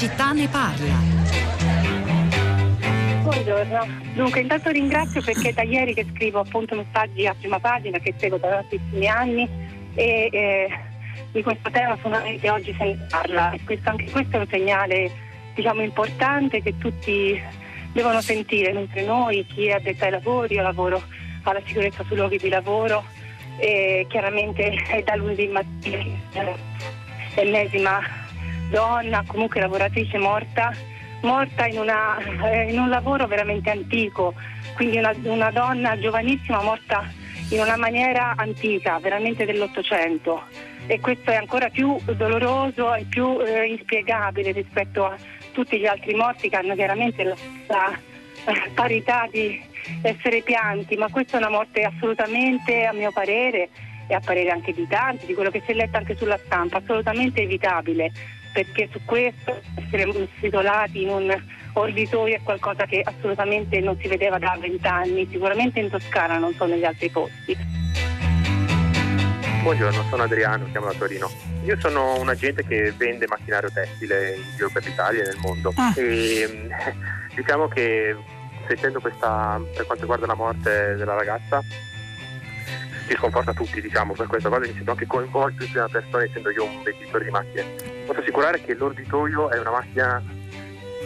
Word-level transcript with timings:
città 0.00 0.32
ne 0.32 0.48
parla. 0.48 0.94
Buongiorno, 3.20 3.86
dunque 4.14 4.40
intanto 4.40 4.70
ringrazio 4.70 5.20
perché 5.20 5.52
da 5.52 5.60
ieri 5.60 5.92
che 5.92 6.06
scrivo 6.14 6.40
appunto 6.40 6.74
messaggi 6.74 7.26
a 7.26 7.34
prima 7.38 7.60
pagina 7.60 7.98
che 7.98 8.14
seguo 8.16 8.38
da 8.38 8.48
tantissimi 8.48 9.06
anni 9.06 9.46
e 9.94 10.30
eh, 10.32 10.68
di 11.32 11.42
questo 11.42 11.68
tema 11.70 11.98
finalmente 11.98 12.48
oggi 12.48 12.74
se 12.78 12.84
ne 12.84 13.06
parla 13.10 13.54
questo, 13.62 13.90
anche 13.90 14.10
questo 14.10 14.36
è 14.36 14.40
un 14.40 14.46
segnale 14.48 15.10
diciamo 15.54 15.82
importante 15.82 16.62
che 16.62 16.78
tutti 16.78 17.38
devono 17.92 18.22
sentire, 18.22 18.72
mentre 18.72 19.04
noi, 19.04 19.44
chi 19.52 19.66
è 19.66 19.72
addetto 19.72 20.04
ai 20.04 20.12
lavori, 20.12 20.54
io 20.54 20.62
lavoro 20.62 21.02
alla 21.42 21.60
sicurezza 21.66 22.04
sui 22.04 22.16
luoghi 22.16 22.38
di 22.38 22.48
lavoro 22.48 23.04
e 23.58 24.06
chiaramente 24.08 24.70
è 24.70 25.02
da 25.02 25.14
lunedì 25.16 25.46
mattina 25.48 26.56
l'ennesima 27.34 28.19
donna, 28.70 29.24
comunque 29.26 29.60
lavoratrice 29.60 30.18
morta, 30.18 30.72
morta 31.22 31.66
in, 31.66 31.78
una, 31.78 32.16
eh, 32.50 32.70
in 32.70 32.78
un 32.78 32.88
lavoro 32.88 33.26
veramente 33.26 33.70
antico, 33.70 34.34
quindi 34.74 34.98
una, 34.98 35.14
una, 35.24 35.50
donna 35.50 35.98
giovanissima 35.98 36.62
morta 36.62 37.04
in 37.50 37.60
una 37.60 37.76
maniera 37.76 38.34
antica, 38.36 38.98
veramente 38.98 39.44
dell'Ottocento. 39.44 40.44
E 40.86 40.98
questo 41.00 41.30
è 41.30 41.36
ancora 41.36 41.68
più 41.68 41.98
doloroso 42.16 42.94
e 42.94 43.04
più 43.04 43.40
eh, 43.40 43.66
inspiegabile 43.66 44.52
rispetto 44.52 45.04
a 45.04 45.16
tutti 45.52 45.78
gli 45.78 45.86
altri 45.86 46.14
morti 46.14 46.48
che 46.48 46.56
hanno 46.56 46.74
chiaramente 46.74 47.22
la 47.24 47.36
stessa 47.36 47.92
eh, 47.92 48.70
parità 48.74 49.28
di 49.30 49.62
essere 50.02 50.42
pianti, 50.42 50.96
ma 50.96 51.08
questa 51.10 51.36
è 51.36 51.40
una 51.40 51.50
morte 51.50 51.82
assolutamente, 51.82 52.84
a 52.84 52.92
mio 52.92 53.12
parere, 53.12 53.68
e 54.10 54.14
a 54.14 54.20
parere 54.20 54.50
anche 54.50 54.72
di 54.72 54.86
tanti, 54.88 55.26
di 55.26 55.34
quello 55.34 55.50
che 55.50 55.62
si 55.64 55.70
è 55.70 55.74
letto 55.74 55.96
anche 55.96 56.16
sulla 56.16 56.38
stampa, 56.44 56.78
assolutamente 56.78 57.42
evitabile, 57.42 58.10
perché 58.52 58.88
su 58.90 59.00
questo 59.04 59.60
essere 59.74 60.28
isolati 60.40 61.02
in 61.02 61.08
un 61.08 61.42
orditoio 61.74 62.36
è 62.36 62.40
qualcosa 62.42 62.84
che 62.84 63.02
assolutamente 63.04 63.80
non 63.80 63.96
si 64.00 64.08
vedeva 64.08 64.38
da 64.38 64.56
vent'anni, 64.60 65.28
sicuramente 65.30 65.80
in 65.80 65.90
Toscana, 65.90 66.38
non 66.38 66.52
so 66.54 66.66
negli 66.66 66.84
altri 66.84 67.08
posti. 67.10 67.56
Buongiorno, 69.62 70.04
sono 70.08 70.22
Adriano, 70.22 70.66
chiamo 70.70 70.86
da 70.86 70.94
Torino. 70.94 71.30
Io 71.64 71.78
sono 71.78 72.18
un 72.18 72.28
agente 72.30 72.64
che 72.64 72.92
vende 72.96 73.26
macchinario 73.26 73.70
tessile 73.70 74.36
in 74.36 74.42
giro 74.56 74.70
per 74.72 74.84
l'Italia 74.84 75.22
e 75.22 75.26
nel 75.26 75.36
mondo. 75.38 75.72
Ah. 75.76 75.92
E 75.96 76.68
diciamo 77.36 77.68
che 77.68 78.16
sentendo 78.66 79.00
questa, 79.00 79.60
per 79.74 79.84
quanto 79.84 80.02
riguarda 80.04 80.26
la 80.26 80.34
morte 80.34 80.94
della 80.94 81.14
ragazza, 81.14 81.62
ci 83.10 83.16
sconforta 83.16 83.52
tutti, 83.52 83.80
diciamo, 83.80 84.12
per 84.12 84.28
questa 84.28 84.48
cosa 84.48 84.60
mi 84.60 84.72
sento 84.72 84.92
anche 84.92 85.06
coinvolto 85.06 85.64
in 85.64 85.70
prima 85.70 85.88
persona 85.88 86.22
essendo 86.22 86.50
io 86.50 86.64
un 86.64 86.82
venditore 86.84 87.24
di 87.24 87.30
macchine. 87.30 87.64
Posso 88.06 88.20
assicurare 88.20 88.60
che 88.60 88.74
l'orditoio 88.74 89.50
è 89.50 89.58
una 89.58 89.70
macchina 89.70 90.22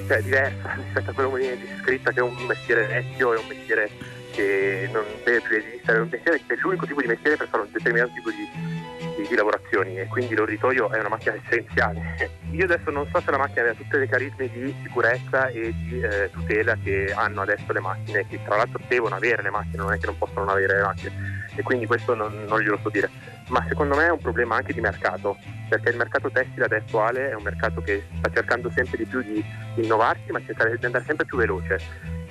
cioè, 0.06 0.20
diversa 0.20 0.75
rispetto 0.84 1.10
a 1.10 1.14
quello 1.14 1.32
che 1.32 1.38
viene 1.38 1.58
descritta, 1.58 2.12
che 2.12 2.19
è 2.19 2.22
un 2.22 2.36
mestiere 2.47 2.86
vecchio, 2.86 3.32
è 3.32 3.38
un 3.38 3.47
mestiere 3.48 3.91
che 4.32 4.91
non 4.92 5.05
deve 5.25 5.41
più 5.41 5.56
esistere, 5.56 5.97
è 5.97 6.00
un 6.00 6.08
mestiere 6.10 6.41
che 6.47 6.55
è 6.55 6.56
l'unico 6.60 6.84
tipo 6.84 7.00
di 7.00 7.06
mestiere 7.06 7.36
per 7.36 7.48
fare 7.48 7.62
un 7.62 7.70
determinato 7.72 8.12
tipo 8.12 8.30
di 8.30 8.92
di, 9.14 9.28
di, 9.28 9.34
lavorazioni 9.36 9.97
e 9.97 10.06
quindi 10.06 10.34
l'orritoio 10.34 10.91
è 10.91 10.98
una 10.98 11.08
macchina 11.08 11.36
essenziale. 11.36 12.16
Io 12.50 12.64
adesso 12.64 12.91
non 12.91 13.06
so 13.12 13.20
se 13.20 13.30
la 13.30 13.38
macchina 13.38 13.60
aveva 13.60 13.77
tutte 13.77 13.97
le 13.97 14.08
carisme 14.08 14.50
di 14.50 14.75
sicurezza 14.82 15.47
e 15.48 15.72
di 15.72 16.00
eh, 16.00 16.30
tutela 16.32 16.77
che 16.82 17.12
hanno 17.14 17.42
adesso 17.42 17.72
le 17.72 17.80
macchine, 17.80 18.27
che 18.27 18.41
tra 18.44 18.56
l'altro 18.56 18.80
devono 18.88 19.14
avere 19.14 19.42
le 19.42 19.50
macchine, 19.50 19.77
non 19.77 19.92
è 19.92 19.98
che 19.98 20.06
non 20.06 20.19
possono 20.19 20.50
avere 20.50 20.77
le 20.77 20.82
macchine 20.82 21.44
e 21.55 21.62
quindi 21.62 21.86
questo 21.86 22.14
non, 22.14 22.44
non 22.47 22.60
glielo 22.60 22.78
so 22.83 22.88
dire. 22.88 23.10
Ma 23.48 23.64
secondo 23.69 23.97
me 23.97 24.06
è 24.06 24.10
un 24.10 24.19
problema 24.19 24.56
anche 24.56 24.72
di 24.72 24.81
mercato, 24.81 25.37
perché 25.69 25.91
il 25.91 25.97
mercato 25.97 26.31
tessile 26.31 26.65
attuale 26.65 27.31
è 27.31 27.34
un 27.34 27.42
mercato 27.42 27.81
che 27.81 28.04
sta 28.19 28.31
cercando 28.32 28.70
sempre 28.70 28.98
di 28.98 29.04
più 29.04 29.22
di 29.22 29.44
innovarsi, 29.76 30.31
ma 30.31 30.41
cercare 30.44 30.76
di 30.78 30.84
andare 30.84 31.04
sempre 31.04 31.26
più 31.26 31.38
veloce, 31.38 31.78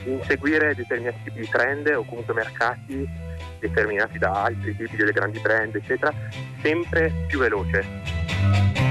inseguire 0.06 0.76
determinati 0.76 1.20
tipi 1.24 1.40
di 1.42 1.50
trend 1.50 1.88
o 1.88 2.04
comunque 2.04 2.34
mercati 2.34 3.08
determinati 3.60 4.18
da 4.18 4.44
altri 4.44 4.76
tipi 4.76 4.96
delle 4.96 5.12
grandi 5.12 5.40
brand, 5.40 5.76
eccetera, 5.76 6.14
sempre 6.62 7.12
più 7.28 7.40
veloce. 7.40 8.83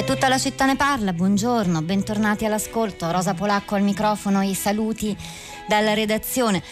E 0.00 0.04
tutta 0.04 0.28
la 0.28 0.38
città 0.38 0.64
ne 0.64 0.76
parla, 0.76 1.12
buongiorno, 1.12 1.82
bentornati 1.82 2.46
all'ascolto. 2.46 3.10
Rosa 3.10 3.34
Polacco 3.34 3.74
al 3.74 3.82
microfono, 3.82 4.40
i 4.40 4.54
saluti 4.54 5.14
dalla 5.68 5.92
redazione. 5.92 6.62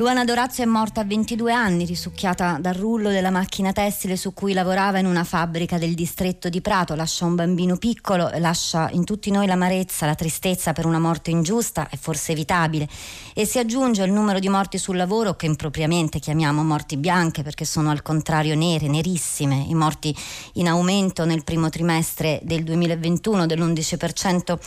Luana 0.00 0.24
Dorazio 0.24 0.62
è 0.62 0.66
morta 0.66 1.02
a 1.02 1.04
22 1.04 1.52
anni, 1.52 1.84
risucchiata 1.84 2.56
dal 2.58 2.72
rullo 2.72 3.10
della 3.10 3.28
macchina 3.28 3.70
tessile 3.70 4.16
su 4.16 4.32
cui 4.32 4.54
lavorava 4.54 4.98
in 4.98 5.04
una 5.04 5.24
fabbrica 5.24 5.76
del 5.76 5.92
distretto 5.92 6.48
di 6.48 6.62
Prato. 6.62 6.94
Lascia 6.94 7.26
un 7.26 7.34
bambino 7.34 7.76
piccolo, 7.76 8.30
lascia 8.38 8.88
in 8.92 9.04
tutti 9.04 9.30
noi 9.30 9.46
l'amarezza, 9.46 10.06
la 10.06 10.14
tristezza 10.14 10.72
per 10.72 10.86
una 10.86 10.98
morte 10.98 11.30
ingiusta 11.30 11.86
e 11.90 11.98
forse 11.98 12.32
evitabile. 12.32 12.88
E 13.34 13.44
si 13.44 13.58
aggiunge 13.58 14.02
il 14.02 14.10
numero 14.10 14.38
di 14.38 14.48
morti 14.48 14.78
sul 14.78 14.96
lavoro 14.96 15.36
che 15.36 15.44
impropriamente 15.44 16.18
chiamiamo 16.18 16.64
morti 16.64 16.96
bianche 16.96 17.42
perché 17.42 17.66
sono 17.66 17.90
al 17.90 18.00
contrario 18.00 18.56
nere, 18.56 18.88
nerissime. 18.88 19.66
I 19.68 19.74
morti 19.74 20.16
in 20.54 20.68
aumento 20.68 21.26
nel 21.26 21.44
primo 21.44 21.68
trimestre 21.68 22.40
del 22.42 22.64
2021 22.64 23.44
dell'11% 23.44 24.58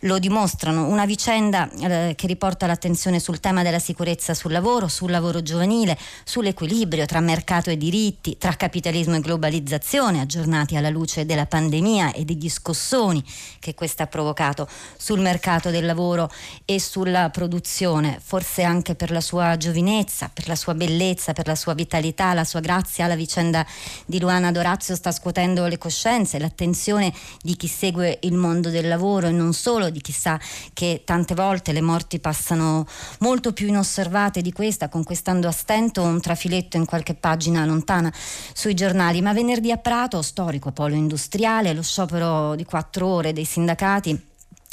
lo 0.00 0.18
dimostrano. 0.18 0.88
Una 0.88 1.06
vicenda 1.06 1.70
eh, 1.70 2.14
che 2.16 2.26
riporta 2.26 2.66
l'attenzione 2.66 3.20
sul 3.20 3.38
tema 3.38 3.62
della 3.62 3.78
sicurezza 3.78 4.34
sul 4.34 4.50
lavoro 4.50 4.78
lavoro, 4.80 4.88
sul 4.88 5.10
lavoro 5.10 5.42
giovanile, 5.42 5.98
sull'equilibrio 6.24 7.04
tra 7.04 7.20
mercato 7.20 7.70
e 7.70 7.76
diritti, 7.76 8.38
tra 8.38 8.52
capitalismo 8.52 9.16
e 9.16 9.20
globalizzazione, 9.20 10.20
aggiornati 10.20 10.76
alla 10.76 10.88
luce 10.88 11.26
della 11.26 11.46
pandemia 11.46 12.12
e 12.12 12.24
degli 12.24 12.48
scossoni 12.48 13.22
che 13.58 13.74
questa 13.74 14.04
ha 14.04 14.06
provocato 14.06 14.68
sul 14.96 15.20
mercato 15.20 15.70
del 15.70 15.84
lavoro 15.84 16.30
e 16.64 16.80
sulla 16.80 17.30
produzione, 17.30 18.18
forse 18.22 18.62
anche 18.62 18.94
per 18.94 19.10
la 19.10 19.20
sua 19.20 19.56
giovinezza, 19.56 20.30
per 20.32 20.48
la 20.48 20.56
sua 20.56 20.74
bellezza, 20.74 21.32
per 21.32 21.46
la 21.46 21.54
sua 21.54 21.74
vitalità, 21.74 22.32
la 22.32 22.44
sua 22.44 22.60
grazia. 22.60 23.06
La 23.06 23.16
vicenda 23.16 23.66
di 24.06 24.20
Luana 24.20 24.52
Dorazio 24.52 24.94
sta 24.94 25.12
scuotendo 25.12 25.66
le 25.66 25.78
coscienze, 25.78 26.38
l'attenzione 26.38 27.12
di 27.42 27.56
chi 27.56 27.66
segue 27.66 28.18
il 28.22 28.34
mondo 28.34 28.70
del 28.70 28.88
lavoro 28.88 29.26
e 29.26 29.32
non 29.32 29.52
solo, 29.52 29.90
di 29.90 30.00
chi 30.00 30.12
sa 30.12 30.38
che 30.72 31.02
tante 31.04 31.34
volte 31.34 31.72
le 31.72 31.80
morti 31.80 32.18
passano 32.18 32.86
molto 33.18 33.52
più 33.52 33.66
inosservate 33.66 34.40
di 34.40 34.52
questo 34.52 34.69
questa, 34.70 34.88
conquistando 34.88 35.48
a 35.48 35.50
stento 35.50 36.02
un 36.02 36.20
trafiletto 36.20 36.76
in 36.76 36.84
qualche 36.84 37.14
pagina 37.14 37.64
lontana 37.64 38.12
sui 38.14 38.74
giornali. 38.74 39.20
Ma 39.20 39.32
venerdì 39.32 39.72
a 39.72 39.76
Prato, 39.78 40.22
storico 40.22 40.70
polo 40.70 40.94
industriale, 40.94 41.74
lo 41.74 41.82
sciopero 41.82 42.54
di 42.54 42.64
quattro 42.64 43.08
ore 43.08 43.32
dei 43.32 43.44
sindacati 43.44 44.29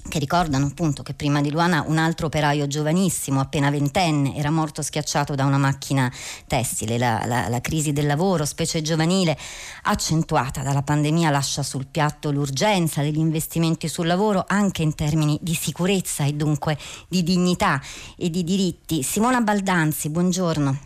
che 0.07 0.19
ricordano 0.19 0.65
appunto 0.65 1.03
che 1.03 1.13
prima 1.13 1.41
di 1.41 1.51
Luana 1.51 1.83
un 1.87 1.97
altro 1.97 2.27
operaio 2.27 2.67
giovanissimo, 2.67 3.39
appena 3.39 3.69
ventenne, 3.69 4.35
era 4.35 4.49
morto 4.49 4.81
schiacciato 4.81 5.35
da 5.35 5.45
una 5.45 5.57
macchina 5.57 6.11
tessile. 6.47 6.97
La, 6.97 7.23
la, 7.25 7.47
la, 7.49 7.61
crisi 7.61 7.93
del 7.93 8.05
lavoro, 8.05 8.45
specie 8.45 8.81
giovanile, 8.81 9.37
accentuata 9.83 10.61
dalla 10.61 10.81
pandemia, 10.81 11.29
lascia 11.29 11.63
sul 11.63 11.87
piatto 11.87 12.31
l'urgenza 12.31 13.01
degli 13.01 13.19
investimenti 13.19 13.87
sul 13.87 14.07
lavoro 14.07 14.43
anche 14.47 14.81
in 14.81 14.95
termini 14.95 15.37
di 15.41 15.53
sicurezza 15.53 16.23
e 16.25 16.33
dunque 16.33 16.77
di 17.07 17.23
dignità 17.23 17.81
e 18.17 18.29
di 18.29 18.43
diritti. 18.43 19.03
Simona 19.03 19.41
Baldanzi, 19.41 20.09
buongiorno. 20.09 20.79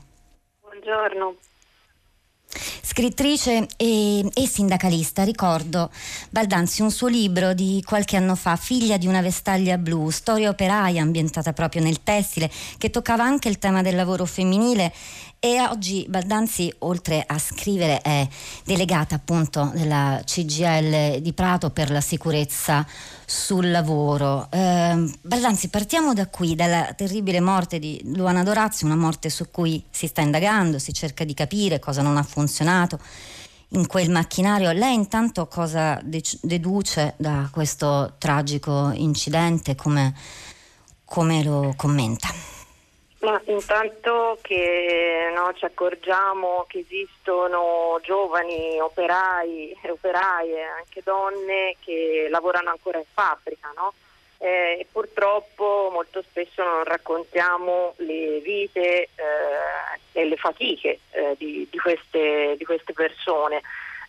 Buongiorno. 0.62 1.36
Scrittrice 2.81 3.67
e, 3.78 4.29
e, 4.34 4.47
sindacalista, 4.47 5.23
ricordo 5.23 5.90
Baldanzi 6.29 6.81
un 6.81 6.91
suo 6.91 7.08
libro 7.08 7.53
di 7.53 7.81
qualche 7.85 8.17
anno 8.17 8.35
fa, 8.35 8.55
Figlia 8.55 8.97
di 8.97 9.08
una 9.08 9.22
vestaglia 9.22 9.78
blu, 9.78 10.09
storia 10.09 10.49
operaia 10.49 11.02
ambientata 11.02 11.53
proprio 11.53 11.81
nel 11.81 12.03
tessile, 12.03 12.52
che 12.78 12.90
toccava 12.90 13.23
anche 13.23 13.49
il 13.49 13.58
tema 13.58 13.81
del 13.81 13.96
lavoro 13.96 14.26
femminile 14.26 14.93
e 15.43 15.59
oggi 15.59 16.05
Baldanzi, 16.08 16.72
oltre 16.79 17.23
a 17.26 17.40
scrivere, 17.40 17.99
è 18.02 18.28
delegata 18.64 19.16
appunto 19.16 19.72
della 19.73 20.22
CGL 20.23 21.20
di 21.20 21.34
Prato 21.34 21.72
per 21.72 21.90
la 21.90 21.99
sicurezza 21.99 22.85
sul 23.26 23.72
lavoro. 23.72 24.47
Eh, 24.52 25.11
Baldanzi, 25.20 25.70
partiamo 25.70 26.14
da 26.14 26.28
qui, 26.28 26.53
dalla 26.53 26.93
terribile 26.96 27.40
morte 27.40 27.79
di 27.79 27.99
Luana 28.16 28.43
Dorazio, 28.43 28.85
una 28.85 28.96
morte 28.96 29.32
su 29.32 29.49
cui 29.49 29.84
si 29.90 30.05
sta 30.05 30.22
indagando, 30.22 30.78
si 30.78 30.93
cerca 30.93 31.23
di 31.23 31.34
capire 31.34 31.79
cosa 31.79 32.03
non 32.03 32.17
ha 32.17 32.23
funzionato 32.23 32.99
in 33.70 33.88
quel 33.88 34.11
macchinario. 34.11 34.72
Lei 34.72 34.93
intanto 34.93 35.47
cosa 35.47 35.99
deduce 36.03 37.16
da 37.17 37.49
questo 37.52 38.14
tragico 38.20 38.91
incidente? 38.93 39.73
Come, 39.73 40.14
come 41.03 41.43
lo 41.43 41.73
commenta? 41.76 42.51
Ma 43.22 43.40
intanto 43.46 44.40
che 44.41 45.32
no, 45.34 45.53
ci 45.53 45.66
accorgiamo 45.66 46.66
che 46.68 46.79
esistono 46.79 48.00
giovani 48.02 48.79
operai 48.79 49.78
e 49.82 49.91
operaie, 49.91 50.64
anche 50.64 51.02
donne 51.03 51.76
che 51.84 52.28
lavorano 52.29 52.72
ancora 52.72 52.97
in 52.97 53.06
fabbrica, 53.14 53.72
no? 53.76 53.94
eh, 54.41 54.78
e 54.79 54.88
purtroppo 54.91 55.90
molto 55.91 56.23
spesso 56.23 56.64
non 56.64 56.84
raccontiamo 56.84 57.94
le 57.97 58.40
vite 58.40 59.03
eh, 59.03 59.09
e 60.14 60.26
le 60.26 60.35
fatiche 60.35 61.02
eh, 61.12 61.35
di, 61.38 61.67
di, 61.70 61.78
queste, 61.78 62.56
di, 62.58 62.66
queste, 62.66 62.94
persone. 62.94 63.62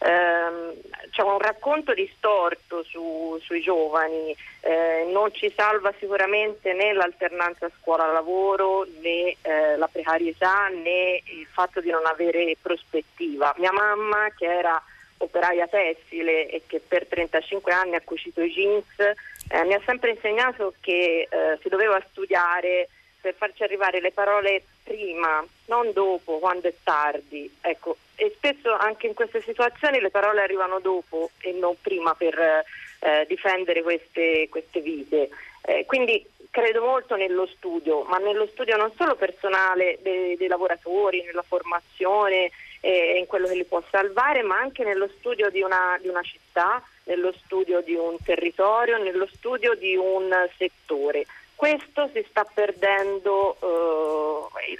Eh, 0.04 0.80
c'è 1.10 1.22
un 1.22 1.38
racconto 1.38 1.92
distorto 1.94 2.82
su, 2.84 3.38
sui 3.42 3.60
giovani, 3.60 4.34
eh, 4.60 5.06
non 5.12 5.32
ci 5.32 5.52
salva 5.54 5.92
sicuramente 5.98 6.72
né 6.72 6.92
l'alternanza 6.92 7.70
scuola-lavoro 7.80 8.86
né 9.00 9.36
eh, 9.42 9.76
la 9.76 9.88
precarietà 9.88 10.68
né 10.68 11.20
il 11.24 11.46
fatto 11.52 11.80
di 11.80 11.90
non 11.90 12.06
avere 12.06 12.56
prospettiva. 12.60 13.54
Mia 13.58 13.72
mamma 13.72 14.30
che 14.36 14.46
era 14.46 14.82
operaia 15.18 15.68
tessile 15.68 16.48
e 16.48 16.62
che 16.66 16.80
per 16.80 17.06
35 17.06 17.72
anni 17.72 17.94
ha 17.94 18.02
cucito 18.02 18.40
i 18.40 18.50
jeans, 18.50 18.98
eh, 18.98 19.64
mi 19.64 19.74
ha 19.74 19.80
sempre 19.84 20.10
insegnato 20.10 20.74
che 20.80 21.28
eh, 21.30 21.58
si 21.60 21.68
doveva 21.68 22.02
studiare 22.10 22.88
per 23.20 23.34
farci 23.34 23.62
arrivare 23.62 24.00
le 24.00 24.10
parole 24.10 24.64
prima, 24.82 25.44
non 25.66 25.92
dopo, 25.92 26.38
quando 26.38 26.68
è 26.68 26.74
tardi. 26.82 27.50
Ecco, 27.60 27.96
e 28.22 28.32
spesso 28.36 28.72
anche 28.72 29.08
in 29.08 29.14
queste 29.14 29.42
situazioni 29.42 29.98
le 29.98 30.10
parole 30.10 30.42
arrivano 30.42 30.78
dopo 30.78 31.30
e 31.40 31.50
non 31.50 31.74
prima 31.80 32.14
per 32.14 32.38
eh, 32.38 33.26
difendere 33.26 33.82
queste, 33.82 34.46
queste 34.48 34.80
vite. 34.80 35.28
Eh, 35.62 35.84
quindi 35.86 36.24
credo 36.48 36.84
molto 36.84 37.16
nello 37.16 37.48
studio, 37.48 38.02
ma 38.04 38.18
nello 38.18 38.46
studio 38.46 38.76
non 38.76 38.92
solo 38.96 39.16
personale 39.16 39.98
dei, 40.02 40.36
dei 40.36 40.46
lavoratori, 40.46 41.24
nella 41.24 41.42
formazione 41.42 42.52
e 42.80 43.16
in 43.18 43.26
quello 43.26 43.48
che 43.48 43.56
li 43.56 43.64
può 43.64 43.82
salvare, 43.90 44.42
ma 44.42 44.56
anche 44.56 44.84
nello 44.84 45.08
studio 45.18 45.50
di 45.50 45.60
una, 45.60 45.98
di 46.00 46.06
una 46.06 46.22
città, 46.22 46.80
nello 47.04 47.32
studio 47.44 47.80
di 47.80 47.94
un 47.94 48.16
territorio, 48.24 48.98
nello 48.98 49.26
studio 49.32 49.74
di 49.74 49.96
un 49.96 50.32
settore 50.56 51.26
questo 51.62 52.10
si 52.12 52.26
sta 52.28 52.42
perdendo 52.42 53.56
eh, 53.60 54.72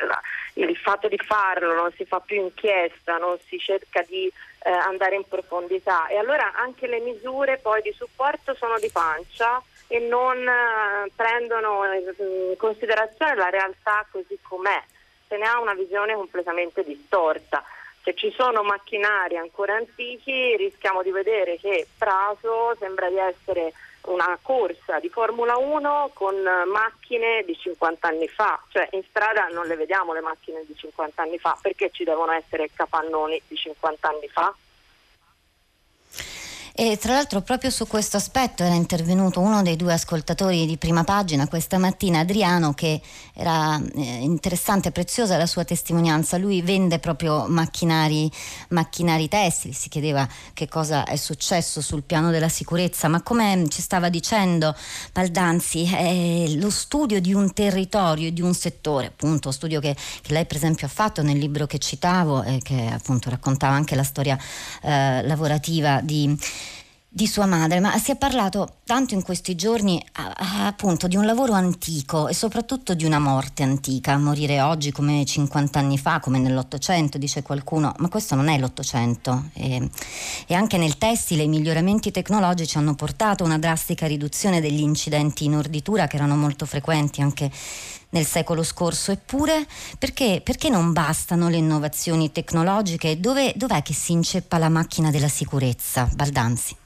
il, 0.55 0.77
fatto 0.77 1.09
di 1.09 1.19
farlo, 1.19 1.75
non 1.75 1.93
si 1.93 2.05
fa 2.05 2.21
più 2.21 2.41
inchiesta, 2.41 3.19
non 3.19 3.39
si 3.47 3.59
cerca 3.59 4.03
di 4.03 4.31
eh, 4.65 4.71
andare 4.71 5.17
in 5.17 5.25
profondità 5.27 6.07
e 6.09 6.17
allora 6.17 6.53
anche 6.55 6.87
le 6.87 7.01
misure 7.01 7.59
poi 7.59 7.83
di 7.83 7.93
supporto 7.93 8.55
sono 8.55 8.79
di 8.79 8.91
pancia 8.91 9.63
e 9.89 9.99
non 9.99 10.37
eh, 10.37 11.11
prendono 11.15 11.85
in 11.93 12.57
considerazione 12.57 13.35
la 13.35 13.51
realtà 13.51 14.07
così 14.11 14.39
com'è, 14.43 14.83
se 15.29 15.37
ne 15.37 15.47
ha 15.47 15.61
una 15.61 15.75
visione 15.75 16.15
completamente 16.15 16.85
distorta. 16.85 17.63
Se 18.03 18.15
ci 18.15 18.33
sono 18.37 18.63
macchinari 18.63 19.37
ancora 19.37 19.77
antichi 19.77 20.57
rischiamo 20.57 21.03
di 21.03 21.13
vedere 21.13 21.57
che 21.59 21.87
Praso 21.97 22.75
sembra 22.79 23.09
di 23.09 23.19
essere 23.19 23.73
una 24.07 24.39
corsa 24.43 24.99
di 24.99 25.09
Formula 25.09 25.57
1 25.57 26.11
con 26.15 26.35
macchine 26.67 27.43
di 27.45 27.57
50 27.57 28.09
anni 28.09 28.29
fa, 28.29 28.61
cioè 28.69 28.89
in 28.93 29.03
strada 29.09 29.47
non 29.49 29.67
le 29.67 29.77
vediamo 29.77 30.13
le 30.13 30.21
macchine 30.21 30.65
di 30.67 30.75
50 30.75 31.23
anni 31.23 31.39
fa, 31.39 31.57
perché 31.61 31.91
ci 31.93 32.05
devono 32.05 32.33
essere 32.33 32.71
capannoni 32.75 33.41
di 33.47 33.57
50 33.57 34.09
anni 34.09 34.29
fa? 34.29 34.55
E 36.75 36.97
tra 36.97 37.13
l'altro 37.13 37.43
proprio 37.43 37.69
su 37.69 37.87
questo 37.87 38.17
aspetto 38.17 38.63
era 38.63 38.75
intervenuto 38.75 39.41
uno 39.41 39.61
dei 39.61 39.77
due 39.77 39.93
ascoltatori 39.93 40.65
di 40.65 40.79
prima 40.79 41.05
pagina 41.05 41.47
questa 41.47 41.77
mattina, 41.77 42.21
Adriano, 42.21 42.73
che 42.73 43.01
era 43.35 43.79
eh, 43.95 44.01
interessante 44.01 44.89
e 44.89 44.93
preziosa 44.93 45.37
la 45.37 45.47
sua 45.47 45.65
testimonianza. 45.65 46.39
Lui 46.39 46.63
vende 46.63 46.99
proprio 46.99 47.47
macchinari, 47.47 48.31
macchinari 48.69 49.29
tessili, 49.29 49.75
si 49.75 49.91
chiedeva 49.91 50.27
che 50.55 50.67
cosa 50.67 51.05
è 51.05 51.17
successo 51.17 51.83
sul 51.83 52.05
piano 52.05 52.31
della 52.31 52.49
sicurezza, 52.49 53.07
ma 53.09 53.21
come 53.21 53.67
ci 53.69 53.83
stava 53.83 54.09
dicendo 54.09 54.75
Baldanzi, 55.13 55.85
è 55.85 56.47
lo 56.55 56.71
studio 56.71 57.21
di 57.21 57.35
un 57.35 57.53
territorio 57.53 58.33
di 58.33 58.41
un 58.41 58.55
settore, 58.55 59.09
appunto, 59.09 59.51
studio 59.51 59.79
che, 59.79 59.95
che, 60.23 60.33
lei 60.33 60.47
per 60.47 60.57
esempio 60.57 60.87
ha 60.87 60.91
fatto 60.91 61.23
nel 61.23 61.37
libro 61.37 61.67
che 61.67 61.79
citavo 61.79 62.43
e 62.43 62.61
che 62.63 62.89
appunto 62.91 63.29
raccontava 63.29 63.75
anche 63.75 63.95
la 63.95 64.05
storia 64.05 64.39
eh, 64.83 65.23
lavorativa 65.27 66.01
di 66.01 66.35
di 67.15 67.27
sua 67.27 67.45
madre, 67.45 67.79
ma 67.79 67.99
si 67.99 68.11
è 68.11 68.17
parlato 68.17 68.79
tanto 68.87 69.13
in 69.13 69.23
questi 69.23 69.55
giorni 69.55 70.03
appunto 70.13 71.07
di 71.09 71.17
un 71.17 71.27
lavoro 71.27 71.53
antico 71.53 72.27
e 72.27 72.33
soprattutto 72.33 72.95
di 72.95 73.05
una 73.05 73.19
morte 73.19 73.63
antica, 73.63 74.17
morire 74.17 74.63
oggi 74.63 74.93
come 74.93 75.23
50 75.23 75.79
anni 75.79 75.99
fa, 75.99 76.21
come 76.21 76.39
nell'Ottocento, 76.39 77.19
dice 77.19 77.43
qualcuno, 77.43 77.93
ma 77.99 78.09
questo 78.09 78.35
non 78.35 78.49
è 78.49 78.59
l'Ottocento 78.59 79.51
e, 79.53 79.91
e 80.47 80.55
anche 80.55 80.79
nel 80.79 80.97
tessile 80.97 81.43
i 81.43 81.49
miglioramenti 81.49 82.11
tecnologici 82.11 82.79
hanno 82.79 82.95
portato 82.95 83.43
a 83.43 83.47
una 83.47 83.59
drastica 83.59 84.07
riduzione 84.07 84.63
degli 84.63 84.81
incidenti 84.81 85.45
in 85.45 85.55
orditura 85.55 86.07
che 86.07 86.17
erano 86.17 86.35
molto 86.35 86.65
frequenti 86.65 87.21
anche 87.21 87.51
nel 88.11 88.25
secolo 88.25 88.63
scorso, 88.63 89.13
eppure 89.13 89.67
perché, 89.99 90.41
perché 90.43 90.71
non 90.71 90.93
bastano 90.93 91.51
le 91.51 91.57
innovazioni 91.59 92.33
tecnologiche? 92.33 93.21
Dove, 93.21 93.53
dov'è 93.55 93.83
che 93.83 93.93
si 93.93 94.13
inceppa 94.13 94.57
la 94.57 94.71
macchina 94.71 95.11
della 95.11 95.29
sicurezza? 95.29 96.09
Baldanzi. 96.11 96.82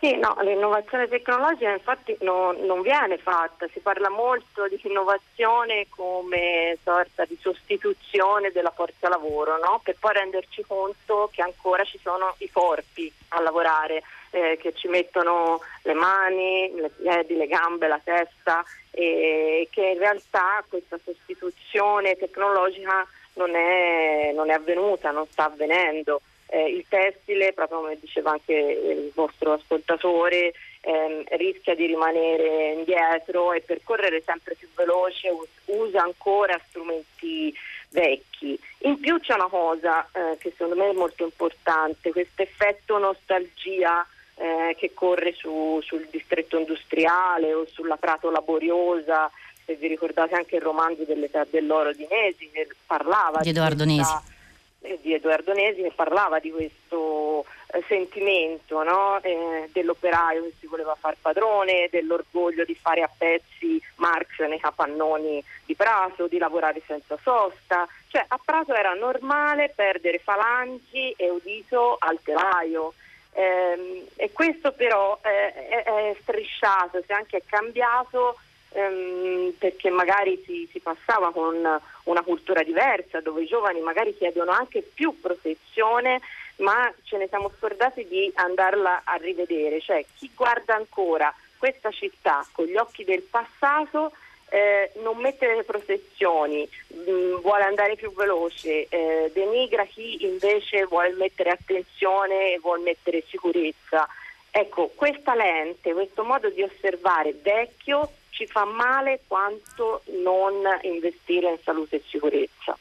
Sì, 0.00 0.16
no, 0.16 0.34
l'innovazione 0.40 1.08
tecnologica 1.08 1.70
infatti 1.72 2.16
no, 2.20 2.52
non 2.52 2.80
viene 2.80 3.18
fatta, 3.18 3.68
si 3.70 3.80
parla 3.80 4.08
molto 4.08 4.66
di 4.66 4.80
innovazione 4.84 5.88
come 5.90 6.78
sorta 6.82 7.26
di 7.26 7.36
sostituzione 7.38 8.50
della 8.50 8.70
forza 8.70 9.10
lavoro, 9.10 9.58
no? 9.58 9.78
per 9.84 9.96
poi 10.00 10.14
renderci 10.14 10.64
conto 10.66 11.28
che 11.30 11.42
ancora 11.42 11.84
ci 11.84 11.98
sono 12.02 12.34
i 12.38 12.50
corpi 12.50 13.12
a 13.28 13.42
lavorare, 13.42 14.02
eh, 14.30 14.56
che 14.58 14.72
ci 14.72 14.88
mettono 14.88 15.60
le 15.82 15.92
mani, 15.92 16.72
le 16.76 16.88
piedi, 16.88 17.36
le 17.36 17.46
gambe, 17.46 17.86
la 17.86 18.00
testa 18.02 18.64
e 18.90 19.68
che 19.70 19.82
in 19.82 19.98
realtà 19.98 20.64
questa 20.66 20.98
sostituzione 21.04 22.16
tecnologica 22.16 23.06
non 23.34 23.54
è, 23.54 24.32
non 24.34 24.48
è 24.48 24.54
avvenuta, 24.54 25.10
non 25.10 25.26
sta 25.28 25.44
avvenendo 25.44 26.22
eh, 26.50 26.68
il 26.68 26.84
tessile, 26.88 27.52
proprio 27.52 27.78
come 27.78 27.98
diceva 28.00 28.32
anche 28.32 28.52
il 28.52 29.12
vostro 29.14 29.52
ascoltatore, 29.52 30.52
ehm, 30.80 31.24
rischia 31.36 31.76
di 31.76 31.86
rimanere 31.86 32.72
indietro 32.72 33.52
e 33.52 33.60
per 33.60 33.80
correre 33.84 34.22
sempre 34.24 34.56
più 34.56 34.68
veloce 34.74 35.28
usa 35.66 36.02
ancora 36.02 36.60
strumenti 36.68 37.54
vecchi. 37.90 38.58
In 38.78 38.98
più 38.98 39.20
c'è 39.20 39.34
una 39.34 39.48
cosa 39.48 40.08
eh, 40.12 40.36
che 40.38 40.50
secondo 40.50 40.74
me 40.74 40.90
è 40.90 40.94
molto 40.94 41.22
importante, 41.22 42.10
questo 42.10 42.42
effetto 42.42 42.98
nostalgia 42.98 44.04
eh, 44.34 44.74
che 44.76 44.92
corre 44.92 45.32
su, 45.34 45.80
sul 45.82 46.08
distretto 46.10 46.58
industriale 46.58 47.54
o 47.54 47.64
sulla 47.68 47.96
Prato 47.96 48.28
Laboriosa, 48.28 49.30
se 49.64 49.76
vi 49.76 49.86
ricordate 49.86 50.34
anche 50.34 50.56
il 50.56 50.62
romanzo 50.62 51.04
dell'età 51.04 51.46
dell'oro 51.48 51.92
di 51.92 52.06
Nesi 52.10 52.50
che 52.50 52.66
parlava 52.86 53.40
di 53.40 53.50
Edoardo 53.50 53.84
Nesi 53.84 54.38
di 54.80 55.12
Edoardo 55.12 55.52
Nesi 55.52 55.82
che 55.82 55.92
parlava 55.94 56.38
di 56.38 56.50
questo 56.50 57.44
eh, 57.66 57.84
sentimento 57.86 58.82
no? 58.82 59.20
eh, 59.22 59.68
dell'operaio 59.72 60.44
che 60.44 60.54
si 60.58 60.66
voleva 60.66 60.96
far 60.98 61.16
padrone, 61.20 61.88
dell'orgoglio 61.90 62.64
di 62.64 62.74
fare 62.74 63.02
a 63.02 63.10
pezzi 63.14 63.80
Marx 63.96 64.38
nei 64.38 64.58
capannoni 64.58 65.44
di 65.66 65.74
Prato, 65.74 66.28
di 66.28 66.38
lavorare 66.38 66.80
senza 66.86 67.18
sosta, 67.22 67.86
cioè 68.08 68.24
a 68.26 68.40
Prato 68.42 68.74
era 68.74 68.94
normale 68.94 69.72
perdere 69.74 70.18
falangi 70.18 71.12
e 71.16 71.28
udito 71.30 71.96
al 71.98 72.18
telaio. 72.22 72.94
Eh, 73.32 74.08
e 74.16 74.32
questo 74.32 74.72
però 74.72 75.18
è, 75.20 75.28
è, 75.28 75.82
è 75.84 76.16
strisciato, 76.22 76.98
è 76.98 77.12
anche 77.12 77.42
cambiato 77.46 78.36
ehm, 78.70 79.52
perché 79.58 79.90
magari 79.90 80.42
si, 80.44 80.68
si, 80.72 80.80
passava 80.80 81.32
con 81.32 81.80
una 82.10 82.22
cultura 82.22 82.62
diversa 82.62 83.20
dove 83.20 83.42
i 83.42 83.46
giovani 83.46 83.80
magari 83.80 84.16
chiedono 84.16 84.50
anche 84.50 84.82
più 84.82 85.18
protezione 85.20 86.20
ma 86.56 86.92
ce 87.04 87.16
ne 87.16 87.26
siamo 87.28 87.50
scordati 87.56 88.06
di 88.06 88.30
andarla 88.34 89.02
a 89.04 89.14
rivedere, 89.14 89.80
cioè 89.80 90.04
chi 90.16 90.30
guarda 90.34 90.74
ancora 90.74 91.34
questa 91.56 91.90
città 91.90 92.46
con 92.52 92.66
gli 92.66 92.76
occhi 92.76 93.04
del 93.04 93.22
passato 93.22 94.12
eh, 94.50 94.90
non 94.96 95.18
mette 95.18 95.46
le 95.54 95.62
protezioni, 95.62 96.68
mh, 96.88 97.10
mm, 97.10 97.34
vuole 97.36 97.62
andare 97.64 97.94
più 97.96 98.12
veloce, 98.12 98.86
eh, 98.88 99.30
denigra 99.32 99.84
chi 99.84 100.24
invece 100.26 100.86
vuole 100.86 101.12
mettere 101.12 101.50
attenzione 101.50 102.52
e 102.52 102.58
vuole 102.58 102.82
mettere 102.82 103.22
sicurezza. 103.28 104.08
Ecco, 104.50 104.90
questa 104.94 105.36
lente, 105.36 105.92
questo 105.92 106.24
modo 106.24 106.50
di 106.50 106.62
osservare 106.62 107.32
vecchio 107.40 108.10
ci 108.30 108.46
fa 108.46 108.64
male 108.64 109.20
quanto 109.26 110.02
non 110.22 110.54
investire 110.82 111.50
in 111.50 111.58
salute 111.62 111.96
e 111.96 112.02
sicurezza. 112.08 112.76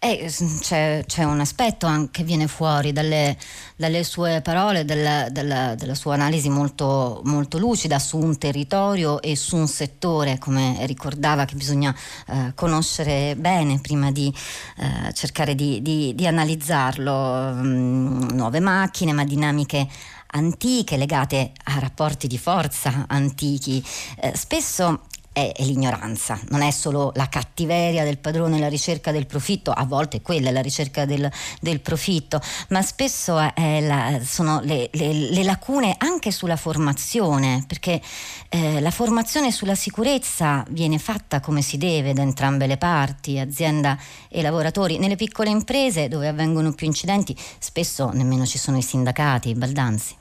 Eh, 0.00 0.30
c'è, 0.60 1.02
c'è, 1.04 1.24
un 1.24 1.40
aspetto 1.40 2.08
che 2.12 2.22
viene 2.22 2.46
fuori 2.46 2.92
dalle, 2.92 3.36
dalle 3.74 4.04
sue 4.04 4.40
parole, 4.42 4.84
della, 4.84 5.28
della, 5.28 5.74
della 5.74 5.96
sua 5.96 6.14
analisi 6.14 6.48
molto, 6.48 7.20
molto, 7.24 7.58
lucida 7.58 7.98
su 7.98 8.16
un 8.16 8.38
territorio 8.38 9.20
e 9.20 9.34
su 9.34 9.56
un 9.56 9.66
settore, 9.66 10.38
come 10.38 10.86
ricordava, 10.86 11.44
che 11.46 11.56
bisogna 11.56 11.92
eh, 12.28 12.52
conoscere 12.54 13.34
bene 13.36 13.80
prima 13.80 14.12
di 14.12 14.32
eh, 14.76 15.12
cercare 15.14 15.56
di, 15.56 15.82
di, 15.82 16.14
di 16.14 16.26
analizzarlo. 16.28 17.54
Mm, 17.54 18.28
nuove 18.34 18.60
macchine, 18.60 19.12
ma 19.12 19.24
dinamiche 19.24 19.88
antiche 20.30 20.96
legate 20.96 21.52
a 21.64 21.78
rapporti 21.78 22.26
di 22.26 22.38
forza 22.38 23.06
antichi. 23.08 23.84
Eh, 24.20 24.36
spesso 24.36 25.02
è, 25.38 25.52
l'ignoranza, 25.58 26.40
non 26.48 26.62
è 26.62 26.70
solo 26.72 27.12
la 27.14 27.28
cattiveria 27.28 28.02
del 28.02 28.18
padrone 28.18 28.58
la 28.58 28.68
ricerca 28.68 29.12
del 29.12 29.26
profitto, 29.26 29.70
a 29.70 29.84
volte 29.84 30.20
quella 30.20 30.48
è 30.48 30.52
la 30.52 30.60
ricerca 30.60 31.04
del, 31.04 31.30
del 31.60 31.80
profitto, 31.80 32.40
ma 32.70 32.82
spesso 32.82 33.34
la, 33.34 34.20
sono 34.24 34.60
le, 34.62 34.90
le, 34.92 35.12
le, 35.12 35.42
lacune 35.44 35.94
anche 35.96 36.32
sulla 36.32 36.56
formazione, 36.56 37.64
perché 37.66 38.00
eh, 38.48 38.80
la 38.80 38.90
formazione 38.90 39.52
sulla 39.52 39.76
sicurezza 39.76 40.64
viene 40.70 40.98
fatta 40.98 41.40
come 41.40 41.62
si 41.62 41.78
deve 41.78 42.12
da 42.12 42.22
entrambe 42.22 42.66
le 42.66 42.76
parti, 42.76 43.38
azienda 43.38 43.96
e 44.28 44.42
lavoratori. 44.42 44.98
Nelle 44.98 45.16
piccole 45.16 45.50
imprese 45.50 46.08
dove 46.08 46.26
avvengono 46.26 46.72
più 46.72 46.86
incidenti 46.86 47.36
spesso 47.58 48.10
nemmeno 48.10 48.44
ci 48.44 48.58
sono 48.58 48.76
i 48.76 48.82
sindacati, 48.82 49.50
i 49.50 49.54
baldanzi. 49.54 50.16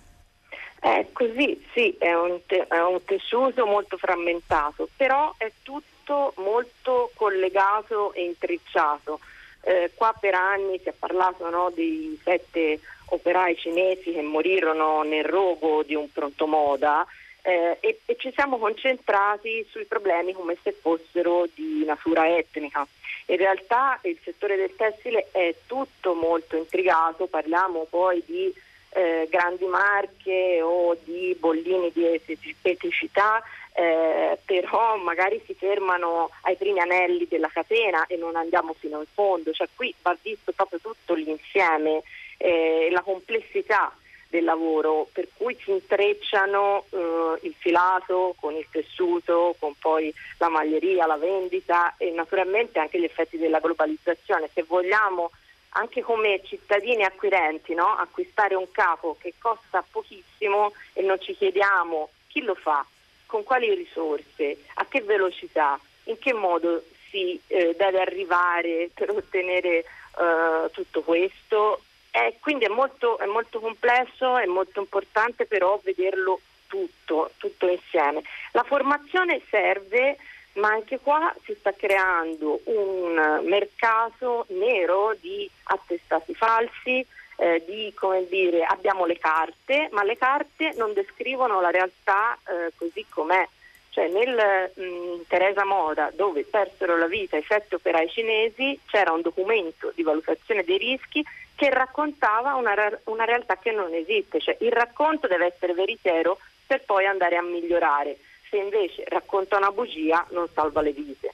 È 0.87 1.05
così, 1.11 1.61
sì, 1.73 1.93
è 1.99 2.13
un, 2.13 2.39
te- 2.45 2.65
è 2.65 2.81
un 2.81 3.03
tessuto 3.03 3.65
molto 3.65 3.97
frammentato, 3.97 4.87
però 4.95 5.33
è 5.37 5.51
tutto 5.61 6.31
molto 6.37 7.11
collegato 7.13 8.13
e 8.13 8.23
intrecciato. 8.23 9.19
Eh, 9.63 9.91
qua 9.93 10.15
per 10.17 10.33
anni 10.33 10.79
si 10.81 10.87
è 10.87 10.93
parlato 10.97 11.49
no, 11.49 11.71
dei 11.75 12.17
sette 12.23 12.79
operai 13.07 13.57
cinesi 13.57 14.13
che 14.13 14.21
morirono 14.21 15.01
nel 15.03 15.25
rogo 15.25 15.83
di 15.83 15.93
un 15.93 16.09
prontomoda 16.09 17.05
eh, 17.41 17.77
e, 17.81 17.99
e, 18.05 18.15
ci 18.17 18.31
siamo 18.33 18.57
concentrati 18.57 19.67
sui 19.69 19.83
problemi 19.83 20.31
come 20.31 20.55
se 20.63 20.71
fossero 20.71 21.47
di 21.53 21.83
natura 21.85 22.29
etnica. 22.29 22.87
In 23.25 23.35
realtà 23.35 23.99
il 24.03 24.17
settore 24.23 24.55
del 24.55 24.73
tessile 24.77 25.27
è 25.31 25.53
tutto 25.65 26.13
molto 26.13 26.55
intrigato, 26.55 27.27
parliamo 27.27 27.87
poi 27.89 28.23
di 28.25 28.53
eh, 28.97 29.27
grandi 29.29 29.65
marche 29.65 30.59
o 30.63 30.97
di 31.03 31.35
bollini 31.39 31.91
di 31.91 32.19
eticità, 32.63 33.43
eh, 33.73 34.39
però 34.43 34.97
magari 34.97 35.39
si 35.45 35.53
fermano 35.53 36.31
ai 36.41 36.55
primi 36.55 36.79
anelli 36.79 37.27
della 37.29 37.49
catena 37.49 38.07
e 38.07 38.17
non 38.17 38.35
andiamo 38.35 38.73
fino 38.73 38.99
in 38.99 39.05
fondo, 39.13 39.51
cioè 39.51 39.67
qui 39.75 39.93
va 40.01 40.17
visto 40.19 40.51
proprio 40.51 40.79
tutto 40.79 41.13
l'insieme, 41.13 42.01
eh, 42.37 42.87
la 42.89 43.01
complessità 43.01 43.93
del 44.29 44.43
lavoro, 44.43 45.07
per 45.13 45.27
cui 45.37 45.55
si 45.63 45.69
intrecciano 45.71 46.85
eh, 46.89 47.39
il 47.43 47.53
filato 47.55 48.35
con 48.39 48.55
il 48.55 48.65
tessuto, 48.71 49.55
con 49.59 49.73
poi 49.79 50.11
la 50.39 50.49
maglieria, 50.49 51.05
la 51.05 51.17
vendita 51.17 51.93
e 51.97 52.09
naturalmente 52.09 52.79
anche 52.79 52.99
gli 52.99 53.03
effetti 53.05 53.37
della 53.37 53.59
globalizzazione. 53.59 54.49
Se 54.53 54.63
vogliamo 54.63 55.29
anche 55.77 56.01
come 56.01 56.41
cittadini 56.43 57.03
acquirenti, 57.03 57.73
no? 57.73 57.87
acquistare 57.87 58.55
un 58.55 58.69
capo 58.71 59.15
che 59.19 59.33
costa 59.37 59.85
pochissimo 59.89 60.73
e 60.93 61.03
non 61.03 61.21
ci 61.21 61.35
chiediamo 61.35 62.09
chi 62.27 62.41
lo 62.41 62.55
fa, 62.55 62.85
con 63.25 63.43
quali 63.43 63.73
risorse, 63.73 64.63
a 64.75 64.85
che 64.87 65.01
velocità, 65.01 65.79
in 66.05 66.17
che 66.17 66.33
modo 66.33 66.83
si 67.09 67.39
eh, 67.47 67.75
deve 67.77 68.01
arrivare 68.01 68.89
per 68.93 69.11
ottenere 69.11 69.77
eh, 69.77 70.69
tutto 70.71 71.01
questo. 71.01 71.81
Eh, 72.09 72.37
quindi 72.39 72.65
è 72.65 72.69
molto, 72.69 73.19
è 73.19 73.25
molto 73.25 73.59
complesso, 73.59 74.37
è 74.37 74.45
molto 74.45 74.79
importante 74.79 75.45
però 75.45 75.79
vederlo 75.83 76.41
tutto, 76.65 77.31
tutto 77.37 77.67
insieme. 77.67 78.23
La 78.53 78.63
formazione 78.63 79.41
serve 79.49 80.17
ma 80.57 80.69
anche 80.69 80.99
qua 80.99 81.33
si 81.43 81.55
sta 81.59 81.73
creando 81.73 82.61
un 82.65 83.41
mercato 83.43 84.45
nero 84.49 85.15
di 85.19 85.49
attestati 85.63 86.33
falsi, 86.33 87.05
eh, 87.37 87.63
di 87.65 87.93
come 87.93 88.27
dire 88.27 88.63
abbiamo 88.63 89.05
le 89.05 89.17
carte, 89.17 89.89
ma 89.91 90.03
le 90.03 90.17
carte 90.17 90.73
non 90.75 90.93
descrivono 90.93 91.61
la 91.61 91.69
realtà 91.69 92.37
eh, 92.47 92.71
così 92.75 93.05
com'è. 93.09 93.47
Cioè 93.89 94.09
nel 94.09 94.71
mh, 94.75 94.83
mm, 94.83 95.21
Teresa 95.27 95.65
Moda, 95.65 96.11
dove 96.13 96.43
persero 96.43 96.97
la 96.97 97.07
vita 97.07 97.37
i 97.37 97.45
sette 97.47 97.75
operai 97.75 98.09
cinesi, 98.09 98.79
c'era 98.85 99.11
un 99.11 99.21
documento 99.21 99.91
di 99.95 100.03
valutazione 100.03 100.63
dei 100.63 100.77
rischi 100.77 101.23
che 101.55 101.69
raccontava 101.69 102.53
una, 102.53 102.73
una 103.05 103.25
realtà 103.25 103.57
che 103.57 103.71
non 103.71 103.93
esiste. 103.93 104.39
Cioè, 104.39 104.57
il 104.59 104.71
racconto 104.71 105.27
deve 105.27 105.47
essere 105.47 105.73
veritiero 105.73 106.37
per 106.65 106.83
poi 106.83 107.05
andare 107.05 107.37
a 107.37 107.41
migliorare 107.41 108.17
se 108.49 108.57
invece 108.57 109.03
racconta 109.07 109.57
una 109.57 109.71
bugia 109.71 110.25
non 110.31 110.47
salva 110.53 110.81
le 110.81 110.91
vite. 110.91 111.33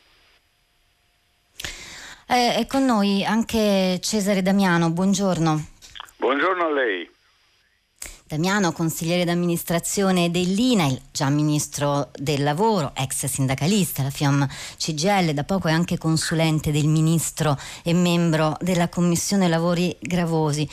Eh, 2.28 2.56
è 2.56 2.66
con 2.66 2.86
noi 2.86 3.24
anche 3.24 4.00
Cesare 4.02 4.42
Damiano, 4.42 4.90
buongiorno. 4.90 5.66
Buongiorno 6.18 6.66
a 6.66 6.72
lei. 6.72 7.12
Damiano, 8.26 8.72
consigliere 8.72 9.26
d'amministrazione 9.26 10.32
dell'INAIL, 10.32 11.00
già 11.12 11.30
ministro 11.30 12.10
del 12.14 12.42
lavoro, 12.42 12.94
ex 12.96 13.26
sindacalista, 13.26 14.02
la 14.02 14.10
FIOM 14.10 14.48
CGL, 14.78 15.34
da 15.34 15.44
poco 15.44 15.68
è 15.68 15.72
anche 15.72 16.00
consulente 16.00 16.72
del 16.72 16.88
ministro 16.88 17.56
e 17.84 17.94
membro 17.94 18.58
della 18.60 18.90
commissione 18.90 19.48
lavori 19.48 19.96
gravosi. 20.00 20.68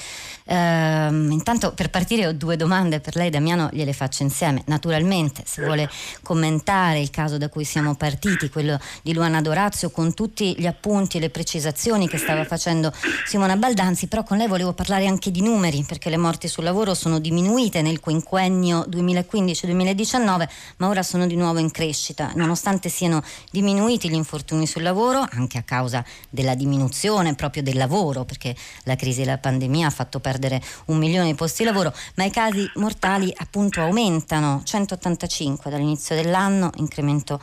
Uh, 0.50 1.30
intanto 1.30 1.70
per 1.74 1.90
partire 1.90 2.26
ho 2.26 2.32
due 2.32 2.56
domande 2.56 2.98
per 2.98 3.14
lei, 3.14 3.30
Damiano, 3.30 3.68
gliele 3.70 3.92
faccio 3.92 4.24
insieme. 4.24 4.64
Naturalmente, 4.66 5.44
se 5.46 5.62
vuole 5.62 5.88
commentare 6.24 6.98
il 6.98 7.10
caso 7.10 7.38
da 7.38 7.48
cui 7.48 7.62
siamo 7.62 7.94
partiti, 7.94 8.48
quello 8.48 8.76
di 9.02 9.14
Luana 9.14 9.40
Dorazio, 9.40 9.90
con 9.90 10.12
tutti 10.12 10.56
gli 10.58 10.66
appunti 10.66 11.18
e 11.18 11.20
le 11.20 11.30
precisazioni 11.30 12.08
che 12.08 12.18
stava 12.18 12.44
facendo 12.44 12.92
Simona 13.26 13.54
Baldanzi, 13.56 14.08
però 14.08 14.24
con 14.24 14.38
lei 14.38 14.48
volevo 14.48 14.72
parlare 14.72 15.06
anche 15.06 15.30
di 15.30 15.40
numeri, 15.40 15.84
perché 15.86 16.10
le 16.10 16.16
morti 16.16 16.48
sul 16.48 16.64
lavoro 16.64 16.94
sono 16.94 17.20
diminuite 17.20 17.80
nel 17.80 18.00
quinquennio 18.00 18.86
2015-2019, 18.88 20.48
ma 20.78 20.88
ora 20.88 21.04
sono 21.04 21.28
di 21.28 21.36
nuovo 21.36 21.60
in 21.60 21.70
crescita, 21.70 22.32
nonostante 22.34 22.88
siano 22.88 23.22
diminuiti 23.52 24.10
gli 24.10 24.14
infortuni 24.14 24.66
sul 24.66 24.82
lavoro, 24.82 25.24
anche 25.30 25.58
a 25.58 25.62
causa 25.62 26.04
della 26.28 26.56
diminuzione 26.56 27.36
proprio 27.36 27.62
del 27.62 27.76
lavoro, 27.76 28.24
perché 28.24 28.56
la 28.82 28.96
crisi 28.96 29.22
e 29.22 29.26
la 29.26 29.38
pandemia 29.38 29.86
ha 29.86 29.90
fatto 29.90 30.18
perdere 30.18 30.38
perdere 30.40 30.60
un 30.86 30.96
milione 30.96 31.26
di 31.26 31.34
posti 31.34 31.62
di 31.62 31.68
lavoro, 31.68 31.92
ma 32.16 32.24
i 32.24 32.30
casi 32.30 32.68
mortali 32.76 33.32
appunto 33.36 33.80
aumentano, 33.80 34.62
185 34.64 35.70
dall'inizio 35.70 36.16
dell'anno, 36.16 36.70
incremento 36.76 37.40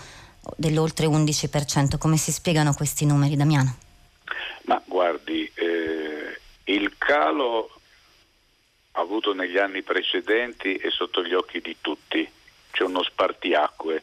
dell'oltre 0.55 1.05
11%. 1.05 1.97
Come 1.99 2.17
si 2.17 2.31
spiegano 2.31 2.73
questi 2.73 3.05
numeri, 3.05 3.35
Damiano? 3.35 3.77
Ma 4.63 4.81
guardi, 4.85 5.49
eh, 5.53 6.39
il 6.65 6.95
calo 6.97 7.69
avuto 8.93 9.33
negli 9.33 9.57
anni 9.57 9.83
precedenti 9.83 10.75
è 10.75 10.89
sotto 10.89 11.23
gli 11.23 11.33
occhi 11.33 11.61
di 11.61 11.77
tutti, 11.79 12.27
c'è 12.71 12.83
uno 12.83 13.03
spartiacque. 13.03 14.01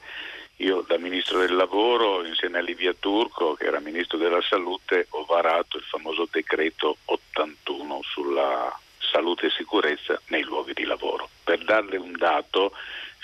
Io 0.58 0.84
da 0.86 0.98
Ministro 0.98 1.40
del 1.40 1.56
Lavoro, 1.56 2.24
insieme 2.24 2.58
a 2.58 2.62
Livia 2.62 2.94
Turco, 2.96 3.54
che 3.54 3.66
era 3.66 3.80
Ministro 3.80 4.18
della 4.18 4.40
Salute, 4.40 5.08
ho 5.10 5.24
varato 5.24 5.78
il 5.78 5.82
famoso 5.82 6.28
decreto 6.30 6.98
81 7.06 8.00
sulla 8.04 8.78
salute 9.14 9.46
e 9.46 9.50
sicurezza 9.50 10.20
nei 10.26 10.42
luoghi 10.42 10.72
di 10.72 10.82
lavoro. 10.82 11.28
Per 11.44 11.62
darle 11.62 11.96
un 11.96 12.16
dato, 12.16 12.72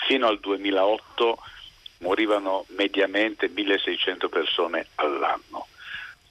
fino 0.07 0.27
al 0.27 0.39
2008 0.39 1.37
morivano 1.97 2.65
mediamente 2.69 3.49
1600 3.49 4.29
persone 4.29 4.87
all'anno. 4.95 5.67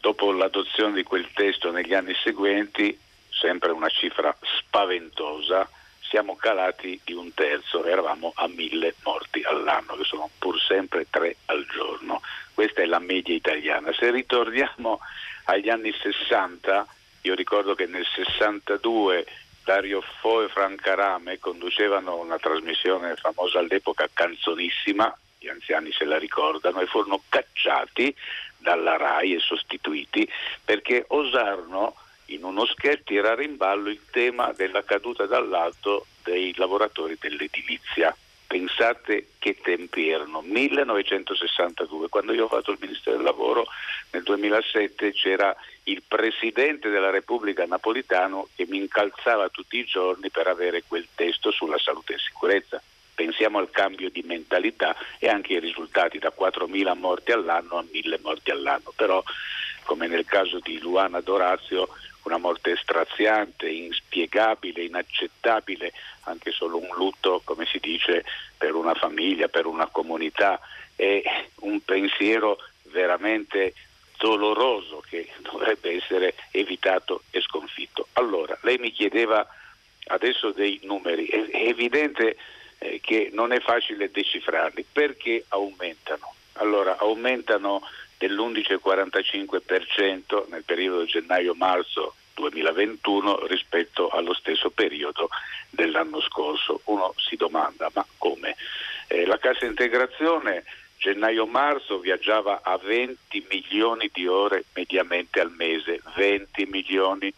Dopo 0.01 0.33
l'adozione 0.33 0.95
di 0.95 1.03
quel 1.03 1.29
testo 1.35 1.71
negli 1.71 1.93
anni 1.93 2.15
seguenti, 2.15 2.99
sempre 3.29 3.71
una 3.71 3.91
cifra 3.91 4.35
spaventosa, 4.59 5.69
siamo 6.01 6.37
calati 6.37 6.99
di 7.05 7.13
un 7.13 7.33
terzo, 7.35 7.85
eravamo 7.85 8.33
a 8.35 8.49
1000 8.49 8.95
morti 9.03 9.43
all'anno, 9.45 9.95
che 9.95 10.05
sono 10.05 10.31
pur 10.39 10.59
sempre 10.59 11.07
tre 11.11 11.37
al 11.47 11.67
giorno. 11.71 12.23
Questa 12.55 12.81
è 12.81 12.87
la 12.87 12.99
media 12.99 13.35
italiana. 13.35 13.93
Se 13.93 14.11
ritorniamo 14.11 15.01
agli 15.45 15.69
anni 15.69 15.93
60, 15.93 16.87
io 17.23 17.35
ricordo 17.35 17.75
che 17.75 17.85
nel 17.85 18.07
62 18.07 19.27
Dario 19.65 20.01
Fo 20.21 20.43
e 20.43 20.49
Franca 20.49 20.95
Rame 20.95 21.39
conducevano 21.39 22.17
una 22.17 22.39
trasmissione 22.39 23.15
famosa 23.17 23.59
all'epoca 23.59 24.09
canzonissima, 24.13 25.17
gli 25.39 25.49
anziani 25.49 25.93
se 25.93 26.05
la 26.05 26.19
ricordano, 26.19 26.81
e 26.81 26.87
furono 26.87 27.23
cacciati 27.29 28.15
dalla 28.57 28.97
RAI 28.97 29.35
e 29.35 29.39
sostituiti 29.39 30.29
perché 30.65 31.05
osarono 31.09 31.97
in 32.27 32.45
uno 32.45 32.65
sketch 32.65 33.05
tirare 33.05 33.45
in 33.45 33.57
ballo 33.57 33.89
il 33.89 34.01
tema 34.11 34.53
della 34.53 34.85
caduta 34.85 35.27
dall'alto 35.27 36.07
dei 36.23 36.55
lavoratori 36.57 37.17
dell'edilizia. 37.19 38.15
Pensate 38.51 39.29
che 39.39 39.59
tempi 39.63 40.09
erano, 40.09 40.41
1962, 40.41 42.09
quando 42.09 42.33
io 42.33 42.47
ho 42.47 42.49
fatto 42.49 42.73
il 42.73 42.79
Ministero 42.81 43.15
del 43.15 43.25
Lavoro 43.25 43.69
nel 44.11 44.25
2007 44.25 45.13
c'era 45.13 45.55
il 45.85 46.03
Presidente 46.03 46.89
della 46.89 47.11
Repubblica 47.11 47.65
Napolitano 47.65 48.49
che 48.57 48.67
mi 48.69 48.79
incalzava 48.79 49.51
tutti 49.51 49.79
i 49.79 49.85
giorni 49.85 50.31
per 50.31 50.49
avere 50.49 50.83
quel 50.85 51.07
testo 51.15 51.53
sulla 51.53 51.79
salute 51.79 52.15
e 52.15 52.19
sicurezza. 52.19 52.83
Pensiamo 53.15 53.59
al 53.59 53.71
cambio 53.71 54.11
di 54.11 54.25
mentalità 54.27 54.97
e 55.21 55.29
anche 55.29 55.55
ai 55.55 55.61
risultati 55.61 56.19
da 56.19 56.33
4.000 56.37 56.99
morti 56.99 57.31
all'anno 57.31 57.79
a 57.79 57.85
1.000 57.85 58.19
morti 58.21 58.51
all'anno, 58.51 58.93
però 58.97 59.23
come 59.85 60.09
nel 60.09 60.25
caso 60.25 60.59
di 60.59 60.81
Luana 60.81 61.21
Dorazio 61.21 61.89
una 62.25 62.39
morte 62.39 62.77
straziante, 62.77 63.69
inspiegabile, 63.69 64.85
inaccettabile, 64.85 65.93
anche 66.25 66.51
solo 66.51 66.79
un 66.79 66.95
lutto, 66.95 67.41
come 67.45 67.67
si 67.67 67.79
dice, 67.79 68.25
per 68.57 68.75
una 68.75 68.95
famiglia, 68.95 69.49
per 69.49 69.67
una 69.67 69.87
comunità, 69.87 70.61
è 70.95 71.23
un 71.61 71.81
pensiero 71.83 72.59
veramente 72.85 73.75
doloroso 74.19 75.03
che 75.09 75.33
dovrebbe 75.39 75.97
essere 75.97 76.35
evitato 76.51 77.23
e 77.31 77.41
sconfitto. 77.41 78.09
Allora, 78.15 78.59
lei 78.63 78.77
mi 78.79 78.93
chiedeva 78.93 79.47
adesso 80.09 80.51
dei 80.51 80.79
numeri, 80.83 81.27
è 81.27 81.69
evidente 81.69 82.37
eh, 82.79 83.01
che 83.03 83.31
non 83.33 83.53
è 83.53 83.61
facile 83.61 84.11
decifrarli, 84.11 84.85
perché 84.93 85.45
aumentano? 85.49 86.35
Allora, 86.55 86.99
aumentano 86.99 87.83
dell'11,45% 88.21 90.51
nel 90.51 90.63
periodo 90.63 91.07
gennaio-marzo 91.07 92.15
2021 92.35 93.47
rispetto 93.47 94.11
allo 94.11 94.35
stesso 94.35 94.69
periodo 94.69 95.31
dell'anno 95.71 96.21
scorso. 96.21 96.83
Uno 96.85 97.15
si 97.17 97.37
domanda 97.37 97.91
ma 97.95 98.05
come? 98.19 98.57
Eh, 99.07 99.25
la 99.25 99.39
cassa 99.39 99.65
integrazione 99.65 100.65
gennaio-marzo 100.99 101.99
viaggiava 101.99 102.61
a 102.63 102.77
20 102.77 103.47
milioni 103.49 104.11
di 104.13 104.27
ore 104.27 104.65
mediamente 104.75 105.41
al 105.41 105.51
mese, 105.51 106.03
20 106.15 106.67
milioni. 106.67 107.33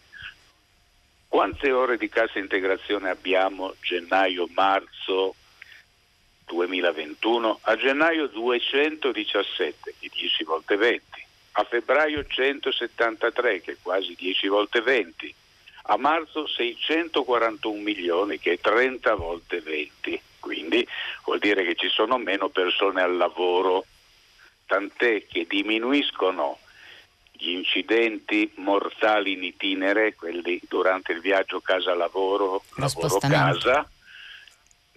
Quante 1.28 1.70
ore 1.70 1.96
di 1.96 2.08
cassa 2.08 2.40
integrazione 2.40 3.08
abbiamo 3.08 3.76
gennaio-marzo 3.80 5.36
2021, 6.52 7.61
a 7.62 7.76
gennaio 7.76 8.26
217, 8.28 9.94
che 9.99 10.11
10 10.12 10.44
volte 10.44 10.76
20, 10.76 11.02
a 11.52 11.64
febbraio 11.64 12.25
173, 12.26 13.61
che 13.62 13.73
è 13.73 13.76
quasi 13.80 14.14
10 14.14 14.49
volte 14.49 14.80
20, 14.82 15.35
a 15.85 15.97
marzo 15.97 16.47
641 16.47 17.80
milioni, 17.80 18.38
che 18.38 18.52
è 18.52 18.61
30 18.61 19.14
volte 19.14 19.61
20, 19.61 20.21
quindi 20.38 20.87
vuol 21.25 21.38
dire 21.38 21.64
che 21.64 21.75
ci 21.75 21.88
sono 21.88 22.18
meno 22.18 22.49
persone 22.49 23.00
al 23.00 23.16
lavoro, 23.16 23.87
tant'è 24.66 25.26
che 25.26 25.47
diminuiscono 25.49 26.59
gli 27.32 27.50
incidenti 27.50 28.52
mortali 28.56 29.32
in 29.32 29.42
itinere, 29.42 30.14
quelli 30.14 30.61
durante 30.68 31.12
il 31.12 31.21
viaggio 31.21 31.61
casa-lavoro, 31.61 32.62
lavoro-casa, 32.76 33.88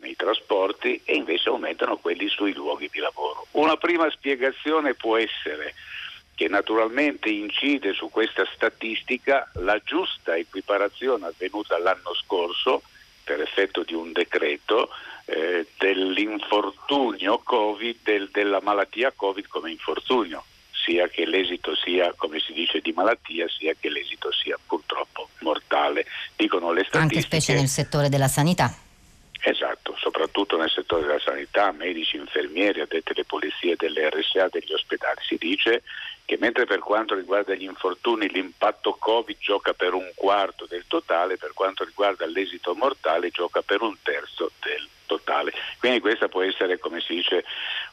nei 0.05 0.15
trasporti 0.15 1.01
e 1.03 1.15
invece 1.15 1.49
aumentano 1.49 1.97
quelli 1.97 2.29
sui 2.29 2.53
luoghi 2.53 2.89
di 2.91 2.99
lavoro. 2.99 3.47
Una 3.51 3.75
prima 3.75 4.09
spiegazione 4.11 4.93
può 4.93 5.17
essere 5.17 5.73
che 6.35 6.47
naturalmente 6.47 7.29
incide 7.29 7.93
su 7.93 8.09
questa 8.09 8.45
statistica 8.53 9.49
la 9.55 9.79
giusta 9.83 10.35
equiparazione 10.35 11.27
avvenuta 11.27 11.79
l'anno 11.79 12.13
scorso 12.13 12.83
per 13.23 13.41
effetto 13.41 13.83
di 13.83 13.93
un 13.93 14.11
decreto 14.11 14.89
eh, 15.25 15.65
dell'infortunio 15.79 17.39
Covid, 17.39 17.97
del, 18.03 18.29
della 18.31 18.59
malattia 18.61 19.11
Covid 19.15 19.47
come 19.47 19.71
infortunio, 19.71 20.43
sia 20.69 21.07
che 21.07 21.25
l'esito 21.25 21.73
sia, 21.75 22.13
come 22.15 22.39
si 22.39 22.53
dice, 22.53 22.81
di 22.81 22.91
malattia, 22.91 23.47
sia 23.47 23.73
che 23.79 23.89
l'esito 23.89 24.31
sia 24.31 24.59
purtroppo 24.67 25.29
mortale. 25.39 26.05
Dicono 26.35 26.71
le 26.71 26.83
statistiche. 26.87 27.15
Anche 27.15 27.21
specie 27.21 27.53
nel 27.53 27.69
settore 27.69 28.09
della 28.09 28.27
sanità. 28.27 28.84
Esatto, 29.47 29.95
soprattutto 29.99 30.57
nel 30.57 30.71
settore 30.71 31.05
della 31.05 31.19
sanità, 31.19 31.71
medici, 31.71 32.17
infermieri, 32.17 32.81
addetti 32.81 33.11
alle 33.11 33.25
polizie 33.25 33.75
delle 33.75 34.09
RSA 34.09 34.47
degli 34.47 34.73
ospedali. 34.73 35.19
Si 35.21 35.37
dice 35.37 35.83
che 36.25 36.35
mentre 36.39 36.65
per 36.65 36.79
quanto 36.79 37.13
riguarda 37.13 37.53
gli 37.53 37.61
infortuni 37.61 38.27
l'impatto 38.27 38.93
Covid 38.93 39.37
gioca 39.37 39.75
per 39.75 39.93
un 39.93 40.11
quarto 40.15 40.65
del 40.65 40.85
totale, 40.87 41.37
per 41.37 41.53
quanto 41.53 41.83
riguarda 41.83 42.25
l'esito 42.25 42.73
mortale 42.73 43.29
gioca 43.29 43.61
per 43.61 43.81
un 43.81 43.95
terzo 44.01 44.49
del 44.63 44.87
totale. 45.05 45.53
Quindi 45.77 45.99
questa 45.99 46.27
può 46.27 46.41
essere, 46.41 46.79
come 46.79 46.99
si 47.01 47.13
dice, 47.13 47.45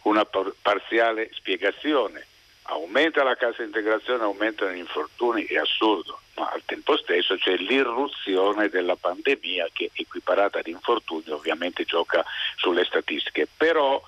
una 0.05 0.25
parziale 0.25 1.29
spiegazione 1.35 2.29
aumenta 2.63 3.23
la 3.25 3.37
cassa 3.37 3.63
integrazione, 3.63 4.23
aumentano 4.23 4.73
gli 4.73 4.79
infortuni, 4.79 5.45
è 5.45 5.59
assurdo, 5.59 6.22
ma 6.43 6.51
al 6.51 6.63
tempo 6.65 6.97
stesso 6.97 7.37
c'è 7.37 7.57
l'irruzione 7.57 8.69
della 8.69 8.97
pandemia 8.97 9.69
che 9.73 9.91
equiparata 9.93 10.59
ad 10.59 10.67
infortuni 10.67 11.31
ovviamente 11.31 11.85
gioca 11.85 12.25
sulle 12.57 12.85
statistiche. 12.85 13.47
Però 13.57 14.03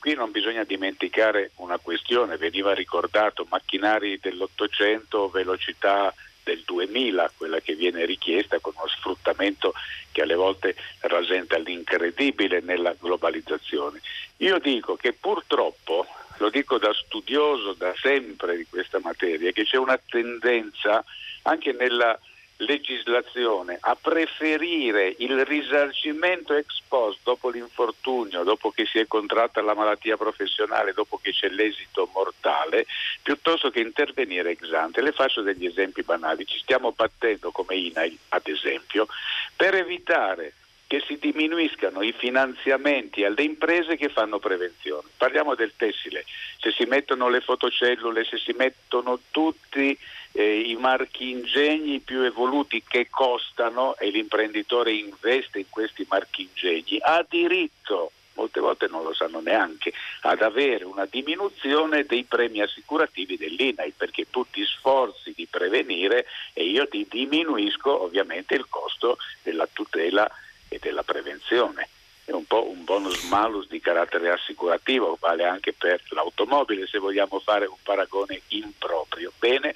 qui 0.00 0.14
non 0.14 0.32
bisogna 0.32 0.64
dimenticare 0.64 1.52
una 1.56 1.78
questione, 1.78 2.36
veniva 2.36 2.74
ricordato 2.74 3.46
macchinari 3.48 4.18
dell'Ottocento, 4.18 5.28
velocità 5.28 6.12
del 6.42 6.62
2000, 6.64 7.32
quella 7.36 7.60
che 7.60 7.74
viene 7.74 8.04
richiesta 8.04 8.58
con 8.58 8.72
uno 8.76 8.88
sfruttamento 8.88 9.72
che 10.10 10.22
alle 10.22 10.34
volte 10.34 10.74
rasenta 11.00 11.56
l'incredibile 11.58 12.60
nella 12.60 12.96
globalizzazione. 12.98 14.00
Io 14.38 14.58
dico 14.58 14.96
che 14.96 15.12
purtroppo 15.12 16.04
lo 16.38 16.50
dico 16.50 16.78
da 16.78 16.92
studioso 16.92 17.74
da 17.74 17.94
sempre 17.96 18.56
di 18.56 18.66
questa 18.68 18.98
materia, 19.00 19.52
che 19.52 19.64
c'è 19.64 19.76
una 19.76 19.98
tendenza 19.98 21.04
anche 21.46 21.72
nella 21.72 22.18
legislazione 22.58 23.76
a 23.80 23.96
preferire 24.00 25.14
il 25.18 25.44
risarcimento 25.44 26.54
ex 26.54 26.80
post 26.88 27.18
dopo 27.22 27.50
l'infortunio, 27.50 28.44
dopo 28.44 28.70
che 28.70 28.86
si 28.86 28.98
è 28.98 29.06
contratta 29.06 29.60
la 29.60 29.74
malattia 29.74 30.16
professionale, 30.16 30.94
dopo 30.94 31.18
che 31.18 31.32
c'è 31.32 31.48
l'esito 31.48 32.08
mortale, 32.14 32.86
piuttosto 33.22 33.70
che 33.70 33.80
intervenire 33.80 34.50
ex 34.52 34.72
ante. 34.72 35.02
Le 35.02 35.12
faccio 35.12 35.42
degli 35.42 35.66
esempi 35.66 36.02
banali. 36.02 36.46
Ci 36.46 36.58
stiamo 36.58 36.92
battendo 36.92 37.50
come 37.50 37.76
INAI, 37.76 38.18
ad 38.30 38.46
esempio, 38.46 39.06
per 39.54 39.74
evitare 39.74 40.54
che 40.86 41.02
si 41.06 41.18
diminuiscano 41.18 42.02
i 42.02 42.12
finanziamenti 42.12 43.24
alle 43.24 43.42
imprese 43.42 43.96
che 43.96 44.08
fanno 44.08 44.38
prevenzione. 44.38 45.08
Parliamo 45.16 45.54
del 45.54 45.72
tessile, 45.76 46.24
se 46.58 46.70
si 46.70 46.84
mettono 46.84 47.28
le 47.28 47.40
fotocellule, 47.40 48.24
se 48.24 48.38
si 48.38 48.54
mettono 48.56 49.18
tutti 49.30 49.98
eh, 50.32 50.60
i 50.60 50.76
marchi 50.76 51.30
ingegni 51.30 52.00
più 52.00 52.20
evoluti 52.20 52.82
che 52.86 53.08
costano 53.10 53.96
e 53.96 54.10
l'imprenditore 54.10 54.92
investe 54.92 55.58
in 55.58 55.70
questi 55.70 56.06
marchi 56.08 56.42
ingegni, 56.42 56.98
ha 57.00 57.24
diritto 57.28 58.12
molte 58.36 58.60
volte 58.60 58.86
non 58.88 59.02
lo 59.02 59.14
sanno 59.14 59.40
neanche, 59.40 59.92
ad 60.20 60.42
avere 60.42 60.84
una 60.84 61.06
diminuzione 61.06 62.04
dei 62.04 62.24
premi 62.24 62.60
assicurativi 62.60 63.36
dell'INAI 63.36 63.94
perché 63.96 64.26
tu 64.30 64.46
ti 64.50 64.64
sforzi 64.64 65.32
di 65.34 65.46
prevenire 65.50 66.26
e 66.52 66.64
io 66.64 66.86
ti 66.86 67.06
diminuisco 67.08 68.02
ovviamente 68.02 68.54
il 68.54 68.66
costo 68.68 69.16
della 69.42 69.66
tutela 69.72 70.30
e 70.76 70.78
della 70.80 71.02
prevenzione. 71.02 71.88
È 72.24 72.32
un 72.32 72.44
po' 72.44 72.68
un 72.68 72.84
bonus 72.84 73.22
malus 73.22 73.68
di 73.68 73.80
carattere 73.80 74.30
assicurativo, 74.30 75.16
vale 75.20 75.44
anche 75.44 75.72
per 75.72 76.02
l'automobile 76.10 76.86
se 76.86 76.98
vogliamo 76.98 77.38
fare 77.40 77.66
un 77.66 77.76
paragone 77.82 78.42
improprio. 78.48 79.32
Bene, 79.38 79.74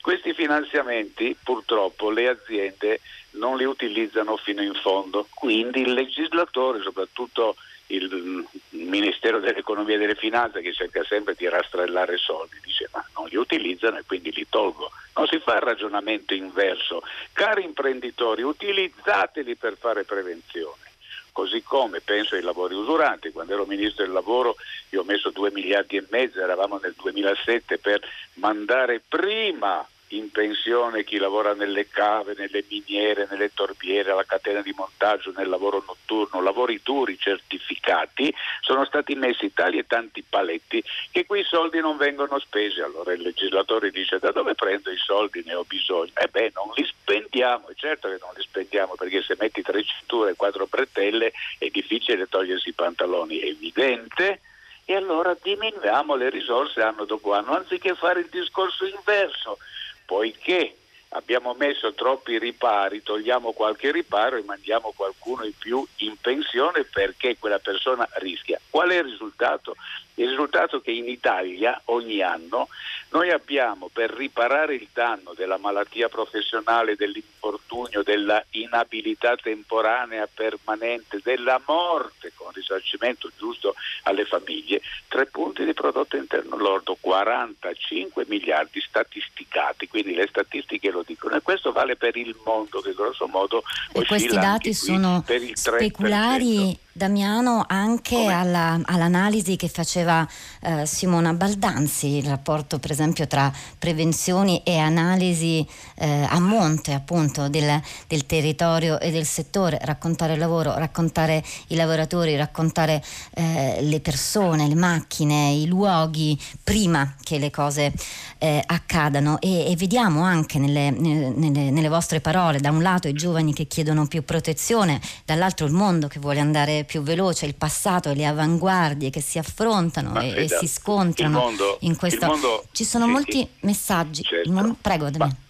questi 0.00 0.34
finanziamenti 0.34 1.36
purtroppo 1.42 2.10
le 2.10 2.28
aziende 2.28 3.00
non 3.32 3.56
li 3.56 3.64
utilizzano 3.64 4.36
fino 4.36 4.62
in 4.62 4.74
fondo, 4.74 5.26
quindi 5.34 5.80
il 5.80 5.92
legislatore, 5.92 6.82
soprattutto 6.82 7.56
il 7.88 8.46
Ministero 8.70 9.38
dell'Economia 9.38 9.94
e 9.94 9.98
delle 9.98 10.14
Finanze 10.14 10.60
che 10.60 10.72
cerca 10.72 11.04
sempre 11.04 11.34
di 11.34 11.48
rastrellare 11.48 12.16
soldi, 12.16 12.58
dice 12.62 12.88
ma 12.92 13.04
non 13.16 13.28
li 13.28 13.36
utilizzano 13.36 13.98
e 13.98 14.04
quindi 14.06 14.32
li 14.32 14.46
tolgo. 14.48 14.90
Non 15.14 15.26
si 15.26 15.38
fa 15.38 15.54
il 15.54 15.62
ragionamento 15.62 16.34
inverso. 16.34 17.02
Cari 17.32 17.64
imprenditori, 17.64 18.42
utilizzateli 18.42 19.56
per 19.56 19.76
fare 19.78 20.04
prevenzione. 20.04 20.84
Così 21.32 21.62
come 21.62 22.00
penso 22.00 22.34
ai 22.34 22.42
lavori 22.42 22.74
usuranti, 22.74 23.30
quando 23.30 23.52
ero 23.52 23.66
ministro 23.66 24.04
del 24.04 24.12
lavoro 24.12 24.56
io 24.90 25.02
ho 25.02 25.04
messo 25.04 25.30
2 25.30 25.50
miliardi 25.52 25.96
e 25.96 26.06
mezzo, 26.08 26.40
eravamo 26.40 26.78
nel 26.82 26.94
2007 26.96 27.78
per 27.78 28.00
mandare 28.34 29.02
prima 29.06 29.86
in 30.08 30.30
pensione 30.30 31.04
chi 31.04 31.16
lavora 31.18 31.54
nelle 31.54 31.88
cave, 31.88 32.34
nelle 32.36 32.64
miniere, 32.68 33.26
nelle 33.30 33.52
torbiere, 33.52 34.10
alla 34.10 34.24
catena 34.24 34.60
di 34.60 34.72
montaggio, 34.76 35.32
nel 35.36 35.48
lavoro 35.48 35.82
notturno, 35.86 36.40
lavori 36.40 36.80
duri 36.82 37.18
certificati, 37.18 38.32
sono 38.60 38.84
stati 38.84 39.14
messi 39.14 39.52
tali 39.52 39.78
e 39.78 39.86
tanti 39.86 40.22
paletti 40.28 40.82
che 41.10 41.26
quei 41.26 41.44
soldi 41.44 41.80
non 41.80 41.96
vengono 41.96 42.38
spesi. 42.38 42.80
Allora 42.80 43.12
il 43.12 43.22
legislatore 43.22 43.90
dice 43.90 44.18
da 44.18 44.30
dove 44.30 44.54
prendo 44.54 44.90
i 44.90 44.98
soldi, 44.98 45.42
ne 45.44 45.54
ho 45.54 45.64
bisogno. 45.64 46.12
E 46.14 46.28
beh, 46.28 46.52
non 46.54 46.70
li 46.74 46.84
spendiamo, 46.84 47.68
certo 47.74 48.08
che 48.08 48.18
non 48.20 48.30
li 48.36 48.42
spendiamo 48.42 48.94
perché 48.94 49.22
se 49.22 49.36
metti 49.38 49.62
tre 49.62 49.82
cinture 49.82 50.30
e 50.30 50.36
quattro 50.36 50.66
bretelle 50.66 51.32
è 51.58 51.68
difficile 51.68 52.28
togliersi 52.28 52.68
i 52.68 52.74
pantaloni, 52.74 53.38
è 53.38 53.46
evidente 53.46 54.40
e 54.88 54.94
allora 54.94 55.36
diminuiamo 55.40 56.14
le 56.14 56.30
risorse 56.30 56.80
anno 56.80 57.04
dopo 57.04 57.34
anno, 57.34 57.56
anziché 57.56 57.96
fare 57.96 58.20
il 58.20 58.28
discorso 58.30 58.86
inverso, 58.86 59.58
poiché 60.06 60.76
abbiamo 61.10 61.54
messo 61.54 61.92
troppi 61.94 62.38
ripari, 62.38 63.02
togliamo 63.02 63.52
qualche 63.52 63.92
riparo 63.92 64.36
e 64.36 64.42
mandiamo 64.44 64.92
qualcuno 64.96 65.44
in 65.44 65.56
più 65.56 65.86
in 65.96 66.16
pensione 66.20 66.84
perché 66.84 67.36
quella 67.38 67.58
persona 67.58 68.08
rischia. 68.14 68.60
Qual 68.70 68.88
è 68.90 68.96
il 68.96 69.04
risultato? 69.04 69.76
Il 70.18 70.28
risultato 70.30 70.78
è 70.78 70.82
che 70.82 70.92
in 70.92 71.08
Italia 71.08 71.80
ogni 71.86 72.22
anno 72.22 72.68
noi 73.10 73.30
abbiamo 73.30 73.88
per 73.92 74.10
riparare 74.10 74.74
il 74.74 74.88
danno 74.92 75.32
della 75.34 75.58
malattia 75.58 76.08
professionale, 76.08 76.96
dell'infortunio, 76.96 78.02
della 78.02 78.42
inabilità 78.50 79.36
temporanea 79.36 80.26
permanente, 80.32 81.20
della 81.22 81.60
morte 81.66 82.32
con 82.34 82.50
risarcimento 82.52 83.30
giusto 83.36 83.74
alle 84.04 84.24
famiglie, 84.24 84.80
tre 85.08 85.26
punti 85.26 85.64
di 85.64 85.74
prodotto 85.74 86.16
interno 86.16 86.56
lordo, 86.56 86.96
45 86.98 88.24
miliardi 88.26 88.80
statisticati, 88.80 89.86
quindi 89.86 90.14
le 90.14 90.26
statistiche 90.28 90.90
lo 90.90 91.04
dicono. 91.06 91.36
E 91.36 91.42
questo 91.42 91.72
vale 91.72 91.96
per 91.96 92.16
il 92.16 92.34
mondo 92.44 92.80
che 92.80 92.94
grosso 92.94 93.26
modo 93.26 93.62
e 93.92 94.04
questi 94.04 94.34
dati 94.34 94.72
sono 94.72 95.22
speculari 95.52 96.84
Damiano 96.96 97.62
anche 97.68 98.24
alla, 98.24 98.80
all'analisi 98.82 99.56
che 99.56 99.68
faceva 99.68 100.26
eh, 100.62 100.86
Simona 100.86 101.34
Baldanzi, 101.34 102.16
il 102.16 102.24
rapporto 102.26 102.78
per 102.78 102.90
esempio 102.90 103.26
tra 103.26 103.52
prevenzioni 103.78 104.62
e 104.64 104.78
analisi 104.78 105.66
eh, 105.96 106.26
a 106.26 106.40
monte 106.40 106.94
appunto 106.94 107.50
del, 107.50 107.82
del, 108.06 108.24
territorio 108.24 108.98
e 108.98 109.10
del 109.10 109.26
settore, 109.26 109.78
raccontare 109.82 110.32
il 110.32 110.38
lavoro, 110.38 110.74
raccontare 110.78 111.44
i 111.66 111.74
lavoratori, 111.74 112.34
raccontare 112.34 113.04
eh, 113.34 113.76
le 113.82 114.00
persone, 114.00 114.66
le 114.66 114.74
macchine, 114.74 115.52
i 115.52 115.66
luoghi 115.66 116.40
prima 116.64 117.14
che 117.22 117.36
le 117.36 117.50
cose 117.50 117.92
eh, 118.38 118.62
accadano. 118.64 119.38
E, 119.42 119.70
e, 119.70 119.76
vediamo 119.76 120.22
anche 120.22 120.58
nelle, 120.58 120.88
nelle, 120.90 121.70
nelle 121.70 121.88
vostre 121.88 122.22
parole 122.22 122.58
da 122.58 122.70
un 122.70 122.80
lato 122.80 123.06
i 123.06 123.12
giovani 123.12 123.52
che 123.52 123.66
chiedono 123.66 124.06
più 124.06 124.24
protezione, 124.24 124.98
dall'altro 125.26 125.66
il 125.66 125.72
mondo 125.72 126.08
che 126.08 126.20
vuole 126.20 126.40
andare 126.40 126.84
più 126.86 127.02
veloce, 127.02 127.44
il 127.44 127.54
passato 127.54 128.08
e 128.08 128.14
le 128.14 128.24
avanguardie 128.24 129.10
che 129.10 129.20
si 129.20 129.38
affrontano 129.38 130.18
e, 130.20 130.44
e, 130.44 130.48
si 130.48 130.66
scontrano 130.66 131.38
mondo, 131.40 131.76
in 131.80 131.96
questo. 131.96 132.26
Mondo, 132.26 132.64
Ci 132.72 132.84
sono 132.84 133.04
sì, 133.04 133.10
molti 133.10 133.38
sì. 133.38 133.48
messaggi. 133.66 134.22
Certo. 134.22 134.50
Mon- 134.50 134.80
prego, 134.80 135.10
Damiano 135.10 135.44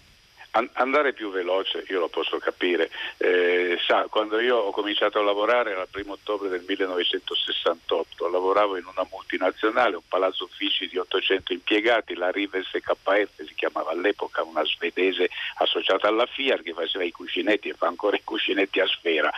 andare 0.75 1.13
più 1.13 1.31
veloce, 1.31 1.85
io 1.89 2.01
lo 2.01 2.09
posso 2.09 2.39
capire. 2.39 2.91
Eh, 3.19 3.79
sa, 3.85 4.07
quando 4.09 4.41
io 4.41 4.57
ho 4.57 4.71
cominciato 4.71 5.19
a 5.19 5.23
lavorare 5.23 5.73
era 5.73 5.83
il 5.83 5.89
primo 5.91 6.13
ottobre 6.13 6.49
del 6.49 6.65
1968, 6.67 8.29
lavoravo 8.29 8.77
in 8.77 8.85
una 8.87 9.07
multinazionale, 9.11 9.97
un 9.97 10.09
palazzo 10.09 10.45
uffici 10.45 10.89
di 10.89 10.97
800 10.97 11.53
impiegati, 11.53 12.15
la 12.15 12.31
Rivers 12.31 12.71
KF 12.71 13.45
si 13.45 13.55
chiamava 13.55 13.91
all'epoca, 13.91 14.43
una 14.43 14.65
svedese 14.65 15.29
associata 15.57 16.09
alla 16.09 16.27
Fiat 16.27 16.63
che 16.63 16.73
faceva 16.73 17.05
i 17.05 17.13
cuscinetti 17.13 17.69
e 17.69 17.75
fa 17.75 17.87
ancora 17.87 18.17
i 18.17 18.25
cuscinetti 18.25 18.81
a 18.81 18.87
sfera. 18.87 19.31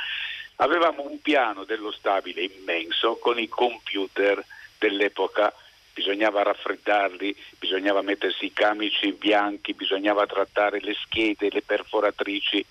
Avevamo 0.61 1.09
un 1.09 1.21
piano 1.21 1.65
dello 1.65 1.93
stabile 1.93 2.43
immenso 2.43 3.17
con 3.17 3.39
i 3.39 3.49
computer 3.49 4.45
dell'epoca 4.79 5.53
bisognava 5.93 6.43
raffreddarli, 6.43 7.35
bisognava 7.59 8.03
mettersi 8.03 8.47
i 8.47 8.53
camici 8.53 9.13
bianchi, 9.13 9.75
bisognava 9.75 10.27
trattare 10.27 10.81
le 10.81 10.95
schede, 10.95 11.51
le 11.51 11.63
perforatrici. 11.63 12.65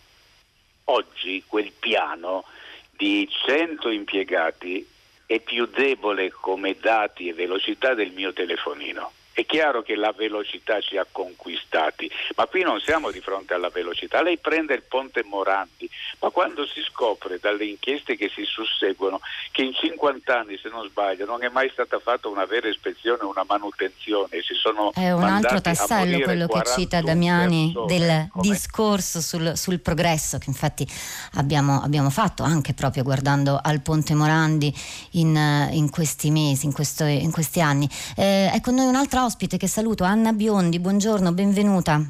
Oggi 0.85 1.43
quel 1.45 1.71
piano 1.77 2.45
di 2.89 3.27
100 3.29 3.89
impiegati 3.89 4.87
è 5.25 5.39
più 5.39 5.65
debole 5.65 6.31
come 6.31 6.77
dati 6.79 7.27
e 7.27 7.33
velocità 7.33 7.93
del 7.93 8.11
mio 8.11 8.31
telefonino. 8.31 9.11
È 9.37 9.45
chiaro 9.45 9.83
che 9.83 9.95
la 9.95 10.11
velocità 10.17 10.81
ci 10.81 10.97
ha 10.97 11.05
conquistati, 11.11 12.09
ma 12.35 12.47
qui 12.47 12.63
non 12.63 12.79
siamo 12.79 13.11
di 13.11 13.21
fronte 13.21 13.53
alla 13.53 13.69
velocità. 13.69 14.23
Lei 14.23 14.39
prende 14.39 14.73
il 14.73 14.81
ponte 14.81 15.23
Morandi, 15.23 15.87
ma 16.21 16.31
quando 16.31 16.65
si 16.65 16.81
scopre 16.81 17.37
dalle 17.39 17.65
inchieste 17.65 18.15
che 18.15 18.31
si 18.33 18.43
susseguono 18.45 19.21
che 19.51 19.61
in 19.61 19.73
50 19.75 20.39
anni, 20.39 20.57
se 20.57 20.69
non 20.69 20.87
sbaglio, 20.87 21.27
non 21.27 21.43
è 21.43 21.49
mai 21.49 21.69
stata 21.71 21.99
fatta 21.99 22.27
una 22.29 22.45
vera 22.45 22.67
ispezione, 22.67 23.25
una 23.25 23.45
manutenzione, 23.47 24.41
si 24.41 24.55
sono 24.55 24.91
È 24.91 25.11
un 25.11 25.21
altro 25.21 25.61
tassello 25.61 26.19
quello 26.21 26.47
che 26.47 26.61
cita 26.75 27.01
Damiani 27.01 27.73
persone, 27.73 27.93
del 27.93 28.27
come... 28.31 28.49
discorso 28.49 29.21
sul, 29.21 29.55
sul, 29.55 29.79
progresso 29.81 30.39
che 30.39 30.49
infatti 30.49 30.87
abbiamo, 31.33 31.79
abbiamo, 31.83 32.09
fatto 32.09 32.41
anche 32.41 32.73
proprio 32.73 33.03
guardando 33.03 33.59
al 33.61 33.81
ponte 33.81 34.15
Morandi 34.15 34.73
in, 35.11 35.69
in 35.73 35.91
questi 35.91 36.31
mesi, 36.31 36.65
in, 36.65 36.73
questo, 36.73 37.03
in 37.03 37.29
questi 37.31 37.61
anni. 37.61 37.87
Eh, 38.15 38.49
è 38.51 38.59
con 38.61 38.73
noi 38.73 38.87
un'altra 38.87 39.25
ospite 39.27 39.57
che 39.57 39.67
saluto, 39.67 40.05
Anna 40.05 40.31
Biondi, 40.31 40.79
buongiorno, 40.79 41.33
benvenuta. 41.33 42.01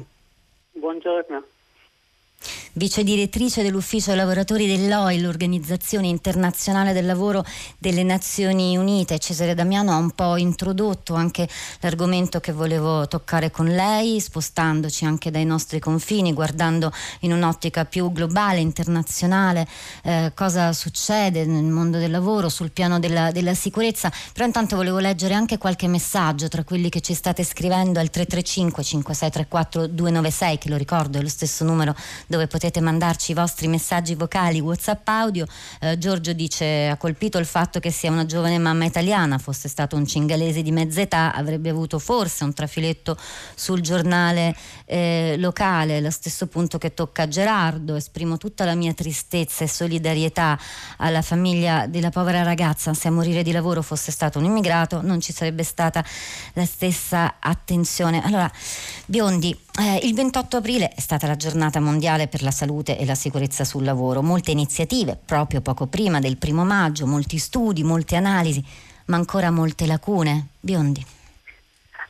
Buongiorno 0.72 1.42
vice 2.78 3.02
direttrice 3.02 3.62
dell'Ufficio 3.62 4.14
Lavoratori 4.14 4.68
dell'OI, 4.68 5.20
l'Organizzazione 5.20 6.06
Internazionale 6.06 6.92
del 6.92 7.06
Lavoro 7.06 7.44
delle 7.76 8.04
Nazioni 8.04 8.76
Unite. 8.76 9.18
Cesare 9.18 9.54
Damiano 9.54 9.90
ha 9.90 9.96
un 9.96 10.12
po' 10.12 10.36
introdotto 10.36 11.14
anche 11.14 11.48
l'argomento 11.80 12.38
che 12.38 12.52
volevo 12.52 13.08
toccare 13.08 13.50
con 13.50 13.66
lei, 13.66 14.20
spostandoci 14.20 15.04
anche 15.04 15.32
dai 15.32 15.44
nostri 15.44 15.80
confini, 15.80 16.32
guardando 16.32 16.92
in 17.20 17.32
un'ottica 17.32 17.84
più 17.84 18.12
globale, 18.12 18.60
internazionale, 18.60 19.66
eh, 20.04 20.30
cosa 20.34 20.72
succede 20.72 21.44
nel 21.46 21.64
mondo 21.64 21.98
del 21.98 22.12
lavoro, 22.12 22.48
sul 22.48 22.70
piano 22.70 23.00
della, 23.00 23.32
della 23.32 23.54
sicurezza. 23.54 24.10
Però 24.32 24.46
intanto 24.46 24.76
volevo 24.76 24.98
leggere 24.98 25.34
anche 25.34 25.58
qualche 25.58 25.88
messaggio 25.88 26.46
tra 26.46 26.62
quelli 26.62 26.90
che 26.90 27.00
ci 27.00 27.14
state 27.14 27.42
scrivendo 27.42 27.98
al 27.98 28.08
335 28.08 28.84
5634 28.84 29.86
296, 29.88 30.58
che 30.58 30.68
lo 30.68 30.76
ricordo 30.76 31.18
è 31.18 31.22
lo 31.22 31.28
stesso 31.28 31.64
numero 31.64 31.92
dove 32.28 32.46
potete 32.46 32.66
mandarci 32.80 33.32
i 33.32 33.34
vostri 33.34 33.66
messaggi 33.66 34.14
vocali, 34.14 34.60
WhatsApp 34.60 35.08
audio. 35.08 35.46
Eh, 35.80 35.98
Giorgio 35.98 36.32
dice: 36.32 36.88
Ha 36.88 36.96
colpito 36.96 37.38
il 37.38 37.46
fatto 37.46 37.80
che 37.80 37.90
sia 37.90 38.10
una 38.10 38.26
giovane 38.26 38.58
mamma 38.58 38.84
italiana, 38.84 39.38
fosse 39.38 39.68
stato 39.68 39.96
un 39.96 40.06
cingalese 40.06 40.62
di 40.62 40.70
mezza 40.70 41.00
età, 41.00 41.32
avrebbe 41.34 41.70
avuto 41.70 41.98
forse 41.98 42.44
un 42.44 42.52
trafiletto 42.52 43.16
sul 43.54 43.80
giornale 43.80 44.54
eh, 44.84 45.36
locale. 45.38 46.00
Lo 46.00 46.10
stesso 46.10 46.46
punto 46.46 46.78
che 46.78 46.94
tocca 46.94 47.22
a 47.22 47.28
Gerardo. 47.28 47.94
Esprimo 47.96 48.36
tutta 48.36 48.64
la 48.64 48.74
mia 48.74 48.92
tristezza 48.92 49.64
e 49.64 49.68
solidarietà 49.68 50.58
alla 50.98 51.22
famiglia 51.22 51.86
della 51.86 52.10
povera 52.10 52.42
ragazza. 52.42 52.92
Se 52.94 53.08
a 53.08 53.10
morire 53.10 53.42
di 53.42 53.52
lavoro 53.52 53.82
fosse 53.82 54.12
stato 54.12 54.38
un 54.38 54.44
immigrato, 54.44 55.00
non 55.02 55.20
ci 55.20 55.32
sarebbe 55.32 55.62
stata 55.62 56.04
la 56.52 56.64
stessa 56.64 57.36
attenzione. 57.40 58.22
Allora, 58.22 58.50
Biondi, 59.06 59.56
eh, 59.78 60.06
il 60.06 60.14
28 60.14 60.56
aprile 60.56 60.88
è 60.88 61.00
stata 61.00 61.26
la 61.26 61.36
giornata 61.36 61.80
mondiale 61.80 62.26
per 62.26 62.42
la 62.42 62.50
salute 62.50 62.98
e 62.98 63.06
la 63.06 63.14
sicurezza 63.14 63.64
sul 63.64 63.84
lavoro. 63.84 64.22
Molte 64.22 64.50
iniziative 64.50 65.16
proprio 65.24 65.60
poco 65.60 65.86
prima 65.86 66.18
del 66.18 66.36
primo 66.36 66.64
maggio, 66.64 67.06
molti 67.06 67.38
studi, 67.38 67.84
molte 67.84 68.16
analisi, 68.16 68.62
ma 69.06 69.16
ancora 69.16 69.50
molte 69.50 69.86
lacune. 69.86 70.48
Biondi. 70.58 71.16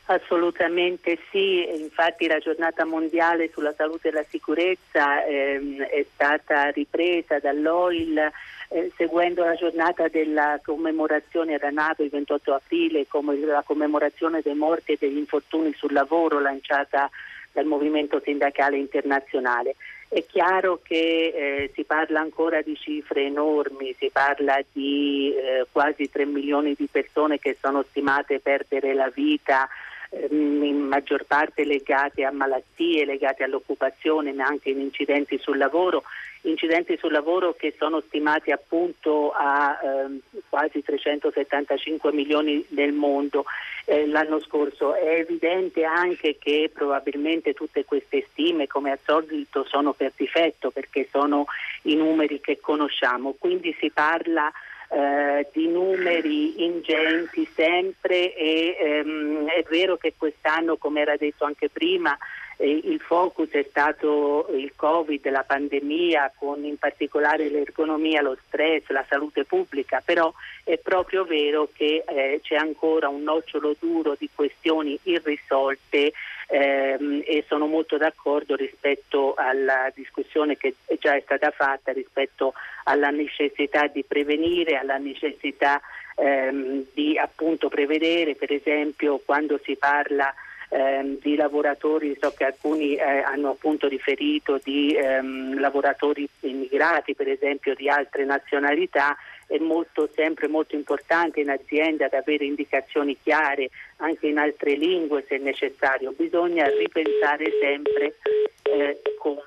Assolutamente 0.05 1.19
sì, 1.29 1.63
infatti 1.79 2.25
la 2.25 2.39
giornata 2.39 2.83
mondiale 2.83 3.51
sulla 3.53 3.75
salute 3.77 4.07
e 4.07 4.11
la 4.11 4.25
sicurezza 4.27 5.23
ehm, 5.23 5.83
è 5.83 6.03
stata 6.11 6.69
ripresa 6.69 7.37
dall'OIL 7.37 8.31
eh, 8.69 8.91
seguendo 8.97 9.43
la 9.43 9.55
giornata 9.55 10.07
della 10.07 10.59
commemorazione 10.63 11.53
era 11.53 11.69
nato 11.69 12.03
il 12.03 12.09
28 12.09 12.53
aprile 12.53 13.07
come 13.07 13.35
la 13.37 13.63
commemorazione 13.63 14.41
dei 14.41 14.53
morti 14.53 14.91
e 14.91 14.97
degli 14.99 15.17
infortuni 15.17 15.73
sul 15.73 15.91
lavoro 15.91 16.39
lanciata 16.39 17.09
dal 17.51 17.65
movimento 17.65 18.21
sindacale 18.23 18.77
internazionale. 18.77 19.75
È 20.07 20.25
chiaro 20.25 20.79
che 20.81 20.95
eh, 20.95 21.71
si 21.75 21.83
parla 21.83 22.19
ancora 22.19 22.61
di 22.61 22.75
cifre 22.75 23.25
enormi, 23.25 23.95
si 23.99 24.09
parla 24.11 24.59
di 24.71 25.31
eh, 25.35 25.67
quasi 25.71 26.09
3 26.09 26.25
milioni 26.25 26.73
di 26.75 26.87
persone 26.91 27.37
che 27.37 27.57
sono 27.61 27.85
stimate 27.89 28.39
perdere 28.39 28.95
la 28.95 29.11
vita 29.13 29.69
ehm, 30.09 30.63
in 30.63 30.79
maggior 30.79 31.25
parte 31.25 31.63
legate 31.63 32.23
a 32.23 32.31
malattie, 32.31 33.05
legate 33.05 33.43
all'occupazione, 33.43 34.33
ma 34.33 34.45
anche 34.45 34.69
in 34.69 34.79
incidenti 34.79 35.37
sul 35.37 35.57
lavoro 35.57 36.03
incidenti 36.41 36.97
sul 36.97 37.11
lavoro 37.11 37.53
che 37.53 37.75
sono 37.77 38.01
stimati 38.07 38.51
appunto 38.51 39.31
a 39.31 39.77
ehm, 39.83 40.19
quasi 40.47 40.81
375 40.81 42.13
milioni 42.13 42.65
nel 42.69 42.93
mondo 42.93 43.45
eh, 43.85 44.07
l'anno 44.07 44.39
scorso. 44.39 44.93
È 44.93 45.15
evidente 45.15 45.83
anche 45.83 46.37
che 46.39 46.69
probabilmente 46.73 47.53
tutte 47.53 47.83
queste 47.85 48.25
stime 48.31 48.67
come 48.67 48.91
al 48.91 48.99
solito 49.03 49.65
sono 49.65 49.93
per 49.93 50.13
difetto 50.15 50.71
perché 50.71 51.07
sono 51.11 51.45
i 51.83 51.95
numeri 51.95 52.39
che 52.39 52.59
conosciamo, 52.59 53.35
quindi 53.37 53.75
si 53.79 53.89
parla 53.89 54.51
eh, 54.91 55.47
di 55.53 55.67
numeri 55.67 56.63
ingenti 56.63 57.47
sempre 57.53 58.33
e 58.33 58.77
ehm, 58.79 59.47
è 59.47 59.63
vero 59.69 59.97
che 59.97 60.13
quest'anno, 60.17 60.77
come 60.77 61.01
era 61.01 61.15
detto 61.15 61.45
anche 61.45 61.69
prima, 61.69 62.17
il 62.65 62.99
focus 62.99 63.49
è 63.51 63.65
stato 63.69 64.47
il 64.51 64.73
Covid, 64.75 65.29
la 65.29 65.43
pandemia, 65.43 66.33
con 66.37 66.63
in 66.65 66.77
particolare 66.77 67.49
l'ergonomia, 67.49 68.21
lo 68.21 68.37
stress, 68.47 68.87
la 68.89 69.05
salute 69.07 69.45
pubblica, 69.45 70.01
però 70.03 70.33
è 70.65 70.77
proprio 70.77 71.23
vero 71.23 71.69
che 71.73 72.03
eh, 72.05 72.39
c'è 72.43 72.55
ancora 72.55 73.07
un 73.07 73.23
nocciolo 73.23 73.75
duro 73.79 74.15
di 74.19 74.29
questioni 74.33 74.99
irrisolte 75.03 76.11
ehm, 76.47 77.23
e 77.25 77.45
sono 77.47 77.65
molto 77.65 77.97
d'accordo 77.97 78.55
rispetto 78.55 79.35
alla 79.37 79.89
discussione 79.95 80.57
che 80.57 80.75
già 80.99 81.15
è 81.15 81.21
stata 81.21 81.51
fatta 81.51 81.93
rispetto 81.93 82.53
alla 82.83 83.09
necessità 83.09 83.87
di 83.87 84.03
prevenire, 84.03 84.75
alla 84.75 84.97
necessità 84.97 85.79
ehm, 86.15 86.87
di 86.93 87.17
appunto 87.17 87.69
prevedere, 87.69 88.35
per 88.35 88.51
esempio 88.51 89.21
quando 89.23 89.57
si 89.63 89.77
parla 89.77 90.33
ehm, 90.69 91.19
di 91.19 91.35
lavoratori, 91.35 92.17
so 92.19 92.31
che 92.31 92.45
alcuni 92.45 92.95
eh, 92.95 93.01
hanno 93.01 93.51
appunto 93.51 93.87
riferito 93.87 94.59
di 94.63 94.95
ehm, 94.95 95.59
lavoratori 95.59 96.27
immigrati, 96.41 97.15
per 97.15 97.27
esempio 97.27 97.75
di 97.75 97.89
altre 97.89 98.25
nazionalità, 98.25 99.17
è 99.47 99.57
molto, 99.57 100.09
sempre 100.15 100.47
molto 100.47 100.75
importante 100.75 101.39
in 101.39 101.49
azienda 101.49 102.05
ad 102.05 102.13
avere 102.13 102.45
indicazioni 102.45 103.17
chiare 103.21 103.69
anche 103.97 104.27
in 104.27 104.37
altre 104.37 104.75
lingue 104.75 105.25
se 105.27 105.37
necessario. 105.37 106.13
Bisogna 106.15 106.65
ripensare 106.67 107.51
sempre 107.59 108.15
eh, 108.63 109.01
con... 109.17 109.37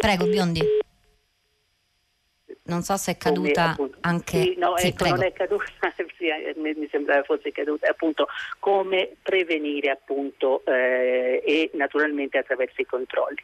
Prego, 0.00 0.26
Biondi 0.26 0.83
non 2.66 2.82
so 2.82 2.96
se 2.96 3.12
è 3.12 3.16
caduta 3.16 3.74
come, 3.76 3.90
anche 4.00 4.40
sì, 4.40 4.54
no, 4.56 4.76
sì, 4.76 4.88
ecco, 4.88 5.08
non 5.08 5.22
è 5.22 5.32
caduta 5.32 5.64
sì, 6.16 6.26
eh, 6.28 6.54
mi 6.56 6.88
sembrava 6.90 7.22
fosse 7.22 7.52
caduta 7.52 7.90
appunto 7.90 8.28
come 8.58 9.16
prevenire 9.22 9.90
appunto 9.90 10.64
eh, 10.64 11.42
e 11.44 11.70
naturalmente 11.74 12.38
attraverso 12.38 12.80
i 12.80 12.86
controlli 12.86 13.42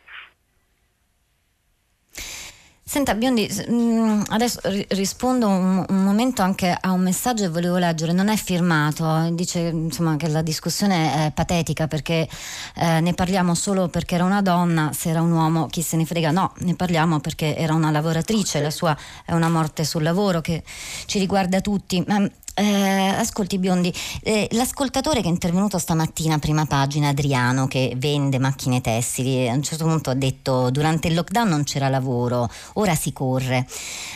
Senta 2.91 3.15
Biondi, 3.15 3.49
mm, 3.71 4.23
adesso 4.31 4.59
rispondo 4.89 5.47
un, 5.47 5.85
un, 5.89 6.03
momento 6.03 6.43
anche 6.43 6.77
a 6.77 6.91
un 6.91 7.03
messaggio 7.03 7.45
che 7.45 7.49
volevo 7.49 7.77
leggere, 7.77 8.11
non 8.11 8.27
è 8.27 8.35
firmato, 8.35 9.29
dice 9.31 9.61
insomma, 9.61 10.17
che 10.17 10.27
la 10.27 10.43
discussione 10.43 11.27
è 11.27 11.31
patetica 11.31 11.87
perché 11.87 12.29
eh, 12.75 13.01
ne 13.01 13.15
parliamo 13.15 13.55
solo 13.55 13.87
perché 13.87 14.17
era 14.17 14.25
una 14.25 14.43
donna, 14.43 14.91
se 14.93 15.11
era 15.11 15.23
un 15.23 15.31
uomo 15.31 15.69
chi 15.69 15.83
se 15.83 15.97
ne 15.97 16.05
frega, 16.05 16.33
no, 16.33 16.53
ne 16.63 16.75
parliamo 16.75 17.21
perché 17.21 17.55
era 17.55 17.75
una 17.75 17.93
lavoratrice, 17.93 18.61
la 18.61 18.73
sua 18.73 18.99
è 19.25 19.35
una 19.35 19.49
morte 19.49 19.85
sul 19.85 20.03
lavoro 20.03 20.41
che 20.41 20.65
ci 21.07 21.21
riguarda 21.21 21.61
tutti. 21.61 22.03
Ma 22.09 22.29
eh, 22.55 23.15
ascolti 23.17 23.59
Biondi, 23.59 23.93
eh, 24.23 24.49
l'ascoltatore 24.53 25.21
che 25.21 25.29
è 25.29 25.31
intervenuto 25.31 25.79
stamattina 25.79 26.35
a 26.35 26.39
prima 26.39 26.67
pagina, 26.67 27.09
Adriano, 27.09 27.67
che 27.69 27.95
vende 27.97 28.39
macchine 28.39 28.81
tessili, 28.81 29.49
a 29.49 29.55
un 29.55 29.63
certo 29.63 29.85
punto 29.85 30.11
ha 30.11 30.15
detto 30.15 30.71
durante 30.71 31.09
il 31.09 31.15
lockdown 31.15 31.49
non 31.49 31.65
c'era 31.65 31.89
lavoro, 31.89 32.51
ora 32.75 32.95
si 32.95 33.13
corre. 33.13 33.67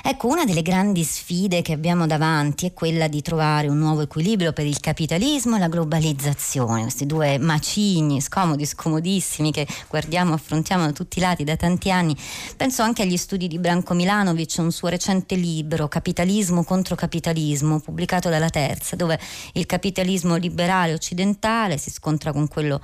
Ecco, 0.02 0.28
una 0.28 0.44
delle 0.44 0.62
grandi 0.62 1.04
sfide 1.04 1.62
che 1.62 1.72
abbiamo 1.72 2.06
davanti 2.06 2.66
è 2.66 2.72
quella 2.72 3.08
di 3.08 3.22
trovare 3.22 3.68
un 3.68 3.78
nuovo 3.78 4.02
equilibrio 4.02 4.52
per 4.52 4.66
il 4.66 4.80
capitalismo 4.80 5.56
e 5.56 5.58
la 5.58 5.68
globalizzazione, 5.68 6.82
questi 6.82 7.06
due 7.06 7.38
macigni 7.38 8.20
scomodi, 8.20 8.66
scomodissimi 8.66 9.52
che 9.52 9.66
guardiamo, 9.88 10.34
affrontiamo 10.34 10.84
da 10.84 10.92
tutti 10.92 11.18
i 11.18 11.22
lati 11.22 11.44
da 11.44 11.56
tanti 11.56 11.90
anni. 11.90 12.16
Penso 12.56 12.82
anche 12.82 13.02
agli 13.02 13.16
studi 13.16 13.48
di 13.48 13.58
Branko 13.58 13.94
Milanovic, 13.94 14.56
un 14.58 14.72
suo 14.72 14.88
recente 14.88 15.34
libro, 15.34 15.88
Capitalismo 15.88 16.64
contro 16.64 16.94
capitalismo, 16.94 17.80
pubblicato 17.80 18.23
dalla 18.28 18.50
terza, 18.50 18.96
dove 18.96 19.18
il 19.52 19.66
capitalismo 19.66 20.36
liberale 20.36 20.92
occidentale 20.92 21.78
si 21.78 21.90
scontra 21.90 22.32
con 22.32 22.48
quello 22.48 22.80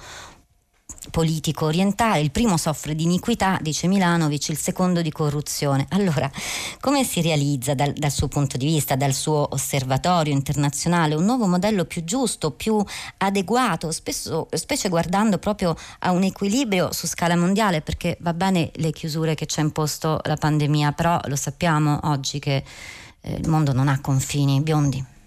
politico 1.10 1.66
orientale, 1.66 2.20
il 2.20 2.30
primo 2.30 2.56
soffre 2.56 2.94
di 2.94 3.04
iniquità, 3.04 3.58
dice 3.62 3.86
Milanovic, 3.86 4.48
il 4.48 4.58
secondo 4.58 5.00
di 5.00 5.10
corruzione. 5.10 5.86
Allora, 5.90 6.30
come 6.80 7.04
si 7.04 7.22
realizza 7.22 7.74
dal, 7.74 7.92
dal, 7.92 8.10
suo 8.10 8.28
punto 8.28 8.56
di 8.56 8.66
vista, 8.66 8.96
dal 8.96 9.14
suo 9.14 9.48
osservatorio 9.50 10.32
internazionale, 10.32 11.14
un 11.14 11.24
nuovo 11.24 11.46
modello 11.46 11.84
più 11.84 12.04
giusto, 12.04 12.50
più 12.50 12.82
adeguato, 13.18 13.90
spesso, 13.92 14.48
specie 14.52 14.88
guardando 14.88 15.38
proprio 15.38 15.74
a 16.00 16.10
un 16.10 16.22
equilibrio 16.22 16.92
su 16.92 17.06
scala 17.06 17.36
mondiale, 17.36 17.80
perché 17.80 18.16
va 18.20 18.34
bene 18.34 18.70
le 18.74 18.92
chiusure 18.92 19.34
che 19.34 19.46
ci 19.46 19.60
ha 19.60 19.62
imposto 19.62 20.20
la 20.24 20.36
pandemia, 20.36 20.92
però 20.92 21.18
lo 21.24 21.36
sappiamo 21.36 21.98
oggi 22.04 22.38
che 22.38 22.62
eh, 23.22 23.32
il 23.32 23.48
mondo 23.48 23.72
non 23.72 23.88
ha 23.88 24.00
confini 24.00 24.60
biondi. 24.60 25.18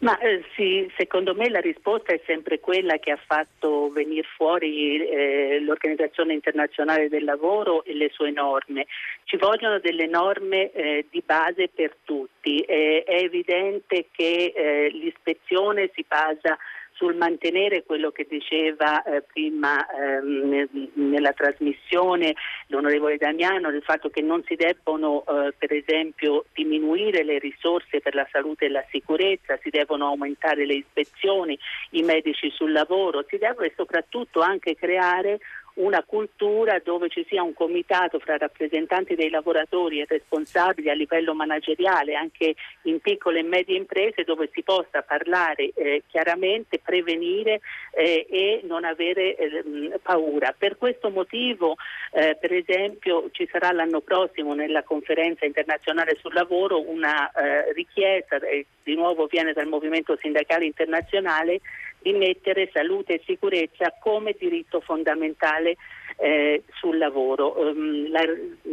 Ma 0.00 0.16
eh, 0.18 0.44
sì, 0.54 0.88
secondo 0.96 1.34
me 1.34 1.48
la 1.48 1.58
risposta 1.58 2.12
è 2.12 2.20
sempre 2.24 2.60
quella 2.60 2.98
che 2.98 3.10
ha 3.10 3.16
fatto 3.16 3.90
venire 3.90 4.26
fuori 4.36 5.04
eh, 5.04 5.58
l'Organizzazione 5.60 6.34
Internazionale 6.34 7.08
del 7.08 7.24
Lavoro 7.24 7.82
e 7.82 7.94
le 7.94 8.08
sue 8.12 8.30
norme. 8.30 8.86
Ci 9.24 9.36
vogliono 9.36 9.80
delle 9.80 10.06
norme 10.06 10.70
eh, 10.70 11.06
di 11.10 11.20
base 11.26 11.68
per 11.74 11.96
tutti. 12.04 12.60
è 12.60 13.02
evidente 13.06 14.06
che 14.12 14.52
eh, 14.54 14.88
l'ispezione 14.90 15.90
si 15.92 16.04
basa 16.06 16.56
sul 16.98 17.14
mantenere 17.14 17.84
quello 17.84 18.10
che 18.10 18.26
diceva 18.28 19.04
eh, 19.04 19.22
prima 19.22 19.86
ehm, 19.86 20.68
nella 20.94 21.32
trasmissione 21.32 22.34
l'onorevole 22.66 23.16
Damiano, 23.16 23.70
del 23.70 23.84
fatto 23.84 24.10
che 24.10 24.20
non 24.20 24.42
si 24.44 24.56
debbono 24.56 25.24
eh, 25.24 25.54
per 25.56 25.72
esempio 25.72 26.46
diminuire 26.52 27.22
le 27.22 27.38
risorse 27.38 28.00
per 28.00 28.16
la 28.16 28.26
salute 28.32 28.64
e 28.64 28.70
la 28.70 28.84
sicurezza, 28.90 29.56
si 29.62 29.70
devono 29.70 30.06
aumentare 30.06 30.66
le 30.66 30.74
ispezioni, 30.74 31.56
i 31.90 32.02
medici 32.02 32.50
sul 32.50 32.72
lavoro, 32.72 33.24
si 33.28 33.38
deve 33.38 33.72
soprattutto 33.76 34.40
anche 34.40 34.74
creare 34.74 35.38
una 35.78 36.02
cultura 36.02 36.80
dove 36.82 37.08
ci 37.08 37.24
sia 37.28 37.42
un 37.42 37.54
comitato 37.54 38.18
fra 38.18 38.36
rappresentanti 38.36 39.14
dei 39.14 39.30
lavoratori 39.30 40.00
e 40.00 40.06
responsabili 40.08 40.90
a 40.90 40.94
livello 40.94 41.34
manageriale 41.34 42.14
anche 42.14 42.54
in 42.82 43.00
piccole 43.00 43.40
e 43.40 43.44
medie 43.44 43.76
imprese 43.76 44.24
dove 44.24 44.48
si 44.52 44.62
possa 44.62 45.02
parlare 45.02 45.72
eh, 45.74 46.02
chiaramente, 46.06 46.80
prevenire 46.82 47.60
eh, 47.92 48.26
e 48.28 48.60
non 48.64 48.84
avere 48.84 49.36
eh, 49.36 49.98
paura. 50.02 50.54
Per 50.56 50.76
questo 50.76 51.10
motivo 51.10 51.76
eh, 52.12 52.36
per 52.40 52.52
esempio 52.52 53.28
ci 53.32 53.48
sarà 53.50 53.70
l'anno 53.72 54.00
prossimo 54.00 54.54
nella 54.54 54.82
conferenza 54.82 55.44
internazionale 55.44 56.16
sul 56.20 56.34
lavoro 56.34 56.88
una 56.88 57.30
eh, 57.30 57.72
richiesta, 57.72 58.36
eh, 58.36 58.66
di 58.82 58.94
nuovo 58.94 59.26
viene 59.26 59.52
dal 59.52 59.66
movimento 59.66 60.16
sindacale 60.16 60.64
internazionale, 60.64 61.60
di 62.00 62.12
mettere 62.12 62.70
salute 62.72 63.14
e 63.14 63.22
sicurezza 63.24 63.94
come 64.00 64.34
diritto 64.38 64.80
fondamentale 64.80 65.76
eh, 66.16 66.62
sul 66.74 66.98
lavoro. 66.98 67.58
Um, 67.58 68.10
la, 68.10 68.22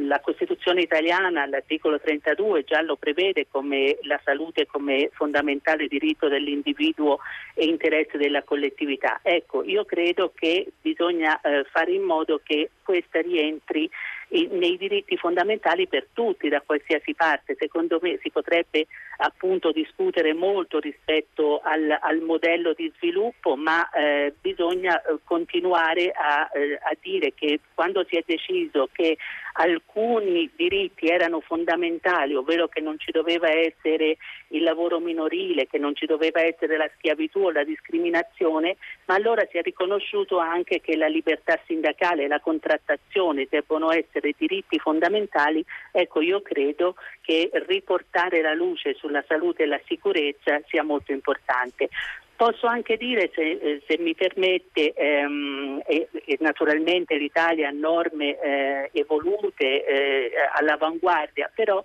la, 0.08 0.20
Costituzione 0.20 0.82
italiana, 0.82 1.46
l'articolo 1.46 2.00
32, 2.00 2.64
già 2.64 2.82
lo 2.82 2.96
prevede 2.96 3.48
come 3.50 3.98
la 4.02 4.20
salute 4.24 4.66
come 4.66 5.10
fondamentale 5.14 5.88
diritto 5.88 6.28
dell'individuo 6.28 7.20
e 7.54 7.66
interesse 7.66 8.18
della 8.18 8.44
collettività. 8.44 9.20
Ecco, 9.22 9.64
io 9.64 9.86
credo 9.86 10.32
che 10.34 10.68
bisogna 10.82 11.40
eh, 11.42 11.66
fare 11.72 11.92
in 11.92 12.04
modo 12.04 12.42
che 12.44 12.70
questa 12.84 13.22
rientri 13.22 13.90
nei 14.30 14.78
diritti 14.78 15.18
fondamentali 15.18 15.88
per 15.88 16.08
tutti, 16.14 16.50
da 16.50 16.62
qualsiasi 16.62 17.14
parte. 17.14 17.56
Secondo 17.58 18.00
me 18.02 18.18
si 18.22 18.32
potrebbe 18.32 18.88
appunto 19.18 19.72
discutere 19.72 20.34
molto 20.34 20.80
rispetto 20.80 21.62
al, 21.64 21.98
al 22.00 22.20
modello 22.22 22.74
di 22.74 22.92
sviluppo, 22.98 23.56
ma 23.56 23.90
eh, 23.92 24.34
bisogna 24.42 25.02
eh, 25.02 25.18
continuare 25.24 26.12
a, 26.12 26.50
eh, 26.54 26.74
a 26.74 26.96
dire 27.00 27.34
che 27.34 27.60
quando 27.74 28.06
si 28.08 28.18
è 28.18 28.24
deciso 28.26 28.90
che 28.92 29.18
alcuni 29.58 30.50
diritti 30.56 31.08
erano 31.08 31.40
fondamentali, 31.40 32.36
ovvero 32.36 32.68
che 32.68 32.82
non 32.82 33.00
ci 33.00 33.12
doveva 33.12 33.50
essere 33.50 34.18
il 34.50 34.64
lavoro 34.64 35.00
minorile, 35.00 35.68
che 35.68 35.78
non 35.78 35.96
ci 35.96 36.06
doveva 36.06 36.42
essere 36.42 36.76
la 36.78 36.90
schiavitù 36.98 37.40
o 37.40 37.52
la 37.52 37.64
discriminazione, 37.64 38.76
ma 39.06 39.16
allora 39.16 39.48
si 39.50 39.58
è 39.58 39.62
riconosciuto 39.62 40.40
anche 40.40 40.82
che 40.82 40.98
la 40.98 41.08
libertà 41.08 41.60
sindacale 41.66 42.24
e 42.24 42.28
la 42.28 42.40
contrattazione 42.40 43.48
debbono 43.50 43.92
essere 43.92 44.25
diritti 44.38 44.80
fondamentali. 44.80 45.64
Ecco, 45.92 46.22
io 46.22 46.42
credo 46.42 46.96
che 47.22 47.50
riportare 47.68 48.42
la 48.42 48.54
luce 48.54 48.94
sulla 48.96 49.24
salute 49.28 49.64
e 49.64 49.68
la 49.68 49.82
sicurezza 49.86 50.62
sia 50.68 50.84
molto 50.84 51.12
importante. 51.12 51.90
Posso 52.36 52.68
anche 52.68 52.98
dire, 52.98 53.32
se, 53.34 53.42
eh, 53.42 53.84
se 53.88 53.98
mi 53.98 54.14
permette, 54.14 54.92
ehm, 54.92 55.82
e, 55.86 56.10
e, 56.12 56.38
naturalmente 56.42 57.16
l'Italia 57.16 57.70
ha 57.70 57.72
norme 57.72 58.38
eh, 58.38 58.90
evolute 58.92 59.86
eh, 59.86 60.32
all'avanguardia, 60.54 61.50
però 61.56 61.82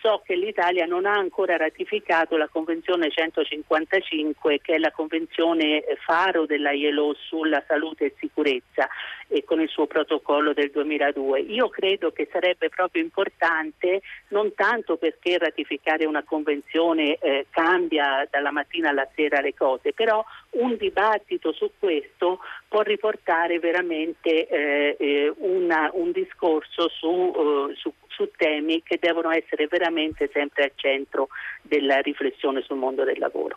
So 0.00 0.22
che 0.24 0.34
l'Italia 0.34 0.86
non 0.86 1.04
ha 1.04 1.12
ancora 1.12 1.58
ratificato 1.58 2.38
la 2.38 2.48
Convenzione 2.48 3.10
155 3.10 4.60
che 4.62 4.74
è 4.76 4.78
la 4.78 4.92
convenzione 4.92 5.84
faro 6.06 6.46
della 6.46 6.72
ILO 6.72 7.14
sulla 7.14 7.62
salute 7.66 8.06
e 8.06 8.14
sicurezza 8.18 8.88
e 9.28 9.44
con 9.44 9.60
il 9.60 9.68
suo 9.68 9.86
protocollo 9.86 10.54
del 10.54 10.70
2002. 10.70 11.40
Io 11.40 11.68
credo 11.68 12.12
che 12.12 12.28
sarebbe 12.32 12.70
proprio 12.70 13.02
importante 13.02 14.00
non 14.28 14.54
tanto 14.54 14.96
perché 14.96 15.36
ratificare 15.36 16.06
una 16.06 16.24
convenzione 16.24 17.16
eh, 17.16 17.46
cambia 17.50 18.26
dalla 18.30 18.50
mattina 18.50 18.88
alla 18.88 19.08
sera 19.14 19.40
le 19.40 19.54
cose, 19.54 19.92
però 19.92 20.24
un 20.52 20.76
dibattito 20.76 21.52
su 21.52 21.72
questo 21.78 22.40
può 22.68 22.80
riportare 22.80 23.58
veramente 23.58 24.48
eh, 24.48 24.96
eh 24.98 25.32
una, 25.36 25.90
un 25.92 26.10
discorso 26.10 26.88
su, 26.88 27.06
uh, 27.06 27.74
su 27.74 27.92
su 28.20 28.30
temi 28.36 28.82
che 28.82 28.98
devono 29.00 29.30
essere 29.30 29.66
veramente 29.66 30.28
sempre 30.30 30.64
al 30.64 30.72
centro 30.74 31.28
della 31.62 32.00
riflessione 32.00 32.60
sul 32.60 32.76
mondo 32.76 33.02
del 33.04 33.18
lavoro. 33.18 33.56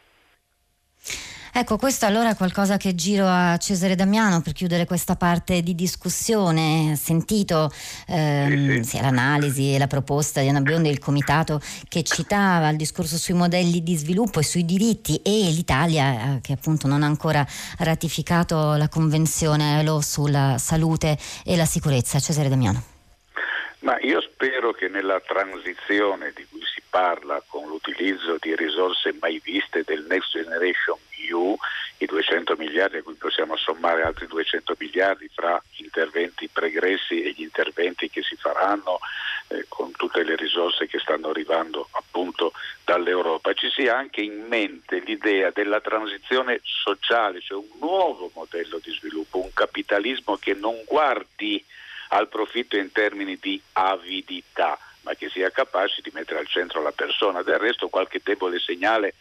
Ecco, 1.56 1.78
questo 1.78 2.08
allora 2.08 2.32
è 2.32 2.36
qualcosa 2.36 2.78
che 2.78 2.96
giro 2.96 3.28
a 3.28 3.58
Cesare 3.58 3.94
Damiano 3.94 4.42
per 4.42 4.54
chiudere 4.54 4.86
questa 4.86 5.16
parte 5.16 5.62
di 5.62 5.76
discussione. 5.76 6.96
Sentito 6.96 7.70
ehm, 8.08 8.82
sì, 8.82 8.98
sì. 8.98 9.02
l'analisi 9.02 9.76
e 9.76 9.78
la 9.78 9.86
proposta 9.86 10.42
di 10.42 10.48
Anna 10.48 10.62
Biondi 10.62 10.90
il 10.90 10.98
comitato 10.98 11.62
che 11.90 12.02
citava 12.02 12.70
il 12.70 12.78
discorso 12.78 13.18
sui 13.18 13.36
modelli 13.36 13.84
di 13.84 13.96
sviluppo 13.96 14.40
e 14.40 14.44
sui 14.44 14.66
diritti 14.66 15.18
e 15.18 15.52
l'Italia 15.52 16.38
eh, 16.38 16.42
che 16.42 16.54
appunto 16.54 16.88
non 16.88 17.04
ha 17.04 17.08
ancora 17.08 17.46
ratificato 17.78 18.74
la 18.74 18.90
convenzione 18.90 19.84
LO 19.84 20.02
sulla 20.02 20.56
salute 20.58 21.20
e 21.46 21.56
la 21.56 21.66
sicurezza. 21.66 22.20
Cesare 22.20 22.50
Damiano. 22.50 22.93
Ma 23.84 24.00
io 24.00 24.22
spero 24.22 24.72
che 24.72 24.88
nella 24.88 25.20
transizione 25.20 26.32
di 26.34 26.46
cui 26.50 26.64
si 26.64 26.82
parla 26.90 27.44
con 27.46 27.68
l'utilizzo 27.68 28.38
di 28.40 28.56
risorse 28.56 29.14
mai 29.20 29.42
viste 29.44 29.84
del 29.84 30.06
Next 30.08 30.32
Generation 30.32 30.98
EU, 31.28 31.58
i 31.98 32.06
200 32.06 32.56
miliardi 32.58 32.98
a 32.98 33.04
cui 33.04 33.16
possiamo 33.16 33.58
sommare 33.58 34.04
altri 34.04 34.28
200 34.28 34.76
miliardi 34.80 35.30
fra 35.34 35.62
interventi 35.78 36.48
pregressi 36.48 37.24
e 37.24 37.32
gli 37.32 37.42
interventi 37.42 38.10
che 38.10 38.24
si 38.24 38.38
faranno 38.38 39.00
eh, 39.50 39.66
con 39.68 39.92
tutte 39.92 40.24
le 40.24 40.38
risorse 40.38 40.88
che 40.88 41.00
stanno 41.00 41.30
arrivando 41.30 41.90
appunto 41.92 42.54
dall'Europa, 42.86 43.52
ci 43.52 43.70
sia 43.70 43.98
anche 43.98 44.22
in 44.22 44.46
mente 44.48 45.00
l'idea 45.00 45.52
della 45.52 45.82
transizione 45.82 46.62
sociale, 46.64 47.42
cioè 47.42 47.58
un 47.58 47.80
nuovo 47.80 48.32
modello 48.34 48.80
di 48.82 48.92
sviluppo, 48.92 49.40
un 49.40 49.52
capitalismo 49.54 50.38
che 50.38 50.54
non 50.54 50.84
guardi 50.86 51.64
al 52.10 52.28
profitto 52.28 52.78
in 52.78 52.92
termini 52.92 53.38
di 53.40 53.62
avidità, 53.74 54.78
ma 55.02 55.14
che 55.16 55.30
sia 55.30 55.50
capace 55.52 56.02
di 56.02 56.12
mettere 56.14 56.40
al 56.40 56.48
centro 56.48 56.82
la 56.82 56.92
persona. 56.92 57.42
Del 57.42 57.60
resto 57.60 57.90
qualche 57.90 58.22
debole 58.24 58.60
segnale 58.60 59.16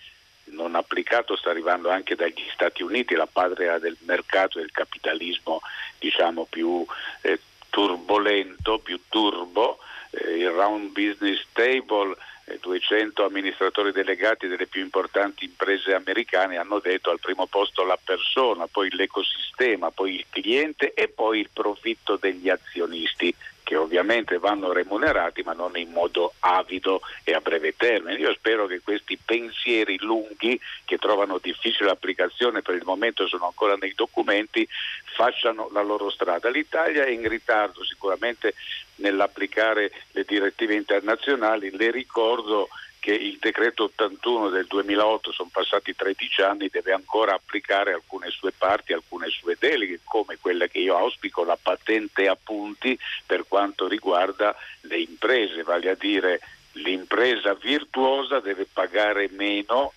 non 0.46 0.74
applicato 0.74 1.36
sta 1.36 1.50
arrivando 1.50 1.88
anche 1.90 2.14
dagli 2.14 2.44
Stati 2.52 2.82
Uniti, 2.82 3.14
la 3.14 3.26
patria 3.26 3.78
del 3.78 3.96
mercato 4.00 4.58
e 4.58 4.62
del 4.62 4.72
capitalismo 4.72 5.60
diciamo 5.98 6.46
più 6.48 6.84
eh, 7.22 7.40
turbolento, 7.70 8.78
più 8.78 9.00
turbo, 9.08 9.78
eh, 10.10 10.38
il 10.38 10.50
round 10.50 10.90
business 10.90 11.44
table 11.52 12.16
200 12.60 13.24
amministratori 13.24 13.92
delegati 13.92 14.46
delle 14.46 14.66
più 14.66 14.82
importanti 14.82 15.44
imprese 15.44 15.94
americane 15.94 16.56
hanno 16.56 16.78
detto 16.78 17.10
al 17.10 17.20
primo 17.20 17.46
posto 17.46 17.84
la 17.84 17.98
persona, 18.02 18.66
poi 18.66 18.90
l'ecosistema, 18.90 19.90
poi 19.90 20.14
il 20.14 20.26
cliente 20.28 20.92
e 20.94 21.08
poi 21.08 21.40
il 21.40 21.50
profitto 21.52 22.16
degli 22.16 22.48
azionisti 22.48 23.34
che 23.72 23.78
ovviamente 23.78 24.36
vanno 24.36 24.70
remunerati 24.70 25.40
ma 25.40 25.54
non 25.54 25.78
in 25.78 25.90
modo 25.92 26.34
avido 26.40 27.00
e 27.24 27.32
a 27.32 27.40
breve 27.40 27.74
termine. 27.74 28.18
Io 28.18 28.30
spero 28.34 28.66
che 28.66 28.82
questi 28.82 29.16
pensieri 29.16 29.96
lunghi 29.98 30.60
che 30.84 30.98
trovano 30.98 31.38
difficile 31.38 31.88
applicazione 31.88 32.60
per 32.60 32.74
il 32.74 32.84
momento 32.84 33.26
sono 33.26 33.46
ancora 33.46 33.76
nei 33.80 33.94
documenti 33.96 34.68
facciano 35.16 35.70
la 35.72 35.80
loro 35.80 36.10
strada. 36.10 36.50
L'Italia 36.50 37.04
è 37.04 37.08
in 37.08 37.26
ritardo 37.26 37.82
sicuramente 37.82 38.52
nell'applicare 38.96 39.90
le 40.10 40.24
direttive 40.26 40.74
internazionali, 40.74 41.74
le 41.74 41.90
ricordo 41.90 42.68
che 43.02 43.12
il 43.12 43.38
decreto 43.40 43.82
81 43.82 44.48
del 44.50 44.66
2008, 44.68 45.32
sono 45.32 45.48
passati 45.52 45.92
13 45.92 46.42
anni, 46.42 46.68
deve 46.68 46.92
ancora 46.92 47.34
applicare 47.34 47.92
alcune 47.92 48.30
sue 48.30 48.52
parti, 48.52 48.92
alcune 48.92 49.28
sue 49.28 49.56
deleghe, 49.58 49.98
come 50.04 50.38
quella 50.40 50.68
che 50.68 50.78
io 50.78 50.96
auspico, 50.96 51.42
la 51.42 51.58
patente 51.60 52.28
a 52.28 52.38
punti 52.40 52.96
per 53.26 53.44
quanto 53.48 53.88
riguarda 53.88 54.54
le 54.82 55.00
imprese, 55.00 55.64
vale 55.64 55.90
a 55.90 55.96
dire 55.96 56.40
l'impresa 56.74 57.54
virtuosa 57.54 58.38
deve 58.38 58.68
pagare 58.72 59.28
meno 59.32 59.92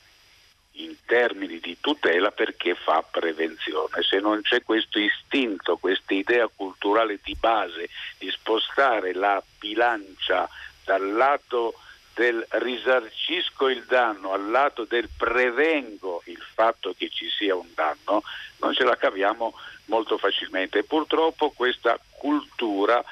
in 0.78 0.96
termini 1.06 1.60
di 1.60 1.78
tutela 1.80 2.32
perché 2.32 2.74
fa 2.74 3.04
prevenzione. 3.04 4.02
Se 4.02 4.18
non 4.18 4.42
c'è 4.42 4.64
questo 4.64 4.98
istinto, 4.98 5.78
questa 5.78 6.16
idea 6.16 6.50
culturale 6.54 7.20
di 7.24 7.36
base 7.40 7.88
di 8.18 8.32
spostare 8.32 9.14
la 9.14 9.42
bilancia 9.60 10.50
dal 10.84 11.14
lato 11.14 11.76
del 12.16 12.46
risarcisco 12.50 13.68
il 13.68 13.84
danno 13.84 14.32
al 14.32 14.50
lato 14.50 14.86
del 14.86 15.10
prevengo 15.16 16.22
il 16.26 16.42
fatto 16.54 16.96
che 16.98 17.10
ci 17.10 17.30
sia 17.30 17.56
un 17.56 17.68
danno, 17.76 18.24
non 18.60 18.74
ce 18.74 18.86
la 18.86 18.96
caviamo 18.96 19.54
molto 19.86 20.18
facilmente. 20.18 20.84
Purtroppo 20.84 21.52
questa 21.52 22.00
cultura 22.12 23.04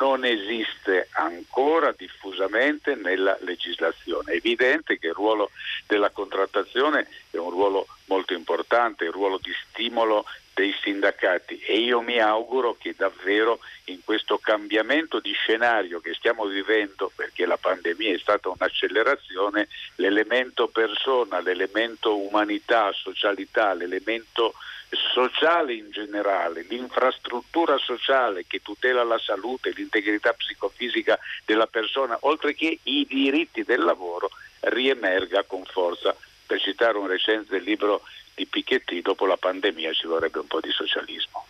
non 0.00 0.24
esiste 0.24 1.08
ancora 1.12 1.94
diffusamente 1.96 2.96
nella 2.96 3.36
legislazione. 3.40 4.32
È 4.32 4.36
evidente 4.36 4.98
che 4.98 5.06
il 5.06 5.14
ruolo 5.14 5.50
della 5.86 6.10
contrattazione 6.10 7.06
un 7.48 7.54
ruolo 7.54 7.86
molto 8.06 8.34
importante, 8.34 9.04
il 9.04 9.12
ruolo 9.12 9.38
di 9.42 9.52
stimolo 9.68 10.24
dei 10.54 10.74
sindacati 10.82 11.60
e 11.60 11.78
io 11.78 12.00
mi 12.00 12.18
auguro 12.18 12.76
che 12.78 12.94
davvero 12.96 13.60
in 13.84 14.00
questo 14.04 14.38
cambiamento 14.38 15.20
di 15.20 15.32
scenario 15.32 16.00
che 16.00 16.14
stiamo 16.14 16.46
vivendo, 16.46 17.12
perché 17.14 17.46
la 17.46 17.56
pandemia 17.56 18.14
è 18.14 18.18
stata 18.18 18.48
un'accelerazione, 18.48 19.68
l'elemento 19.96 20.66
persona, 20.66 21.40
l'elemento 21.40 22.16
umanità, 22.18 22.90
socialità, 22.92 23.72
l'elemento 23.72 24.54
sociale 24.90 25.74
in 25.74 25.90
generale, 25.90 26.64
l'infrastruttura 26.68 27.78
sociale 27.78 28.44
che 28.46 28.60
tutela 28.60 29.04
la 29.04 29.18
salute, 29.18 29.72
l'integrità 29.76 30.32
psicofisica 30.32 31.18
della 31.44 31.66
persona, 31.66 32.16
oltre 32.22 32.54
che 32.54 32.80
i 32.82 33.06
diritti 33.06 33.62
del 33.62 33.80
lavoro, 33.80 34.30
riemerga 34.60 35.44
con 35.44 35.62
forza. 35.64 36.16
Per 36.48 36.58
citare 36.62 36.96
un 36.96 37.06
recente 37.06 37.58
libro 37.58 38.00
di 38.34 38.46
Piketty 38.46 39.02
dopo 39.02 39.26
la 39.26 39.36
pandemia 39.36 39.92
ci 39.92 40.06
vorrebbe 40.06 40.38
un 40.38 40.46
po' 40.46 40.60
di 40.60 40.70
socialismo. 40.70 41.44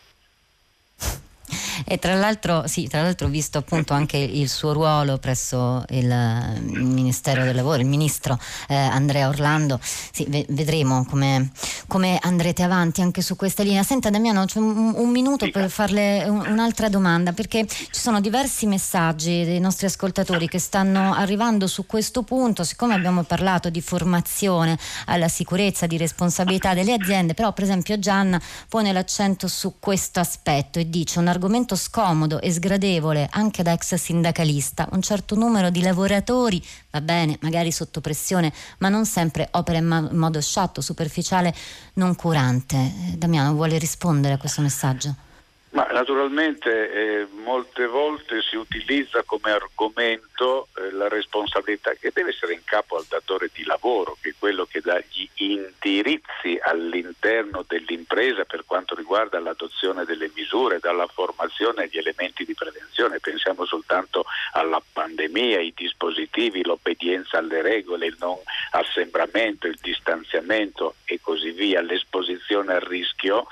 E 1.85 1.99
tra 1.99 2.15
l'altro, 2.15 2.67
sì, 2.67 2.87
tra 2.89 3.03
l'altro 3.03 3.29
visto 3.29 3.59
appunto 3.59 3.93
anche 3.93 4.17
il 4.17 4.49
suo 4.49 4.73
ruolo 4.73 5.19
presso 5.19 5.85
il, 5.91 6.05
il 6.05 6.85
Ministero 6.85 7.45
del 7.45 7.55
Lavoro, 7.55 7.81
il 7.81 7.87
ministro 7.87 8.39
eh, 8.69 8.75
Andrea 8.75 9.29
Orlando, 9.29 9.79
sì, 9.83 10.25
ve- 10.29 10.47
vedremo 10.49 11.05
come, 11.07 11.51
come, 11.87 12.19
andrete 12.21 12.63
avanti 12.63 13.01
anche 13.01 13.23
su 13.23 13.37
questa 13.37 13.63
linea. 13.63 13.83
Senta 13.83 14.11
Damiano, 14.11 14.45
c'è 14.45 14.59
un, 14.59 14.95
un 14.95 15.11
minuto 15.11 15.51
per 15.51 15.71
farle 15.71 16.25
un, 16.29 16.45
un'altra 16.47 16.89
domanda, 16.89 17.33
perché 17.33 17.67
ci 17.67 17.89
sono 17.91 18.21
diversi 18.21 18.67
messaggi 18.67 19.45
dei 19.45 19.61
nostri 19.61 19.87
ascoltatori 19.87 20.49
che 20.49 20.59
stanno 20.59 21.15
arrivando 21.15 21.67
su 21.67 21.87
questo 21.87 22.23
punto, 22.23 22.65
siccome 22.65 22.95
abbiamo 22.95 23.23
parlato 23.23 23.71
di 23.71 23.81
formazione 23.81 24.79
alla 25.07 25.29
sicurezza, 25.29 25.87
di 25.87 25.97
responsabilità 25.97 26.75
delle 26.75 26.93
aziende, 26.93 27.35
però 27.35 27.53
per 27.53 27.65
esempio 27.65 27.99
Gianna 27.99 28.41
pone 28.69 28.93
l'accento 28.93 29.49
su 29.49 29.75
questo 29.79 30.21
aspetto 30.21 30.79
e 30.79 30.89
dice 30.89 31.19
un 31.19 31.27
argomento 31.29 31.48
scomodo 31.75 32.41
e 32.41 32.53
sgradevole 32.53 33.29
anche 33.31 33.63
da 33.63 33.73
ex 33.73 33.95
sindacalista, 33.95 34.89
un 34.93 35.03
certo 35.03 35.35
numero 35.35 35.71
di 35.71 35.83
lavoratori, 35.83 36.63
va 36.91 37.01
bene, 37.01 37.39
magari 37.41 37.73
sotto 37.73 38.01
pressione, 38.01 38.53
ma 38.79 38.89
non 38.89 39.07
sempre 39.07 39.49
opera 39.53 39.79
in, 39.79 39.87
ma- 39.87 40.09
modo 40.13 40.41
sciatto, 40.41 40.81
superficiale, 40.81 41.55
non 41.95 42.15
curante. 42.15 42.77
Eh, 42.77 43.17
Damiano 43.17 43.55
vuole 43.55 43.79
rispondere 43.79 44.35
a 44.35 44.39
questo 44.39 44.61
messaggio? 44.61 45.27
Ma 45.71 45.87
naturalmente 45.93 46.91
eh, 46.91 47.27
molte 47.31 47.87
volte 47.87 48.41
si 48.41 48.57
utilizza 48.57 49.23
come 49.23 49.51
argomento 49.51 50.69
eh, 50.75 50.91
la 50.93 51.09
responsabilità 51.09 51.93
che 51.93 52.11
deve 52.13 52.31
essere 52.31 52.55
in 52.55 52.65
capo 52.65 52.97
al 52.97 53.05
datore 53.07 53.51
di 53.53 53.65
lavoro, 53.65 54.17
che 54.19 54.31
è 54.31 54.35
quello 54.39 54.65
che 54.65 54.81
dà 54.81 54.99
gli 55.11 55.29
indirizzi 55.35 56.59
all'interno 56.63 57.65
dell'impresa 57.69 58.45
per 58.45 58.65
quanto 58.65 58.95
riguarda 58.95 59.39
l'adozione 59.41 60.07
delle 60.07 60.31
misure, 60.35 60.79
dalla 60.79 61.07
formazione 61.07 61.83
agli 61.83 61.99
elementi 61.99 62.47
di 62.47 62.55
prevenzione. 62.55 63.21
Pensiamo 63.21 63.67
soltanto 63.67 64.25
alla 64.53 64.81
pandemia, 64.93 65.59
ai 65.59 65.75
dispositivi, 65.77 66.65
l'obbedienza 66.65 67.37
alle 67.37 67.61
regole, 67.61 68.07
il 68.07 68.17
non 68.19 68.39
assembramento, 68.71 69.67
il 69.67 69.79
distanziamento 69.83 70.95
e 71.05 71.21
così 71.21 71.51
via, 71.51 71.83
l'esposizione 71.83 72.73
al 72.73 72.81
rischio 72.81 73.47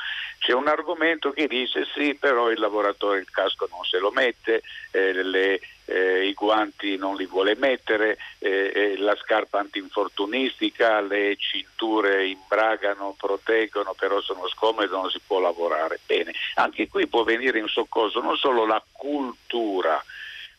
c'è 0.46 0.52
un 0.52 0.68
argomento 0.68 1.32
che 1.32 1.48
dice 1.48 1.84
sì, 1.92 2.14
però 2.14 2.52
il 2.52 2.60
lavoratore 2.60 3.18
il 3.18 3.28
casco 3.28 3.66
non 3.68 3.84
se 3.84 3.98
lo 3.98 4.12
mette, 4.12 4.62
eh, 4.92 5.24
le, 5.24 5.60
eh, 5.86 6.24
i 6.24 6.34
guanti 6.34 6.96
non 6.96 7.16
li 7.16 7.26
vuole 7.26 7.56
mettere, 7.56 8.16
eh, 8.38 8.70
eh 8.72 8.96
la 8.98 9.16
scarpa 9.16 9.58
antinfortunistica, 9.58 11.00
le 11.00 11.34
cinture 11.36 12.28
imbragano, 12.28 13.16
proteggono, 13.18 13.94
però 13.94 14.20
sono 14.20 14.46
scomode, 14.46 14.86
non 14.86 15.10
si 15.10 15.18
può 15.18 15.40
lavorare. 15.40 15.98
Bene, 16.06 16.32
anche 16.54 16.86
qui 16.86 17.08
può 17.08 17.24
venire 17.24 17.58
in 17.58 17.66
soccorso 17.66 18.20
non 18.20 18.36
solo 18.36 18.66
la 18.66 18.80
cultura, 18.92 20.00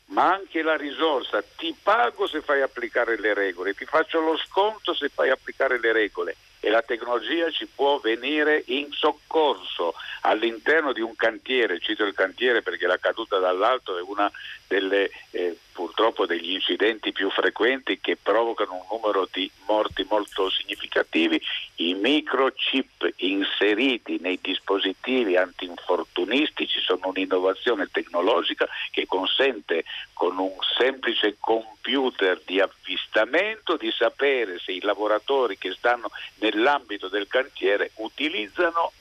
ma 0.07 0.33
anche 0.33 0.63
la 0.63 0.75
risorsa. 0.75 1.41
Ti 1.41 1.73
pago 1.81 2.27
se 2.27 2.41
fai 2.41 2.61
applicare 2.61 3.17
le 3.17 3.33
regole, 3.33 3.73
ti 3.73 3.85
faccio 3.85 4.19
lo 4.19 4.35
sconto 4.35 4.93
se 4.93 5.07
fai 5.07 5.29
applicare 5.29 5.79
le 5.79 5.93
regole 5.93 6.35
e 6.59 6.69
la 6.69 6.81
tecnologia 6.81 7.49
ci 7.51 7.67
può 7.67 7.99
venire 7.99 8.63
in 8.67 8.91
soccorso 8.91 9.93
all'interno 10.21 10.93
di 10.93 11.01
un 11.01 11.15
cantiere, 11.15 11.79
cito 11.79 12.03
il 12.03 12.13
cantiere 12.13 12.61
perché 12.61 12.87
la 12.87 12.97
caduta 12.97 13.37
dall'alto 13.37 13.97
è 13.97 14.01
una 14.01 14.31
delle 14.67 15.09
eh, 15.31 15.57
purtroppo 15.77 16.25
degli 16.25 16.53
incidenti 16.53 17.11
più 17.11 17.29
frequenti 17.29 17.99
che 17.99 18.17
provocano 18.17 18.73
un 18.73 18.85
numero 18.89 19.29
di 19.31 19.47
morti 19.67 20.03
molto 20.09 20.49
significativi, 20.49 21.39
i 21.75 21.93
microchip 21.93 23.13
inseriti 23.17 24.17
nei 24.19 24.39
dispositivi 24.41 25.37
antinfortunistici 25.37 26.79
sono 26.79 27.09
un'innovazione 27.09 27.89
tecnologica 27.91 28.67
che 28.89 29.05
consente 29.05 29.83
con 30.13 30.39
un 30.39 30.55
semplice 30.75 31.37
computer 31.39 32.41
di 32.43 32.59
avvistamento 32.59 33.77
di 33.77 33.91
sapere 33.91 34.57
se 34.57 34.71
i 34.71 34.81
lavoratori 34.81 35.59
che 35.59 35.73
stanno 35.73 36.09
nell'ambito 36.39 37.07
del 37.07 37.27
cantiere 37.27 37.91
utilizzano 37.97 38.93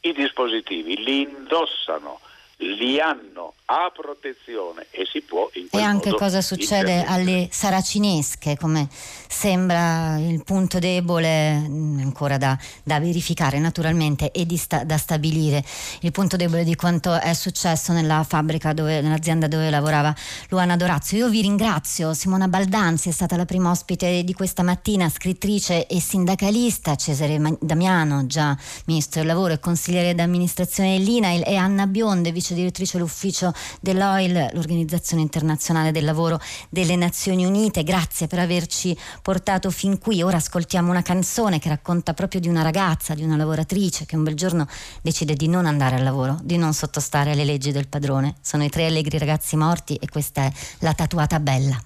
i 0.00 0.12
dispositivi, 0.14 0.96
li 1.04 1.20
indossano, 1.20 2.20
li 2.58 3.00
hanno 3.00 3.54
a 3.66 3.90
protezione 3.94 4.86
e 4.90 5.06
si 5.10 5.22
può 5.22 5.48
in 5.54 5.68
E 5.70 5.80
anche 5.80 6.12
cosa 6.12 6.42
succede 6.42 7.02
alle 7.04 7.48
saracinesche, 7.50 8.56
come 8.58 8.88
sembra 8.90 10.18
il 10.18 10.44
punto 10.44 10.78
debole, 10.78 11.58
mm, 11.58 12.00
ancora 12.00 12.36
da, 12.36 12.58
da 12.82 13.00
verificare 13.00 13.58
naturalmente 13.58 14.30
e 14.32 14.46
sta, 14.58 14.84
da 14.84 14.98
stabilire, 14.98 15.64
il 16.00 16.12
punto 16.12 16.36
debole 16.36 16.62
di 16.62 16.74
quanto 16.76 17.18
è 17.18 17.32
successo 17.32 17.92
nella 17.92 18.22
fabbrica, 18.22 18.74
dove, 18.74 19.00
nell'azienda 19.00 19.48
dove 19.48 19.70
lavorava 19.70 20.14
Luana 20.50 20.76
Dorazio. 20.76 21.16
Io 21.16 21.30
vi 21.30 21.40
ringrazio, 21.40 22.12
Simona 22.12 22.48
Baldanzi 22.48 23.08
è 23.08 23.12
stata 23.12 23.36
la 23.36 23.46
prima 23.46 23.70
ospite 23.70 24.24
di 24.24 24.34
questa 24.34 24.62
mattina, 24.62 25.08
scrittrice 25.08 25.86
e 25.86 26.00
sindacalista, 26.00 26.96
Cesare 26.96 27.40
Damiano, 27.60 28.26
già 28.26 28.54
ministro 28.84 29.20
del 29.20 29.28
lavoro 29.28 29.54
e 29.54 29.58
consigliere 29.58 30.14
d'amministrazione 30.14 30.98
dell'INAIL 30.98 31.44
e 31.46 31.56
Anna 31.56 31.86
Bionde, 31.86 32.30
vice 32.30 32.43
direttrice 32.52 32.98
dell'ufficio 32.98 33.54
dell'OIL, 33.80 34.50
l'Organizzazione 34.52 35.22
Internazionale 35.22 35.92
del 35.92 36.04
Lavoro 36.04 36.38
delle 36.68 36.96
Nazioni 36.96 37.46
Unite. 37.46 37.82
Grazie 37.84 38.26
per 38.26 38.40
averci 38.40 38.94
portato 39.22 39.70
fin 39.70 39.98
qui. 39.98 40.22
Ora 40.22 40.36
ascoltiamo 40.36 40.90
una 40.90 41.02
canzone 41.02 41.58
che 41.58 41.70
racconta 41.70 42.12
proprio 42.12 42.40
di 42.40 42.48
una 42.48 42.62
ragazza, 42.62 43.14
di 43.14 43.22
una 43.22 43.36
lavoratrice 43.36 44.04
che 44.04 44.16
un 44.16 44.24
bel 44.24 44.34
giorno 44.34 44.66
decide 45.00 45.34
di 45.34 45.48
non 45.48 45.64
andare 45.64 45.96
al 45.96 46.02
lavoro, 46.02 46.38
di 46.42 46.58
non 46.58 46.74
sottostare 46.74 47.30
alle 47.30 47.44
leggi 47.44 47.72
del 47.72 47.88
padrone. 47.88 48.34
Sono 48.42 48.64
i 48.64 48.68
tre 48.68 48.86
allegri 48.86 49.16
ragazzi 49.16 49.56
morti 49.56 49.94
e 49.94 50.08
questa 50.08 50.42
è 50.42 50.52
la 50.80 50.92
tatuata 50.92 51.40
bella. 51.40 51.80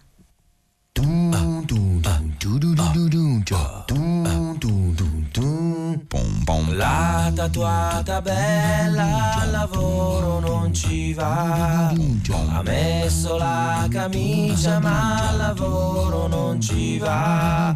La 6.77 7.18
tatuata 7.39 8.21
bella 8.21 9.37
al 9.43 9.51
lavoro 9.53 10.41
non 10.41 10.75
ci 10.75 11.15
va. 11.15 11.87
Ha 11.91 12.63
messo 12.65 13.37
la 13.37 13.87
camicia 13.89 14.81
ma 14.81 15.29
al 15.29 15.37
lavoro 15.37 16.27
non 16.27 16.61
ci 16.61 16.99
va. 16.99 17.73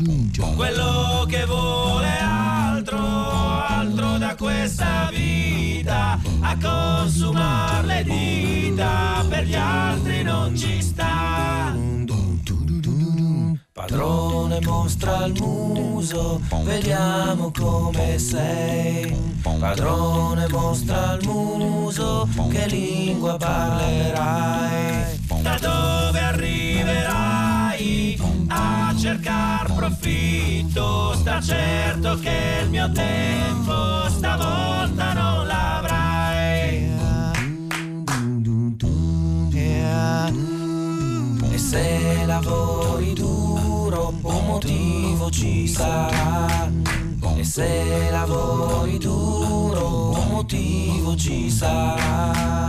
Quello 0.57 1.25
che 1.29 1.45
vuole 1.47 2.11
altro, 2.19 2.99
altro 2.99 4.19
da 4.19 4.35
questa 4.37 5.09
vita. 5.13 6.19
A 6.41 6.57
consumare 6.61 7.87
le 7.87 8.03
dita, 8.03 9.25
per 9.29 9.45
gli 9.45 9.55
altri 9.55 10.25
non 10.25 10.57
ci 10.57 10.83
sta. 10.83 11.73
Padrone 13.75 14.61
mostra 14.61 15.25
il 15.25 15.33
muso, 15.41 16.43
vediamo 16.63 17.51
come 17.59 18.19
sei. 18.19 19.17
Padrone 19.41 20.47
mostra 20.49 21.15
il 21.15 21.27
muso, 21.27 22.29
che 22.51 22.67
lingua 22.67 23.39
parlerai. 23.39 25.19
Da 25.41 25.59
dove 25.59 26.21
arriverai 26.21 28.21
a 28.49 28.95
cercar 28.95 29.73
profitto? 29.73 31.15
Sta 31.15 31.41
certo 31.41 32.19
che 32.19 32.59
il 32.65 32.69
mio 32.69 32.93
tempo 32.93 34.07
stavolta 34.11 35.15
non 35.15 35.47
l'avrai. 35.47 36.91
E 41.51 41.59
se 41.59 42.25
lavori 42.27 43.15
tu 43.15 43.52
un 44.01 44.45
motivo 44.47 45.31
ci 45.31 45.69
sarà. 45.69 46.71
E 47.37 47.45
se 47.45 48.09
lavori 48.11 48.99
duro, 48.99 50.19
un 50.19 50.29
motivo 50.31 51.15
ci 51.17 51.51
sarà. 51.51 52.69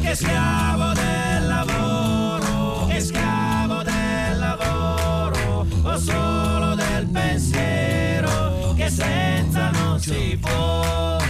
Che 0.00 0.14
schiavo 0.14 0.92
del 0.92 1.46
lavoro, 1.46 2.86
che 2.86 3.00
schiavo 3.00 3.82
del 3.82 4.38
lavoro, 4.38 5.66
o 5.82 5.98
solo 5.98 6.74
del 6.74 7.06
pensiero, 7.06 8.72
che 8.76 8.88
senza 8.88 9.70
non 9.70 9.98
si 10.00 10.38
può. 10.40 11.29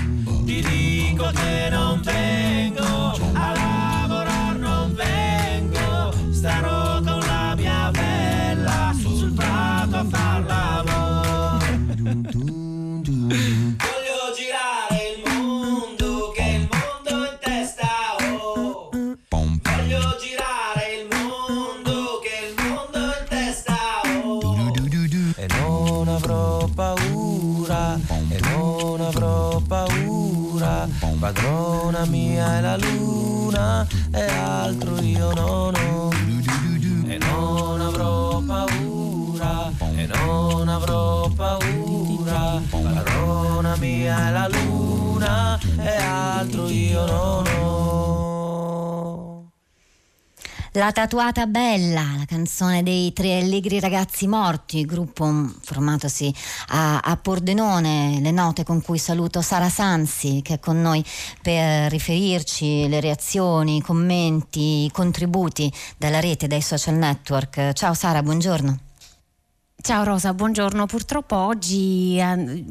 E 46.41 46.43
altro 46.43 46.68
io 46.68 47.07
non 47.07 47.47
ho. 47.47 47.88
La 50.74 50.93
tatuata 50.93 51.47
bella, 51.47 52.14
la 52.16 52.24
canzone 52.26 52.84
dei 52.84 53.12
tre 53.12 53.41
allegri 53.41 53.80
ragazzi 53.80 54.28
morti, 54.28 54.84
gruppo 54.84 55.53
formatosi 55.61 56.32
a, 56.68 57.01
a 57.01 57.16
Pordenone, 57.16 58.20
le 58.20 58.30
note 58.30 58.62
con 58.62 58.80
cui 58.80 58.99
saluto 58.99 59.43
Sara 59.43 59.68
Sansi 59.68 60.41
che 60.43 60.55
è 60.55 60.61
con 60.61 60.80
noi 60.80 61.05
per 61.43 61.91
riferirci 61.91 62.88
le 62.88 63.01
reazioni, 63.01 63.78
i 63.78 63.82
commenti, 63.82 64.84
i 64.84 64.91
contributi 64.93 65.70
dalla 65.99 66.20
rete, 66.20 66.47
dai 66.47 66.62
social 66.62 66.95
network. 66.95 67.72
Ciao 67.72 67.93
Sara, 67.93 68.22
buongiorno. 68.22 68.89
Ciao 69.83 70.05
Rosa, 70.05 70.35
buongiorno. 70.35 70.85
Purtroppo 70.85 71.37
oggi 71.37 72.18
eh, 72.18 72.64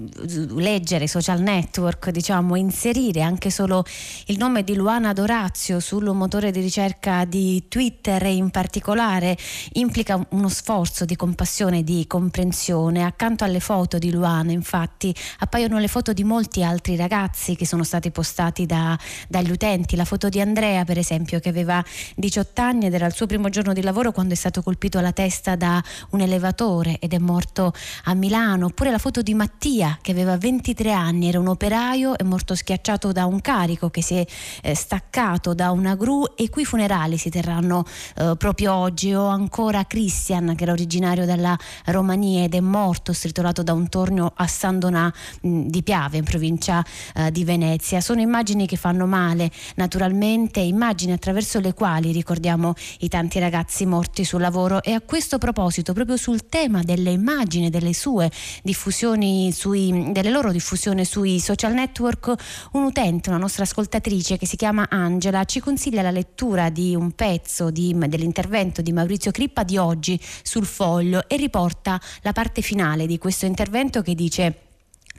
leggere 0.49 1.07
social 1.07 1.41
network, 1.41 2.11
diciamo, 2.11 2.55
inserire 2.55 3.21
anche 3.23 3.49
solo 3.49 3.83
il 4.27 4.37
nome 4.37 4.63
di 4.63 4.75
Luana 4.75 5.11
Dorazio 5.11 5.79
sul 5.79 6.13
motore 6.13 6.51
di 6.51 6.61
ricerca 6.61 7.25
di 7.25 7.65
Twitter 7.67 8.23
in 8.27 8.51
particolare 8.51 9.35
implica 9.73 10.23
uno 10.29 10.49
sforzo 10.49 11.03
di 11.03 11.15
compassione 11.15 11.79
e 11.79 11.83
di 11.83 12.05
comprensione. 12.05 13.03
Accanto 13.03 13.43
alle 13.43 13.59
foto 13.59 13.97
di 13.97 14.11
Luana, 14.11 14.51
infatti, 14.51 15.13
appaiono 15.39 15.79
le 15.79 15.87
foto 15.87 16.13
di 16.13 16.23
molti 16.23 16.63
altri 16.63 16.95
ragazzi 16.95 17.55
che 17.55 17.65
sono 17.65 17.83
stati 17.83 18.11
postati 18.11 18.67
da, 18.67 18.95
dagli 19.27 19.49
utenti. 19.49 19.95
La 19.95 20.05
foto 20.05 20.29
di 20.29 20.39
Andrea, 20.39 20.85
per 20.85 20.99
esempio, 20.99 21.39
che 21.39 21.49
aveva 21.49 21.83
18 22.15 22.61
anni 22.61 22.85
ed 22.85 22.93
era 22.93 23.07
il 23.07 23.13
suo 23.13 23.25
primo 23.25 23.49
giorno 23.49 23.73
di 23.73 23.81
lavoro 23.81 24.11
quando 24.11 24.33
è 24.33 24.37
stato 24.37 24.61
colpito 24.61 24.99
alla 24.99 25.11
testa 25.11 25.55
da 25.55 25.83
un 26.11 26.21
elevatore 26.21 26.97
ed 26.99 27.13
è 27.13 27.17
morto 27.17 27.73
a 28.05 28.13
Milano, 28.13 28.67
oppure 28.67 28.91
la 28.91 28.97
foto 28.97 29.21
di 29.21 29.33
Mattia 29.33 29.97
che 30.01 30.11
aveva 30.11 30.37
23 30.37 30.91
anni, 30.91 31.27
era 31.27 31.39
un 31.39 31.47
operaio, 31.47 32.17
è 32.17 32.23
morto 32.23 32.55
schiacciato 32.55 33.11
da 33.11 33.25
un 33.25 33.41
carico 33.41 33.89
che 33.89 34.01
si 34.01 34.15
è 34.15 34.25
eh, 34.61 34.75
staccato 34.75 35.53
da 35.53 35.71
una 35.71 35.95
gru 35.95 36.25
e 36.35 36.43
i 36.43 36.49
cui 36.49 36.65
funerali 36.65 37.17
si 37.17 37.29
terranno 37.29 37.85
eh, 38.15 38.35
proprio 38.37 38.73
oggi, 38.73 39.13
o 39.13 39.27
ancora 39.27 39.85
Christian 39.85 40.55
che 40.55 40.63
era 40.63 40.71
originario 40.71 41.25
della 41.25 41.57
Romania 41.85 42.43
ed 42.43 42.53
è 42.55 42.59
morto 42.59 43.13
stritolato 43.13 43.63
da 43.63 43.73
un 43.73 43.89
tornio 43.89 44.31
a 44.35 44.47
San 44.47 44.79
Donà 44.79 45.13
mh, 45.41 45.61
di 45.67 45.83
Piave 45.83 46.17
in 46.17 46.23
provincia 46.23 46.83
eh, 47.15 47.31
di 47.31 47.43
Venezia. 47.43 48.01
Sono 48.01 48.21
immagini 48.21 48.67
che 48.67 48.75
fanno 48.75 49.05
male 49.05 49.51
naturalmente, 49.75 50.59
immagini 50.59 51.11
attraverso 51.11 51.59
le 51.59 51.73
quali 51.73 52.11
ricordiamo 52.11 52.73
i 52.99 53.07
tanti 53.07 53.39
ragazzi 53.39 53.85
morti 53.85 54.23
sul 54.23 54.41
lavoro. 54.41 54.81
E 54.83 54.93
a 54.93 55.01
questo 55.01 55.37
proposito 55.37 55.93
proprio 55.93 56.17
sul 56.17 56.47
tema 56.47 56.81
delle 56.95 57.11
immagini, 57.11 57.69
delle 57.69 57.93
sue 57.93 58.31
diffusioni, 58.63 59.51
sui, 59.51 60.11
delle 60.11 60.31
loro 60.31 60.51
diffusioni 60.51 61.05
sui 61.05 61.39
social 61.39 61.73
network, 61.73 62.33
un 62.71 62.83
utente, 62.83 63.29
una 63.29 63.37
nostra 63.37 63.63
ascoltatrice 63.63 64.37
che 64.37 64.47
si 64.47 64.55
chiama 64.55 64.87
Angela, 64.89 65.43
ci 65.43 65.59
consiglia 65.59 66.01
la 66.01 66.09
lettura 66.09 66.69
di 66.69 66.95
un 66.95 67.11
pezzo 67.11 67.69
di, 67.69 67.95
dell'intervento 67.95 68.81
di 68.81 68.91
Maurizio 68.91 69.29
Crippa 69.29 69.63
di 69.63 69.77
oggi 69.77 70.19
sul 70.41 70.65
foglio 70.65 71.27
e 71.27 71.37
riporta 71.37 72.01
la 72.21 72.31
parte 72.31 72.61
finale 72.61 73.05
di 73.05 73.19
questo 73.19 73.45
intervento 73.45 74.01
che 74.01 74.15
dice 74.15 74.68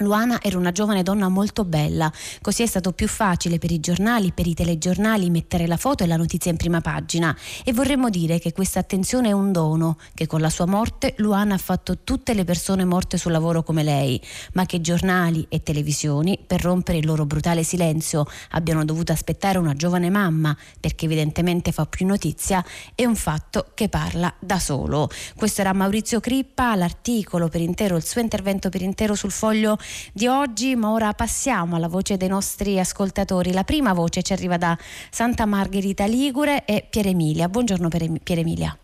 Luana 0.01 0.41
era 0.41 0.57
una 0.57 0.73
giovane 0.73 1.03
donna 1.03 1.29
molto 1.29 1.67
bella, 1.67 2.11
così 2.41 2.63
è 2.63 2.67
stato 2.67 2.93
più 2.93 3.07
facile 3.07 3.59
per 3.59 3.71
i 3.71 3.81
giornali, 3.81 4.33
per 4.33 4.47
i 4.47 4.55
telegiornali 4.55 5.29
mettere 5.29 5.67
la 5.67 5.77
foto 5.77 6.05
e 6.05 6.07
la 6.07 6.17
notizia 6.17 6.51
in 6.51 6.57
prima 6.57 6.81
pagina 6.81 7.37
e 7.65 7.75
vorremmo 7.75 8.09
dire 8.09 8.39
che 8.39 8.55
questa 8.55 8.79
attenzione 8.79 9.29
è 9.29 9.33
un 9.33 9.53
dono, 9.53 9.99
che 10.15 10.27
con 10.27 10.41
la 10.41 10.49
sua 10.49 10.65
morte 10.65 11.13
Luana 11.19 11.55
ha 11.55 11.59
fatto 11.59 11.99
tutte 12.03 12.33
le 12.33 12.45
persone 12.45 12.87
morte 12.87 13.19
sul 13.19 13.33
lavoro 13.33 13.63
come 13.63 13.83
lei, 13.83 14.19
ma 14.55 14.65
che 14.65 14.81
giornali 14.81 15.45
e 15.51 15.63
televisioni 15.63 16.39
per 16.47 16.63
rompere 16.63 16.97
il 16.97 17.05
loro 17.05 17.27
brutale 17.27 17.63
silenzio 17.63 18.25
abbiano 18.53 18.87
dovuto 18.87 19.13
aspettare 19.13 19.59
una 19.59 19.75
giovane 19.75 20.09
mamma 20.09 20.57
perché 20.81 21.05
evidentemente 21.05 21.73
fa 21.73 21.85
più 21.85 22.07
notizia 22.07 22.65
è 22.95 23.05
un 23.05 23.17
fatto 23.17 23.73
che 23.75 23.91
parla 23.91 24.33
da 24.39 24.59
solo. 24.59 25.11
Questo 25.37 25.61
era 25.61 25.75
Maurizio 25.75 26.21
Crippa, 26.21 26.75
l'articolo 26.75 27.49
per 27.49 27.61
intero, 27.61 27.97
il 27.97 28.05
suo 28.05 28.23
intervento 28.23 28.71
per 28.71 28.81
intero 28.81 29.15
sul 29.15 29.31
foglio 29.31 29.77
di 30.13 30.27
oggi, 30.27 30.77
ma 30.77 30.91
ora 30.91 31.13
passiamo 31.13 31.77
alla 31.77 31.89
voce 31.89 32.17
dei 32.17 32.29
nostri 32.29 32.79
ascoltatori. 32.79 33.53
La 33.53 33.65
prima 33.65 33.93
voce 33.93 34.23
ci 34.23 34.33
arriva 34.33 34.57
da 34.57 34.77
Santa 34.79 35.47
Margherita 35.47 36.07
Ligure 36.07 36.65
e 36.65 36.87
Pier 36.89 37.09
Emilia. 37.09 37.49
Buongiorno 37.49 37.89
Pier 37.89 38.39
Emilia. 38.39 38.77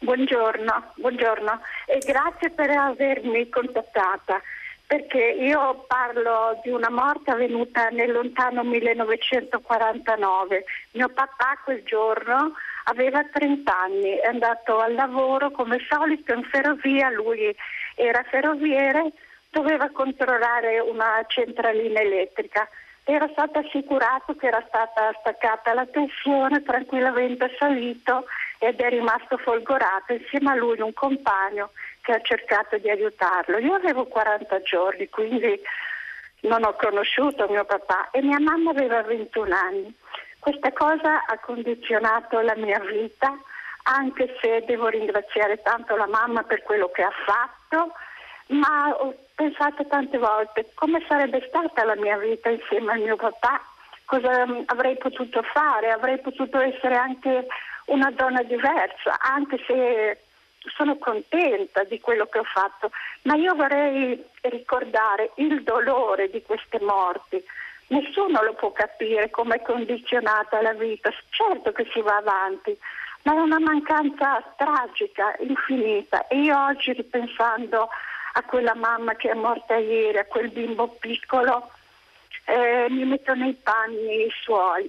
Buongiorno, 0.00 0.92
buongiorno 0.96 1.60
e 1.86 1.98
grazie 1.98 2.50
per 2.50 2.70
avermi 2.70 3.48
contattata 3.48 4.40
perché 4.92 5.36
io 5.38 5.86
parlo 5.86 6.60
di 6.62 6.68
una 6.68 6.90
morte 6.90 7.30
avvenuta 7.30 7.88
nel 7.88 8.12
lontano 8.12 8.62
1949. 8.62 10.64
Mio 10.90 11.08
papà 11.08 11.58
quel 11.64 11.82
giorno 11.84 12.52
aveva 12.84 13.24
30 13.24 13.74
anni, 13.74 14.16
è 14.16 14.26
andato 14.26 14.80
al 14.80 14.92
lavoro 14.92 15.50
come 15.50 15.78
solito 15.88 16.34
in 16.34 16.42
ferrovia, 16.42 17.10
lui 17.10 17.56
era 17.94 18.22
ferroviere 18.28 19.12
doveva 19.52 19.90
controllare 19.90 20.80
una 20.80 21.22
centralina 21.28 22.00
elettrica. 22.00 22.66
Era 23.04 23.28
stato 23.32 23.58
assicurato 23.58 24.34
che 24.34 24.46
era 24.46 24.64
stata 24.66 25.12
staccata 25.20 25.74
la 25.74 25.86
tensione, 25.86 26.62
tranquillamente 26.62 27.54
salito 27.58 28.24
ed 28.58 28.80
è 28.80 28.88
rimasto 28.88 29.36
folgorato 29.36 30.14
insieme 30.14 30.52
a 30.52 30.54
lui 30.54 30.80
un 30.80 30.94
compagno 30.94 31.70
che 32.00 32.12
ha 32.12 32.20
cercato 32.20 32.78
di 32.78 32.88
aiutarlo. 32.88 33.58
Io 33.58 33.74
avevo 33.74 34.06
40 34.06 34.62
giorni, 34.62 35.08
quindi 35.08 35.60
non 36.42 36.64
ho 36.64 36.74
conosciuto 36.74 37.48
mio 37.48 37.64
papà 37.64 38.08
e 38.10 38.22
mia 38.22 38.40
mamma 38.40 38.70
aveva 38.70 39.02
21 39.02 39.54
anni. 39.54 39.94
Questa 40.38 40.72
cosa 40.72 41.24
ha 41.26 41.38
condizionato 41.38 42.40
la 42.40 42.56
mia 42.56 42.80
vita, 42.80 43.36
anche 43.84 44.36
se 44.40 44.64
devo 44.64 44.88
ringraziare 44.88 45.60
tanto 45.62 45.94
la 45.96 46.06
mamma 46.06 46.42
per 46.42 46.62
quello 46.62 46.90
che 46.90 47.02
ha 47.02 47.12
fatto, 47.26 47.92
ma 48.48 48.90
ho 48.90 49.14
pensato 49.34 49.86
tante 49.86 50.18
volte 50.18 50.70
come 50.74 51.04
sarebbe 51.08 51.44
stata 51.48 51.84
la 51.84 51.96
mia 51.96 52.16
vita 52.18 52.48
insieme 52.48 52.92
al 52.92 53.00
mio 53.00 53.16
papà, 53.16 53.60
cosa 54.04 54.46
mm, 54.46 54.62
avrei 54.66 54.96
potuto 54.96 55.42
fare, 55.42 55.90
avrei 55.90 56.18
potuto 56.18 56.58
essere 56.58 56.96
anche 56.96 57.46
una 57.86 58.10
donna 58.10 58.42
diversa, 58.42 59.18
anche 59.20 59.58
se 59.66 60.18
sono 60.76 60.96
contenta 60.98 61.82
di 61.84 62.00
quello 62.00 62.26
che 62.26 62.38
ho 62.38 62.44
fatto, 62.44 62.90
ma 63.22 63.34
io 63.34 63.54
vorrei 63.54 64.22
ricordare 64.42 65.32
il 65.36 65.62
dolore 65.62 66.30
di 66.30 66.42
queste 66.42 66.78
morti. 66.80 67.42
Nessuno 67.88 68.42
lo 68.42 68.54
può 68.54 68.72
capire 68.72 69.28
come 69.30 69.56
è 69.56 69.62
condizionata 69.62 70.62
la 70.62 70.72
vita, 70.72 71.10
certo 71.30 71.72
che 71.72 71.86
si 71.92 72.00
va 72.00 72.16
avanti, 72.16 72.76
ma 73.22 73.34
è 73.34 73.38
una 73.38 73.58
mancanza 73.58 74.42
tragica, 74.56 75.34
infinita. 75.40 76.26
E 76.28 76.38
io 76.38 76.58
oggi 76.58 76.92
ripensando 76.92 77.88
a 78.32 78.42
quella 78.44 78.74
mamma 78.74 79.14
che 79.14 79.30
è 79.30 79.34
morta 79.34 79.76
ieri, 79.76 80.18
a 80.18 80.24
quel 80.24 80.50
bimbo 80.50 80.88
piccolo, 80.88 81.70
eh, 82.44 82.86
mi 82.90 83.04
metto 83.04 83.34
nei 83.34 83.54
panni 83.54 84.28
suoi 84.42 84.88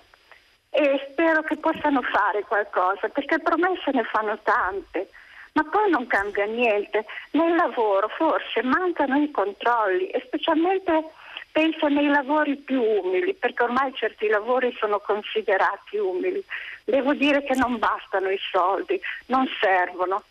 e 0.70 1.08
spero 1.12 1.44
che 1.44 1.58
possano 1.58 2.02
fare 2.02 2.42
qualcosa, 2.44 3.08
perché 3.10 3.40
promesse 3.40 3.92
ne 3.92 4.04
fanno 4.04 4.40
tante, 4.42 5.10
ma 5.54 5.64
poi 5.66 5.90
non 5.92 6.08
cambia 6.08 6.46
niente. 6.46 7.06
Nel 7.32 7.56
lavoro 7.56 8.08
forse 8.08 8.64
mancano 8.64 9.18
i 9.18 9.30
controlli 9.30 10.08
e 10.08 10.24
specialmente 10.26 11.12
penso 11.52 11.88
nei 11.88 12.08
lavori 12.08 12.56
più 12.56 12.82
umili, 12.82 13.36
perché 13.36 13.64
ormai 13.64 13.94
certi 13.94 14.28
lavori 14.28 14.76
sono 14.80 15.00
considerati 15.00 15.98
umili. 15.98 16.44
Devo 16.84 17.14
dire 17.14 17.44
che 17.44 17.54
non 17.54 17.78
bastano 17.78 18.30
i 18.30 18.40
soldi, 18.52 19.00
non 19.28 19.48
servono 19.62 20.24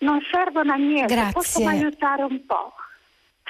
non 0.00 0.20
servono 0.30 0.72
a 0.72 0.76
niente, 0.76 1.14
Grazie. 1.14 1.32
possono 1.32 1.68
aiutare 1.68 2.22
un 2.22 2.44
po'. 2.46 2.72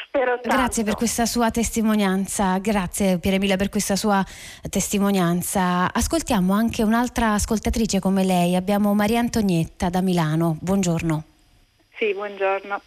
Spero 0.06 0.40
tanto. 0.40 0.48
Grazie 0.48 0.82
per 0.82 0.94
questa 0.96 1.24
sua 1.24 1.50
testimonianza, 1.50 2.58
grazie 2.58 3.18
Pier 3.18 3.34
Emilia 3.34 3.56
per 3.56 3.68
questa 3.68 3.94
sua 3.94 4.24
testimonianza. 4.68 5.92
Ascoltiamo 5.92 6.52
anche 6.52 6.82
un'altra 6.82 7.34
ascoltatrice 7.34 8.00
come 8.00 8.24
lei, 8.24 8.56
abbiamo 8.56 8.92
Maria 8.94 9.20
Antonietta 9.20 9.88
da 9.88 10.00
Milano, 10.00 10.56
buongiorno. 10.60 11.24
Sì, 11.96 12.12
buongiorno. 12.12 12.80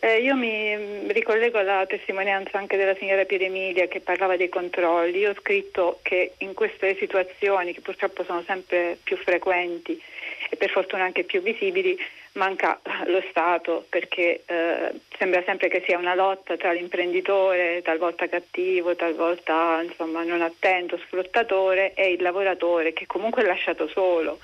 Eh, 0.00 0.20
io 0.20 0.34
mi 0.36 1.12
ricollego 1.12 1.58
alla 1.58 1.86
testimonianza 1.86 2.58
anche 2.58 2.76
della 2.76 2.94
signora 2.96 3.24
Pier 3.24 3.42
Emilia 3.42 3.86
che 3.86 4.00
parlava 4.00 4.36
dei 4.36 4.48
controlli. 4.48 5.18
Io 5.18 5.30
ho 5.30 5.34
scritto 5.34 5.98
che 6.02 6.34
in 6.38 6.54
queste 6.54 6.96
situazioni, 6.98 7.72
che 7.72 7.80
purtroppo 7.80 8.22
sono 8.24 8.42
sempre 8.46 8.98
più 9.02 9.16
frequenti 9.16 10.00
e 10.54 10.56
per 10.56 10.70
fortuna 10.70 11.02
anche 11.02 11.24
più 11.24 11.42
visibili, 11.42 11.98
manca 12.32 12.80
lo 13.06 13.22
Stato 13.28 13.86
perché 13.88 14.42
eh, 14.46 14.92
sembra 15.18 15.42
sempre 15.44 15.68
che 15.68 15.82
sia 15.84 15.98
una 15.98 16.14
lotta 16.14 16.56
tra 16.56 16.72
l'imprenditore, 16.72 17.82
talvolta 17.82 18.28
cattivo, 18.28 18.94
talvolta 18.94 19.82
insomma, 19.82 20.22
non 20.22 20.42
attento, 20.42 20.96
sfruttatore 20.96 21.92
e 21.94 22.12
il 22.12 22.22
lavoratore 22.22 22.92
che 22.92 23.06
comunque 23.06 23.42
è 23.42 23.46
lasciato 23.46 23.88
solo. 23.88 24.38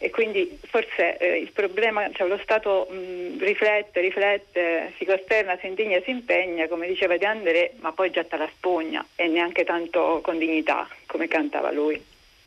E 0.00 0.10
quindi 0.10 0.58
forse 0.68 1.16
eh, 1.16 1.38
il 1.38 1.50
problema, 1.50 2.08
cioè 2.12 2.28
lo 2.28 2.38
Stato 2.38 2.86
mh, 2.90 3.38
riflette, 3.42 4.00
riflette, 4.00 4.92
si 4.96 5.04
costerna, 5.04 5.58
si 5.58 5.66
indigna, 5.66 6.00
si 6.02 6.10
impegna, 6.10 6.68
come 6.68 6.86
diceva 6.86 7.16
De 7.16 7.26
André, 7.26 7.72
ma 7.80 7.92
poi 7.92 8.10
getta 8.10 8.36
la 8.36 8.48
spugna 8.54 9.04
e 9.16 9.26
neanche 9.26 9.64
tanto 9.64 10.20
con 10.22 10.38
dignità 10.38 10.86
come 11.06 11.26
cantava 11.26 11.72
lui. 11.72 12.00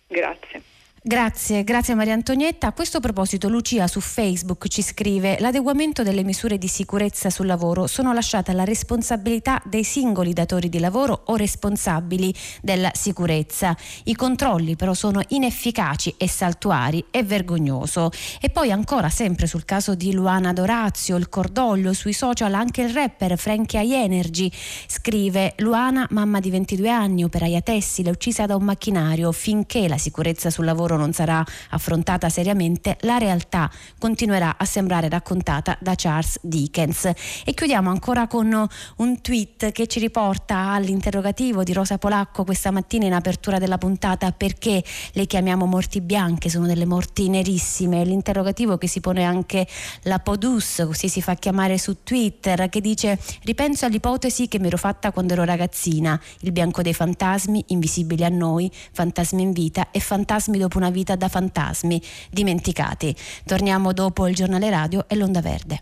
Grazie. 0.07 0.80
Grazie, 1.03 1.63
grazie 1.63 1.95
Maria 1.95 2.13
Antonietta. 2.13 2.67
A 2.67 2.73
questo 2.73 2.99
proposito 2.99 3.49
Lucia 3.49 3.87
su 3.87 3.99
Facebook 3.99 4.67
ci 4.67 4.83
scrive 4.83 5.37
l'adeguamento 5.39 6.03
delle 6.03 6.23
misure 6.23 6.59
di 6.59 6.67
sicurezza 6.67 7.31
sul 7.31 7.47
lavoro 7.47 7.87
sono 7.87 8.13
lasciate 8.13 8.51
alla 8.51 8.65
responsabilità 8.65 9.59
dei 9.65 9.83
singoli 9.83 10.31
datori 10.31 10.69
di 10.69 10.77
lavoro 10.77 11.23
o 11.25 11.35
responsabili 11.37 12.31
della 12.61 12.91
sicurezza. 12.93 13.75
I 14.03 14.13
controlli 14.13 14.75
però 14.75 14.93
sono 14.93 15.23
inefficaci 15.29 16.13
e 16.17 16.27
saltuari, 16.27 17.03
è 17.09 17.25
vergognoso. 17.25 18.11
E 18.39 18.51
poi 18.51 18.69
ancora 18.69 19.09
sempre 19.09 19.47
sul 19.47 19.65
caso 19.65 19.95
di 19.95 20.13
Luana 20.13 20.53
Dorazio, 20.53 21.17
il 21.17 21.29
cordoglio 21.29 21.93
sui 21.93 22.13
social 22.13 22.53
anche 22.53 22.83
il 22.83 22.93
rapper 22.93 23.39
Frankie 23.39 23.81
I 23.81 23.93
Energy 23.93 24.51
scrive 24.85 25.55
Luana, 25.57 26.05
mamma 26.11 26.39
di 26.39 26.51
22 26.51 26.89
anni, 26.91 27.23
operaia 27.23 27.61
tessile, 27.61 28.11
uccisa 28.11 28.45
da 28.45 28.55
un 28.55 28.65
macchinario 28.65 29.31
finché 29.31 29.87
la 29.87 29.97
sicurezza 29.97 30.51
sul 30.51 30.65
lavoro 30.65 30.89
non 30.95 31.13
sarà 31.13 31.43
affrontata 31.69 32.29
seriamente, 32.29 32.97
la 33.01 33.17
realtà 33.17 33.69
continuerà 33.97 34.55
a 34.57 34.65
sembrare 34.65 35.09
raccontata 35.09 35.77
da 35.79 35.93
Charles 35.95 36.39
Dickens. 36.41 37.11
E 37.45 37.53
chiudiamo 37.53 37.89
ancora 37.89 38.27
con 38.27 38.67
un 38.97 39.21
tweet 39.21 39.71
che 39.71 39.87
ci 39.87 39.99
riporta 39.99 40.71
all'interrogativo 40.71 41.63
di 41.63 41.73
Rosa 41.73 41.97
Polacco 41.97 42.43
questa 42.43 42.71
mattina 42.71 43.05
in 43.05 43.13
apertura 43.13 43.57
della 43.57 43.77
puntata 43.77 44.31
perché 44.31 44.83
le 45.13 45.25
chiamiamo 45.25 45.65
morti 45.65 46.01
bianche, 46.01 46.49
sono 46.49 46.65
delle 46.65 46.85
morti 46.85 47.29
nerissime. 47.29 48.03
L'interrogativo 48.03 48.77
che 48.77 48.87
si 48.87 48.99
pone 48.99 49.23
anche 49.23 49.67
la 50.03 50.19
Podus, 50.19 50.83
così 50.85 51.09
si 51.09 51.21
fa 51.21 51.35
chiamare 51.35 51.77
su 51.77 52.03
Twitter, 52.03 52.69
che 52.69 52.81
dice 52.81 53.19
ripenso 53.43 53.85
all'ipotesi 53.85 54.47
che 54.47 54.59
mi 54.59 54.67
ero 54.67 54.77
fatta 54.77 55.11
quando 55.11 55.33
ero 55.33 55.43
ragazzina, 55.43 56.19
il 56.39 56.51
bianco 56.51 56.81
dei 56.81 56.93
fantasmi, 56.93 57.65
invisibili 57.67 58.23
a 58.23 58.29
noi, 58.29 58.71
fantasmi 58.91 59.41
in 59.41 59.51
vita 59.51 59.91
e 59.91 59.99
fantasmi 59.99 60.57
dopo 60.57 60.77
una 60.81 60.89
vita 60.89 61.15
da 61.15 61.29
fantasmi, 61.29 62.01
dimenticati. 62.31 63.15
Torniamo 63.45 63.93
dopo 63.93 64.27
il 64.27 64.35
giornale 64.35 64.69
radio 64.71 65.05
e 65.07 65.15
l'onda 65.15 65.41
verde. 65.41 65.81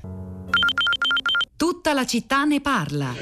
Tutta 1.56 1.94
la 1.94 2.06
città 2.06 2.44
ne 2.44 2.60
parla. 2.60 3.14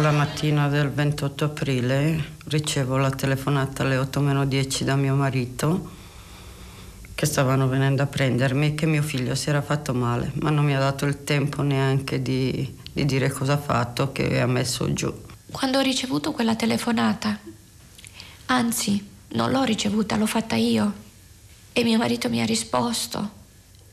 La 0.00 0.10
mattina 0.10 0.68
del 0.68 0.90
28 0.90 1.44
aprile 1.44 2.34
ricevo 2.48 2.98
la 2.98 3.10
telefonata 3.10 3.82
alle 3.82 3.96
8 3.96 4.20
meno 4.20 4.44
10 4.44 4.84
da 4.84 4.96
mio 4.96 5.14
marito 5.14 5.98
che 7.14 7.26
stavano 7.26 7.68
venendo 7.68 8.02
a 8.02 8.06
prendermi 8.06 8.68
e 8.68 8.74
che 8.74 8.86
mio 8.86 9.02
figlio 9.02 9.34
si 9.34 9.50
era 9.50 9.60
fatto 9.60 9.92
male, 9.92 10.32
ma 10.36 10.48
non 10.48 10.64
mi 10.64 10.74
ha 10.74 10.78
dato 10.78 11.04
il 11.04 11.24
tempo 11.24 11.60
neanche 11.60 12.22
di, 12.22 12.78
di 12.92 13.04
dire 13.04 13.30
cosa 13.30 13.54
ha 13.54 13.58
fatto, 13.58 14.12
che 14.12 14.40
ha 14.40 14.46
messo 14.46 14.90
giù. 14.94 15.12
Quando 15.50 15.78
ho 15.78 15.82
ricevuto 15.82 16.32
quella 16.32 16.56
telefonata, 16.56 17.38
anzi, 18.46 19.09
non 19.32 19.50
l'ho 19.50 19.62
ricevuta, 19.62 20.16
l'ho 20.16 20.26
fatta 20.26 20.56
io. 20.56 21.08
E 21.72 21.84
mio 21.84 21.98
marito 21.98 22.28
mi 22.28 22.40
ha 22.40 22.44
risposto. 22.44 23.38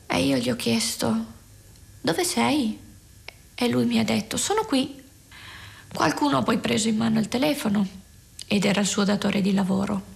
E 0.08 0.24
io 0.24 0.38
gli 0.38 0.50
ho 0.50 0.56
chiesto, 0.56 1.26
dove 2.02 2.24
sei? 2.24 2.80
E 3.54 3.68
lui 3.70 3.86
mi 3.86 4.00
ha 4.00 4.04
detto, 4.04 4.38
sono 4.38 4.64
qui. 4.64 5.04
Qualcuno 5.94 6.38
ha 6.38 6.44
poi 6.44 6.58
preso 6.60 6.88
in 6.88 6.98
mano 6.98 7.20
il 7.20 7.28
telefono 7.28 7.86
ed 8.48 8.66
era 8.66 8.82
il 8.82 8.88
suo 8.88 9.04
datore 9.04 9.42
di 9.42 9.54
lavoro. 9.54 10.16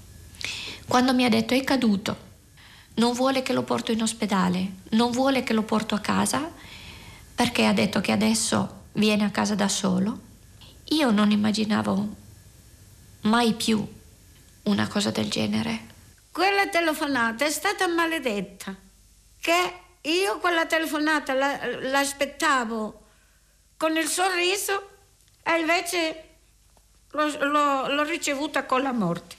Quando 0.88 1.14
mi 1.14 1.26
ha 1.26 1.30
detto 1.30 1.54
è 1.54 1.64
caduto, 1.64 2.30
non 2.96 3.14
vuole 3.14 3.42
che 3.42 3.54
lo 3.54 3.64
porto 3.64 3.92
in 3.92 4.02
ospedale, 4.02 4.74
non 4.92 5.12
vuole 5.12 5.44
che 5.44 5.54
lo 5.54 5.64
porto 5.64 5.96
a 5.96 6.00
casa 6.00 6.52
perché 7.34 7.66
ha 7.66 7.74
detto 7.74 8.02
che 8.02 8.12
adesso 8.12 8.84
viene 8.94 9.24
a 9.24 9.30
casa 9.30 9.56
da 9.56 9.68
solo. 9.68 10.20
Io 10.90 11.12
non 11.12 11.32
immaginavo 11.32 12.16
mai 13.22 13.54
più 13.54 13.86
una 14.64 14.88
cosa 14.88 15.12
del 15.12 15.30
genere. 15.30 15.90
Quella 16.32 16.68
telefonata 16.68 17.46
è 17.46 17.50
stata 17.50 17.88
maledetta, 17.88 18.76
che 19.40 19.74
io 20.02 20.40
quella 20.40 20.66
telefonata 20.66 21.34
la, 21.34 21.60
l'aspettavo 21.82 23.02
con 23.78 23.96
il 23.98 24.08
sorriso 24.08 24.90
e 25.44 25.60
invece 25.60 26.24
l'ho, 27.12 27.46
l'ho, 27.46 27.94
l'ho 27.94 28.04
ricevuta 28.04 28.66
con 28.66 28.82
la 28.82 28.92
morte. 28.92 29.36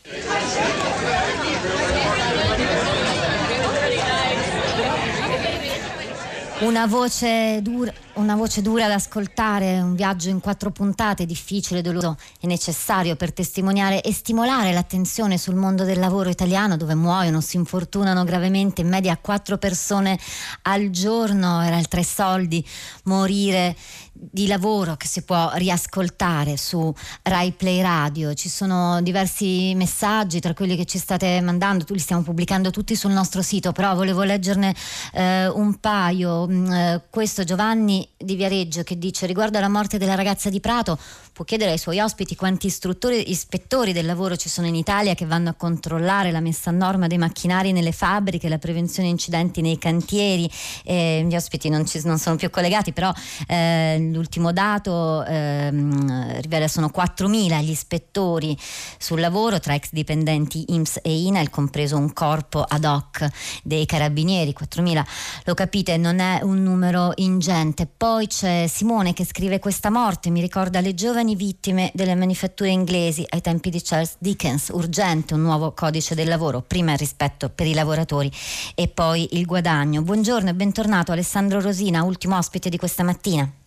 Una 6.63 6.87
voce, 6.87 7.61
dura, 7.61 7.93
una 8.15 8.37
voce 8.37 8.63
dura 8.63 8.87
da 8.87 8.95
ascoltare, 8.95 9.81
un 9.81 9.97
viaggio 9.97 10.29
in 10.29 10.39
quattro 10.39 10.71
puntate, 10.71 11.27
difficile, 11.27 11.83
doloroso 11.83 12.17
e 12.41 12.47
necessario 12.47 13.17
per 13.17 13.33
testimoniare 13.33 14.01
e 14.01 14.13
stimolare 14.13 14.73
l'attenzione 14.73 15.39
sul 15.39 15.57
mondo 15.57 15.83
del 15.83 15.99
lavoro 15.99 16.29
italiano 16.29 16.77
dove 16.77 16.95
muoiono, 16.95 17.41
si 17.41 17.57
infortunano 17.57 18.23
gravemente 18.23 18.81
in 18.81 18.89
media 18.89 19.19
quattro 19.21 19.59
persone 19.59 20.17
al 20.63 20.91
giorno, 20.91 21.63
era 21.63 21.79
il 21.79 21.89
tre 21.89 22.05
soldi, 22.05 22.65
morire 23.05 23.75
di 24.13 24.47
lavoro 24.47 24.97
che 24.97 25.07
si 25.07 25.23
può 25.23 25.51
riascoltare 25.55 26.57
su 26.57 26.93
Rai 27.23 27.53
Play 27.53 27.81
Radio. 27.81 28.35
Ci 28.35 28.49
sono 28.49 29.01
diversi 29.03 29.75
messaggi 29.75 30.39
tra 30.41 30.55
quelli 30.55 30.77
che 30.77 30.85
ci 30.85 30.99
state 30.99 31.41
mandando, 31.41 31.85
li 31.89 31.99
stiamo 31.99 32.23
pubblicando 32.23 32.71
tutti 32.71 32.95
sul 32.95 33.13
nostro 33.13 33.43
sito, 33.43 33.73
però 33.73 33.95
volevo 33.95 34.23
leggerne 34.23 34.75
eh, 35.13 35.49
un 35.49 35.79
paio. 35.81 36.47
Mm, 36.47 36.73
eh, 36.73 37.03
questo 37.11 37.45
Giovanni 37.45 38.07
di 38.17 38.37
Viareggio 38.37 38.83
che 38.83 38.99
dice 38.99 39.27
riguardo 39.27 39.59
alla 39.59 39.69
morte 39.69 39.99
della 39.99 40.15
ragazza 40.15 40.51
di 40.51 40.61
Prato 40.61 40.99
può 41.33 41.45
chiedere 41.47 41.71
ai 41.71 41.79
suoi 41.79 41.99
ospiti 41.99 42.37
quanti 42.37 42.67
istruttori, 42.67 43.31
ispettori 43.31 43.95
del 43.95 44.05
lavoro 44.05 44.37
ci 44.37 44.51
sono 44.51 44.67
in 44.67 44.75
Italia 44.75 45.15
che 45.15 45.25
vanno 45.25 45.49
a 45.49 45.55
controllare 45.55 46.31
la 46.31 46.41
messa 46.41 46.69
a 46.69 46.73
norma 46.75 47.07
dei 47.07 47.17
macchinari 47.17 47.73
nelle 47.73 47.93
fabbriche, 47.93 48.51
la 48.51 48.59
prevenzione 48.59 49.09
incidenti 49.09 49.63
nei 49.63 49.79
cantieri. 49.79 50.51
Eh, 50.85 51.25
gli 51.27 51.35
ospiti 51.35 51.71
non, 51.71 51.87
ci, 51.87 52.01
non, 52.05 52.19
sono 52.19 52.37
più 52.37 52.51
collegati, 52.51 52.93
però 52.93 53.13
eh, 53.49 54.02
l'ultimo 54.11 54.53
dato 54.53 55.25
ehm, 55.25 56.41
rivela 56.41 56.67
sono 56.67 56.91
4.000 56.95 57.63
gli 57.63 57.71
ispettori 57.71 58.59
sul 58.99 59.21
lavoro 59.21 59.61
tra 59.61 59.75
ex 59.75 59.91
dipendenti 59.93 60.65
IMSS 60.69 61.01
e 61.03 61.23
INAIL, 61.23 61.51
compreso 61.51 61.97
un 61.97 62.13
corpo 62.13 62.63
ad 62.63 62.85
hoc 62.85 63.29
dei 63.63 63.87
carabinieri. 63.87 64.55
4.000, 64.59 65.05
lo 65.45 65.55
capite, 65.55 65.97
non 65.97 66.19
è 66.19 66.41
un 66.43 66.63
numero 66.63 67.13
ingente. 67.17 67.87
Poi 67.87 68.27
c'è 68.27 68.67
Simone 68.67 69.13
che 69.13 69.25
scrive 69.25 69.59
questa 69.59 69.91
morte, 69.91 70.31
mi 70.31 70.41
ricorda 70.41 70.81
le 70.81 70.95
giovani 70.95 71.37
vittime 71.37 71.91
delle 71.95 72.15
manifatture 72.15 72.71
inglesi 72.71 73.25
ai 73.29 73.41
tempi 73.41 73.71
di 73.71 73.81
Charles 73.83 74.17
Dickens. 74.19 74.69
Urgente 74.73 75.35
un 75.35 75.43
nuovo 75.43 75.73
codice 75.73 76.15
del 76.15 76.29
lavoro, 76.29 76.63
prima 76.63 76.93
il 76.93 76.99
rispetto 76.99 77.51
per 77.51 77.67
i 77.67 77.75
lavoratori 77.75 78.31
e 78.75 78.89
poi 78.89 79.29
il 79.33 79.45
guadagno. 79.45 80.03
Buongiorno 80.03 80.51
e 80.51 80.55
bentornato 80.55 81.13
Alessandro 81.13 81.61
Rosina, 81.61 82.03
ultimo 82.03 82.37
ospite 82.37 82.69
di 82.69 82.79
questa 82.79 83.03
mattina. 83.03 83.62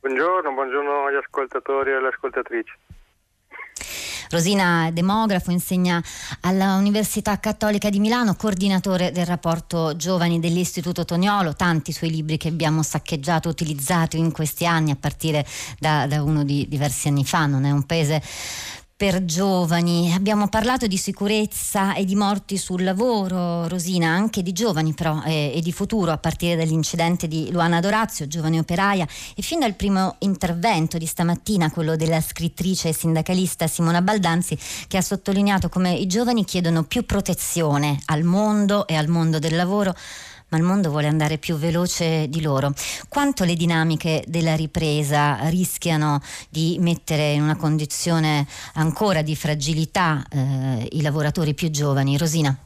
Buongiorno, 0.00 0.52
buongiorno 0.52 1.06
agli 1.06 1.16
ascoltatori 1.16 1.90
e 1.90 1.94
alle 1.94 2.08
ascoltatrici. 2.08 2.72
Rosina 4.30 4.90
demografo, 4.92 5.50
insegna 5.50 6.00
all'Università 6.42 7.40
Cattolica 7.40 7.90
di 7.90 7.98
Milano, 7.98 8.36
coordinatore 8.36 9.10
del 9.10 9.26
rapporto 9.26 9.96
giovani 9.96 10.38
dell'Istituto 10.38 11.04
Toniolo, 11.04 11.54
tanti 11.54 11.92
suoi 11.92 12.10
libri 12.10 12.36
che 12.36 12.48
abbiamo 12.48 12.82
saccheggiato, 12.82 13.48
utilizzato 13.48 14.16
in 14.16 14.30
questi 14.30 14.66
anni 14.66 14.92
a 14.92 14.96
partire 14.96 15.44
da, 15.80 16.06
da 16.06 16.22
uno 16.22 16.44
di 16.44 16.68
diversi 16.68 17.08
anni 17.08 17.24
fa, 17.24 17.46
non 17.46 17.64
è 17.64 17.70
un 17.70 17.84
paese 17.84 18.22
per 18.98 19.24
giovani. 19.24 20.12
Abbiamo 20.12 20.48
parlato 20.48 20.88
di 20.88 20.96
sicurezza 20.96 21.94
e 21.94 22.04
di 22.04 22.16
morti 22.16 22.56
sul 22.56 22.82
lavoro, 22.82 23.68
Rosina, 23.68 24.08
anche 24.08 24.42
di 24.42 24.50
giovani 24.50 24.92
però 24.92 25.22
e, 25.24 25.52
e, 25.54 25.60
di 25.60 25.70
futuro, 25.70 26.10
a 26.10 26.18
partire 26.18 26.56
dall'incidente 26.56 27.28
di 27.28 27.52
Luana 27.52 27.78
Dorazio, 27.78 28.26
giovane 28.26 28.58
operaia, 28.58 29.06
e 29.36 29.40
fin 29.40 29.60
dal 29.60 29.74
primo 29.74 30.16
intervento 30.18 30.98
di 30.98 31.06
stamattina, 31.06 31.70
quello 31.70 31.94
della 31.94 32.20
scrittrice 32.20 32.88
e 32.88 32.92
sindacalista 32.92 33.68
Simona 33.68 34.02
Baldanzi, 34.02 34.58
che 34.88 34.96
ha 34.96 35.02
sottolineato 35.02 35.68
come 35.68 35.94
i 35.94 36.08
giovani 36.08 36.44
chiedono 36.44 36.82
più 36.82 37.06
protezione 37.06 38.00
al 38.06 38.24
mondo 38.24 38.84
e 38.88 38.96
al 38.96 39.06
mondo 39.06 39.38
del 39.38 39.54
lavoro 39.54 39.94
ma 40.50 40.58
il 40.58 40.64
mondo 40.64 40.90
vuole 40.90 41.06
andare 41.06 41.38
più 41.38 41.56
veloce 41.56 42.28
di 42.28 42.42
loro. 42.42 42.72
Quanto 43.08 43.44
le 43.44 43.54
dinamiche 43.54 44.22
della 44.26 44.54
ripresa 44.54 45.48
rischiano 45.48 46.20
di 46.48 46.78
mettere 46.80 47.32
in 47.32 47.42
una 47.42 47.56
condizione 47.56 48.46
ancora 48.74 49.22
di 49.22 49.36
fragilità 49.36 50.22
eh, 50.30 50.88
i 50.92 51.02
lavoratori 51.02 51.54
più 51.54 51.70
giovani? 51.70 52.16
Rosina. 52.16 52.56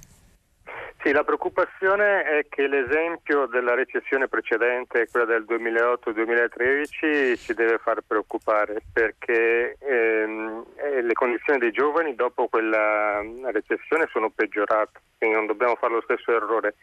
Sì, 1.02 1.10
la 1.10 1.24
preoccupazione 1.24 2.22
è 2.22 2.46
che 2.48 2.68
l'esempio 2.68 3.46
della 3.46 3.74
recessione 3.74 4.28
precedente, 4.28 5.08
quella 5.10 5.26
del 5.26 5.44
2008-2013, 5.48 7.36
ci 7.38 7.54
deve 7.54 7.78
far 7.78 8.02
preoccupare 8.06 8.82
perché 8.92 9.76
ehm, 9.80 10.64
eh, 10.76 11.02
le 11.02 11.12
condizioni 11.14 11.58
dei 11.58 11.72
giovani 11.72 12.14
dopo 12.14 12.46
quella 12.46 13.20
recessione 13.50 14.06
sono 14.12 14.30
peggiorate, 14.30 15.00
quindi 15.18 15.34
non 15.34 15.46
dobbiamo 15.46 15.74
fare 15.74 15.94
lo 15.94 16.02
stesso 16.02 16.36
errore 16.36 16.76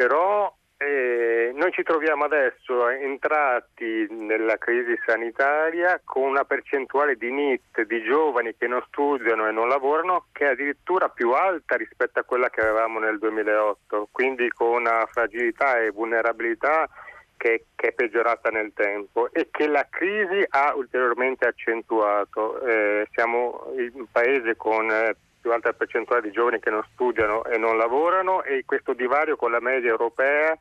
però 0.00 0.50
eh, 0.78 1.52
noi 1.54 1.70
ci 1.72 1.82
troviamo 1.82 2.24
adesso 2.24 2.88
entrati 2.88 4.06
nella 4.08 4.56
crisi 4.56 4.98
sanitaria 5.04 6.00
con 6.02 6.22
una 6.22 6.44
percentuale 6.44 7.16
di 7.16 7.30
NIT 7.30 7.82
di 7.82 8.02
giovani 8.02 8.56
che 8.56 8.66
non 8.66 8.82
studiano 8.86 9.46
e 9.46 9.52
non 9.52 9.68
lavorano 9.68 10.28
che 10.32 10.46
è 10.46 10.52
addirittura 10.52 11.10
più 11.10 11.32
alta 11.32 11.76
rispetto 11.76 12.18
a 12.18 12.22
quella 12.22 12.48
che 12.48 12.62
avevamo 12.62 12.98
nel 12.98 13.18
2008, 13.18 14.08
quindi 14.10 14.48
con 14.48 14.68
una 14.68 15.04
fragilità 15.12 15.78
e 15.78 15.90
vulnerabilità 15.90 16.88
che, 17.36 17.66
che 17.74 17.88
è 17.88 17.92
peggiorata 17.92 18.48
nel 18.48 18.72
tempo 18.72 19.30
e 19.32 19.48
che 19.50 19.66
la 19.66 19.86
crisi 19.90 20.42
ha 20.48 20.72
ulteriormente 20.74 21.46
accentuato. 21.46 22.58
Eh, 22.62 23.06
siamo 23.12 23.70
un 23.76 24.06
paese 24.10 24.56
con 24.56 24.90
eh, 24.90 25.14
più 25.40 25.52
alta 25.52 25.72
percentuale 25.72 26.22
di 26.22 26.30
giovani 26.30 26.60
che 26.60 26.70
non 26.70 26.84
studiano 26.92 27.44
e 27.44 27.58
non 27.58 27.76
lavorano 27.76 28.42
e 28.42 28.64
questo 28.66 28.92
divario 28.92 29.36
con 29.36 29.50
la 29.50 29.60
media 29.60 29.90
europea 29.90 30.56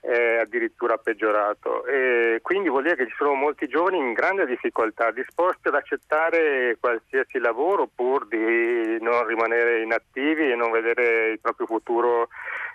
è 0.00 0.38
addirittura 0.40 0.96
peggiorato. 0.96 1.84
E 1.84 2.38
quindi 2.42 2.70
vuol 2.70 2.84
dire 2.84 2.96
che 2.96 3.06
ci 3.06 3.14
sono 3.16 3.34
molti 3.34 3.68
giovani 3.68 3.98
in 3.98 4.12
grande 4.12 4.46
difficoltà, 4.46 5.10
disposti 5.10 5.68
ad 5.68 5.74
accettare 5.74 6.76
qualsiasi 6.80 7.38
lavoro 7.38 7.88
pur 7.94 8.26
di 8.26 8.98
non 9.00 9.26
rimanere 9.26 9.82
inattivi 9.82 10.50
e 10.50 10.54
non 10.54 10.70
vedere 10.70 11.30
il 11.32 11.40
proprio 11.40 11.66
futuro 11.66 12.28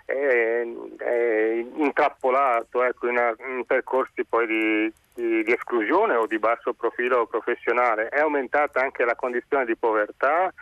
eh, 0.06 0.72
eh, 0.98 1.66
intrappolato 1.74 2.84
ecco, 2.84 3.08
in, 3.08 3.34
in, 3.48 3.64
percorsi 3.66 4.24
poi 4.24 4.46
di, 4.46 4.92
di, 5.14 5.42
di 5.42 5.52
esclusione 5.52 6.14
o 6.14 6.26
di 6.26 6.38
basso 6.38 6.74
profilo 6.74 7.26
professionale. 7.26 8.08
È 8.08 8.20
aumentata 8.20 8.80
anche 8.80 9.04
la 9.04 9.16
condizione 9.16 9.64
di 9.64 9.76
povertà 9.76 10.52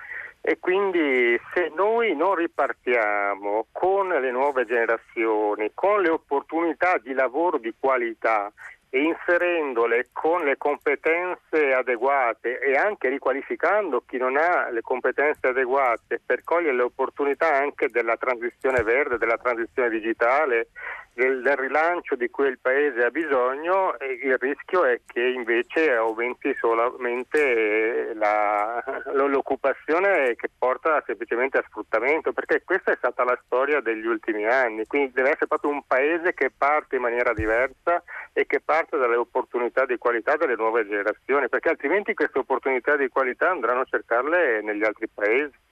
e 0.47 0.59
quindi 0.59 1.40
se 1.55 1.72
noi 1.74 2.14
non 2.14 2.34
ripartiamo 2.34 3.68
con 3.72 4.09
le 4.09 4.30
nuove 4.30 4.66
generazioni, 4.66 5.70
con 5.72 6.03
le 6.03 6.11
opportunità 6.11 6.99
di 6.99 7.14
lavoro 7.14 7.57
di 7.57 7.72
qualità 7.80 8.53
e 8.90 9.03
inserendole 9.05 10.11
con 10.12 10.45
le 10.45 10.59
competenze 10.59 11.72
adeguate 11.72 12.59
e 12.59 12.76
anche 12.76 13.09
riqualificando 13.09 14.05
chi 14.07 14.18
non 14.18 14.36
ha 14.36 14.68
le 14.68 14.82
competenze 14.82 15.47
adeguate 15.47 16.20
per 16.24 16.45
cogliere 16.45 16.76
le 16.76 16.82
opportunità 16.82 17.55
anche 17.55 17.88
della 17.88 18.18
transizione 18.18 18.82
verde, 18.82 19.16
della 19.16 19.38
transizione 19.38 19.88
digitale, 19.88 20.68
del, 21.15 21.57
rilancio 21.57 22.17
di 22.17 22.29
cui 22.29 22.49
il 22.49 22.59
Paese 22.59 23.05
ha 23.05 23.11
bisogno, 23.11 23.95
il 24.01 24.37
rischio 24.39 24.85
è 24.85 25.01
che 25.07 25.23
invece 25.23 25.93
aumenti 25.93 26.55
solamente 26.59 28.12
la, 28.15 28.83
l'occupazione 29.12 30.35
che 30.35 30.51
porta 30.59 31.03
semplicemente 31.07 31.59
a 31.59 31.65
sfruttamento, 31.69 32.33
perché 32.33 32.62
questa 32.65 32.93
è 32.93 32.97
stata 32.97 33.23
la 33.25 33.39
storia 33.45 33.81
degli 33.81 34.07
ultimi 34.07 34.45
anni, 34.45 34.87
quindi 34.87 35.12
deve 35.12 35.31
essere 35.31 35.47
proprio 35.47 35.71
un 35.71 35.83
Paese 35.87 36.35
che 36.35 36.51
parte 36.57 36.97
in 36.97 37.03
maniera 37.03 37.33
diversa 37.33 38.03
e 38.33 38.47
che 38.47 38.61
parte 38.61 38.97
dalle 38.97 39.17
opportunità 39.17 39.87
di 39.87 39.97
qualità 39.97 40.37
delle 40.37 40.57
nuove 40.57 40.87
generazioni, 40.87 41.49
perché 41.49 41.69
altrimenti 41.69 42.15
queste 42.15 42.41
opportunità 42.41 42.97
di 42.97 43.09
qualità 43.09 43.51
andranno 43.51 43.81
a 43.81 43.87
cercarle 43.89 44.62
negli 44.62 44.83
altri 44.83 45.09
Paesi. 45.12 45.62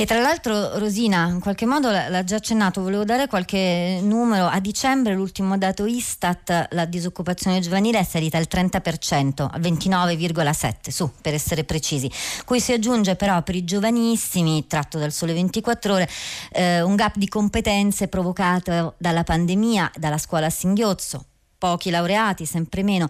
E 0.00 0.06
tra 0.06 0.20
l'altro 0.20 0.78
Rosina, 0.78 1.26
in 1.26 1.40
qualche 1.40 1.66
modo 1.66 1.90
l'ha 1.90 2.22
già 2.22 2.36
accennato, 2.36 2.80
volevo 2.82 3.02
dare 3.02 3.26
qualche 3.26 3.98
numero. 4.00 4.46
A 4.46 4.60
dicembre 4.60 5.12
l'ultimo 5.12 5.58
dato 5.58 5.86
Istat, 5.86 6.68
la 6.70 6.84
disoccupazione 6.84 7.58
giovanile 7.58 7.98
è 7.98 8.04
salita 8.04 8.38
al 8.38 8.46
30%, 8.48 9.48
al 9.50 9.60
29,7% 9.60 10.90
su, 10.90 11.10
per 11.20 11.34
essere 11.34 11.64
precisi. 11.64 12.08
Cui 12.44 12.60
si 12.60 12.72
aggiunge 12.72 13.16
però 13.16 13.42
per 13.42 13.56
i 13.56 13.64
giovanissimi, 13.64 14.68
tratto 14.68 15.00
dal 15.00 15.10
sole 15.10 15.32
24 15.32 15.92
ore, 15.92 16.08
eh, 16.52 16.80
un 16.80 16.94
gap 16.94 17.16
di 17.16 17.26
competenze 17.26 18.06
provocato 18.06 18.94
dalla 18.98 19.24
pandemia, 19.24 19.90
dalla 19.96 20.18
scuola 20.18 20.46
a 20.46 20.50
singhiozzo, 20.50 21.24
pochi 21.58 21.90
laureati, 21.90 22.46
sempre 22.46 22.84
meno. 22.84 23.08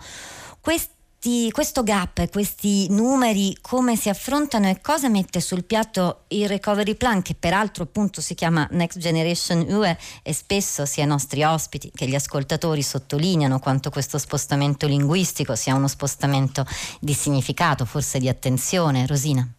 Questi 0.58 0.96
questi, 1.20 1.50
questo 1.50 1.82
gap, 1.82 2.30
questi 2.30 2.86
numeri, 2.90 3.56
come 3.60 3.96
si 3.96 4.08
affrontano 4.08 4.68
e 4.68 4.80
cosa 4.80 5.08
mette 5.08 5.40
sul 5.40 5.64
piatto 5.64 6.24
il 6.28 6.48
recovery 6.48 6.94
plan, 6.94 7.22
che 7.22 7.34
peraltro 7.34 7.82
appunto 7.82 8.20
si 8.20 8.34
chiama 8.34 8.68
Next 8.70 8.98
Generation 8.98 9.66
UE 9.68 9.98
e 10.22 10.32
spesso 10.32 10.86
sia 10.86 11.02
i 11.02 11.08
nostri 11.08 11.42
ospiti 11.42 11.90
che 11.92 12.06
gli 12.06 12.14
ascoltatori 12.14 12.82
sottolineano 12.82 13.58
quanto 13.58 13.90
questo 13.90 14.18
spostamento 14.18 14.86
linguistico 14.86 15.56
sia 15.56 15.74
uno 15.74 15.88
spostamento 15.88 16.64
di 17.00 17.14
significato, 17.14 17.84
forse 17.84 18.20
di 18.20 18.28
attenzione. 18.28 19.06
Rosina. 19.06 19.57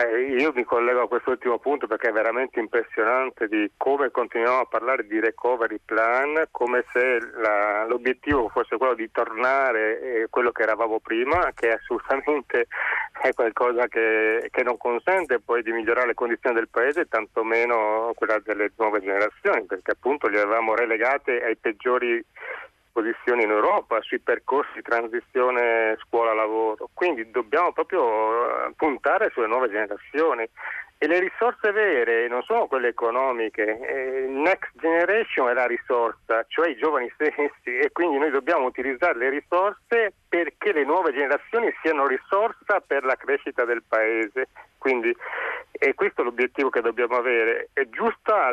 Eh, 0.00 0.36
io 0.38 0.52
mi 0.54 0.62
collego 0.62 1.02
a 1.02 1.08
quest'ultimo 1.08 1.58
punto 1.58 1.88
perché 1.88 2.10
è 2.10 2.12
veramente 2.12 2.60
impressionante 2.60 3.48
di 3.48 3.68
come 3.76 4.12
continuiamo 4.12 4.60
a 4.60 4.64
parlare 4.64 5.04
di 5.04 5.18
recovery 5.18 5.80
plan 5.84 6.46
come 6.52 6.84
se 6.92 7.18
la, 7.34 7.84
l'obiettivo 7.84 8.48
fosse 8.48 8.76
quello 8.76 8.94
di 8.94 9.10
tornare 9.10 10.00
eh, 10.00 10.26
quello 10.30 10.52
che 10.52 10.62
eravamo 10.62 11.00
prima, 11.00 11.50
che 11.52 11.72
assolutamente 11.72 12.68
è 13.20 13.32
qualcosa 13.34 13.88
che, 13.88 14.46
che, 14.52 14.62
non 14.62 14.76
consente 14.76 15.40
poi 15.40 15.64
di 15.64 15.72
migliorare 15.72 16.06
le 16.06 16.14
condizioni 16.14 16.54
del 16.54 16.68
paese, 16.68 17.08
tantomeno 17.08 18.12
quella 18.14 18.38
delle 18.38 18.70
nuove 18.76 19.00
generazioni, 19.00 19.64
perché 19.64 19.90
appunto 19.90 20.28
li 20.28 20.38
avevamo 20.38 20.76
relegate 20.76 21.42
ai 21.42 21.56
peggiori 21.56 22.24
posizioni 22.98 23.44
in 23.44 23.50
Europa 23.50 24.00
sui 24.00 24.18
percorsi 24.18 24.82
transizione 24.82 25.96
scuola-lavoro, 26.00 26.90
quindi 26.92 27.30
dobbiamo 27.30 27.72
proprio 27.72 28.66
eh, 28.66 28.72
puntare 28.74 29.30
sulle 29.32 29.46
nuove 29.46 29.70
generazioni. 29.70 30.48
E 31.00 31.06
le 31.06 31.20
risorse 31.20 31.70
vere 31.70 32.26
non 32.26 32.42
sono 32.42 32.66
quelle 32.66 32.88
economiche, 32.88 33.78
eh, 33.78 34.26
Next 34.26 34.72
Generation 34.80 35.48
è 35.48 35.52
la 35.52 35.66
risorsa, 35.66 36.44
cioè 36.48 36.70
i 36.70 36.76
giovani 36.76 37.08
stessi. 37.14 37.78
E 37.78 37.90
quindi 37.92 38.18
noi 38.18 38.30
dobbiamo 38.30 38.66
utilizzare 38.66 39.16
le 39.16 39.30
risorse 39.30 40.12
perché 40.28 40.72
le 40.72 40.82
nuove 40.82 41.12
generazioni 41.12 41.72
siano 41.82 42.08
risorsa 42.08 42.80
per 42.84 43.04
la 43.04 43.14
crescita 43.14 43.64
del 43.64 43.84
paese. 43.86 44.48
Quindi 44.76 45.14
è 45.78 45.94
questo 45.94 46.24
l'obiettivo 46.24 46.70
che 46.70 46.80
dobbiamo 46.80 47.16
avere. 47.16 47.70
È 47.72 47.88
giusta 47.88 48.50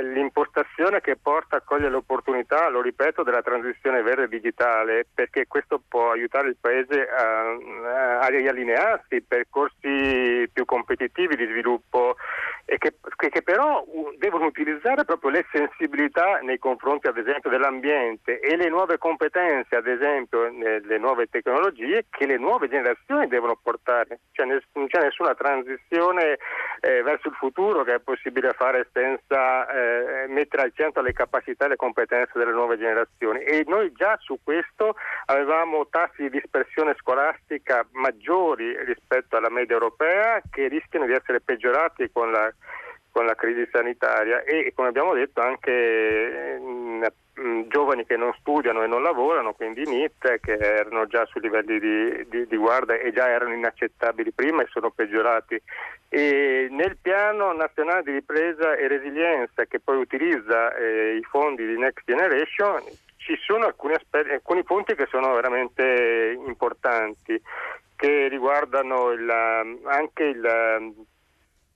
l'impostazione 0.00 1.00
che 1.00 1.16
porta 1.16 1.56
a 1.56 1.60
cogliere 1.60 1.90
l'opportunità, 1.90 2.68
lo 2.70 2.80
ripeto, 2.80 3.22
della 3.22 3.42
transizione 3.42 4.02
verde 4.02 4.28
digitale, 4.28 5.06
perché 5.12 5.46
questo 5.46 5.82
può 5.86 6.10
aiutare 6.10 6.48
il 6.48 6.56
Paese 6.58 7.06
a, 7.08 7.50
a 8.20 8.26
riallinearsi, 8.28 9.22
percorsi 9.22 10.48
più 10.52 10.64
competitivi 10.64 11.36
di 11.36 11.46
sviluppo 11.46 12.16
e 12.64 12.78
che, 12.78 12.94
che, 13.16 13.42
però 13.42 13.84
devono 14.18 14.46
utilizzare 14.46 15.04
proprio 15.04 15.30
le 15.30 15.46
sensibilità 15.52 16.38
nei 16.42 16.58
confronti 16.58 17.06
ad 17.06 17.16
esempio 17.16 17.50
dell'ambiente 17.50 18.40
e 18.40 18.56
le 18.56 18.68
nuove 18.68 18.98
competenze, 18.98 19.76
ad 19.76 19.86
esempio 19.86 20.48
le 20.48 20.98
nuove 20.98 21.26
tecnologie 21.26 22.06
che 22.08 22.26
le 22.26 22.38
nuove 22.38 22.68
generazioni 22.68 23.26
devono 23.26 23.58
portare. 23.60 24.20
Cioè, 24.32 24.46
non 24.46 24.86
c'è 24.86 25.02
nessuna 25.02 25.34
transizione 25.34 26.38
eh, 26.80 27.02
verso 27.02 27.28
il 27.28 27.34
futuro 27.34 27.82
che 27.82 27.94
è 27.94 28.00
possibile 28.00 28.52
fare 28.52 28.88
senza 28.92 29.68
eh, 29.68 30.26
mettere 30.28 30.62
al 30.62 30.72
centro 30.74 31.02
le 31.02 31.12
capacità 31.12 31.66
e 31.66 31.68
le 31.68 31.76
competenze 31.76 32.38
delle 32.38 32.52
nuove 32.52 32.78
generazioni 32.78 33.40
e 33.40 33.64
noi 33.66 33.92
già 33.92 34.16
su 34.20 34.38
questo 34.42 34.94
avevamo 35.26 35.86
tassi 35.88 36.22
di 36.22 36.30
dispersione 36.30 36.94
scolastica 36.98 37.86
maggiori 37.92 38.76
rispetto 38.84 39.36
alla 39.36 39.50
media 39.50 39.74
europea 39.74 40.40
che 40.50 40.68
rischiano 40.68 41.06
di 41.06 41.12
essere 41.12 41.40
peggiorati 41.40 42.10
con 42.10 42.30
la 42.30 42.52
con 43.12 43.26
la 43.26 43.34
crisi 43.34 43.68
sanitaria 43.70 44.42
e 44.42 44.72
come 44.74 44.88
abbiamo 44.88 45.12
detto 45.14 45.40
anche 45.42 46.58
mh, 46.58 47.06
mh, 47.34 47.68
giovani 47.68 48.04
che 48.06 48.16
non 48.16 48.34
studiano 48.38 48.82
e 48.82 48.86
non 48.86 49.02
lavorano, 49.02 49.52
quindi 49.52 49.84
NIT, 49.86 50.40
che 50.40 50.56
erano 50.56 51.06
già 51.06 51.24
su 51.26 51.38
livelli 51.38 51.78
di, 51.78 52.26
di, 52.28 52.46
di, 52.46 52.56
guardia 52.56 52.98
e 52.98 53.12
già 53.12 53.28
erano 53.28 53.52
inaccettabili 53.52 54.32
prima 54.32 54.62
e 54.62 54.68
sono 54.70 54.90
peggiorati. 54.90 55.60
E 56.08 56.68
nel 56.70 56.96
piano 57.00 57.52
nazionale 57.52 58.02
di 58.02 58.12
ripresa 58.12 58.74
e 58.74 58.88
resilienza 58.88 59.64
che 59.66 59.78
poi 59.78 59.98
utilizza 59.98 60.74
eh, 60.74 61.16
i 61.16 61.22
fondi 61.22 61.66
di 61.66 61.78
Next 61.78 62.04
Generation 62.06 62.82
ci 63.18 63.36
sono 63.44 63.66
alcuni, 63.66 63.94
aspetti, 63.94 64.30
alcuni 64.30 64.64
punti 64.64 64.94
che 64.94 65.06
sono 65.08 65.32
veramente 65.34 66.36
importanti 66.46 67.40
che 67.94 68.26
riguardano 68.26 69.10
il, 69.12 69.30
anche 69.30 70.24
il 70.24 71.06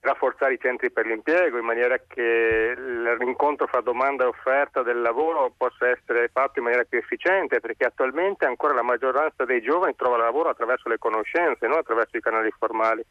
rafforzare 0.07 0.55
i 0.55 0.59
centri 0.59 0.91
per 0.91 1.05
l'impiego 1.05 1.59
in 1.59 1.65
maniera 1.65 1.99
che 2.07 2.75
l'incontro 3.19 3.67
fra 3.67 3.81
domanda 3.81 4.25
e 4.25 4.29
offerta 4.29 4.83
del 4.83 5.01
lavoro 5.01 5.53
possa 5.57 5.89
essere 5.89 6.29
fatto 6.33 6.59
in 6.59 6.65
maniera 6.65 6.85
più 6.85 6.99
efficiente 6.99 7.61
perché 7.61 7.87
attualmente 7.87 8.47
ancora 8.47 8.73
la 8.73 8.83
maggioranza 8.83 9.45
dei 9.45 9.61
giovani 9.61 9.95
trova 9.97 10.17
lavoro 10.17 10.49
attraverso 10.49 10.89
le 10.89 10.99
conoscenze, 10.99 11.67
non 11.67 11.79
attraverso 11.79 12.17
i 12.17 12.21
canali 12.21 12.51
formali. 12.57 13.05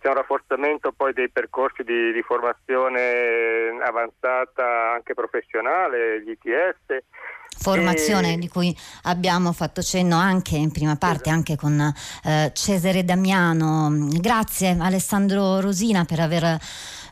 C'è 0.00 0.08
un 0.08 0.14
rafforzamento 0.14 0.92
poi 0.92 1.12
dei 1.12 1.30
percorsi 1.30 1.82
di, 1.82 2.12
di 2.12 2.22
formazione 2.22 3.78
avanzata 3.82 4.92
anche 4.92 5.14
professionale, 5.14 6.22
gli 6.22 6.30
ITS 6.30 7.04
formazione 7.58 8.34
e... 8.34 8.38
di 8.38 8.48
cui 8.48 8.76
abbiamo 9.02 9.52
fatto 9.52 9.82
cenno 9.82 10.16
anche 10.16 10.56
in 10.56 10.70
prima 10.70 10.96
parte, 10.96 11.30
esatto. 11.30 11.36
anche 11.36 11.56
con 11.56 11.94
eh, 12.24 12.50
Cesare 12.54 13.04
Damiano. 13.04 14.08
Grazie 14.10 14.76
Alessandro 14.78 15.60
Rosina 15.60 16.04
per 16.04 16.20
aver 16.20 16.58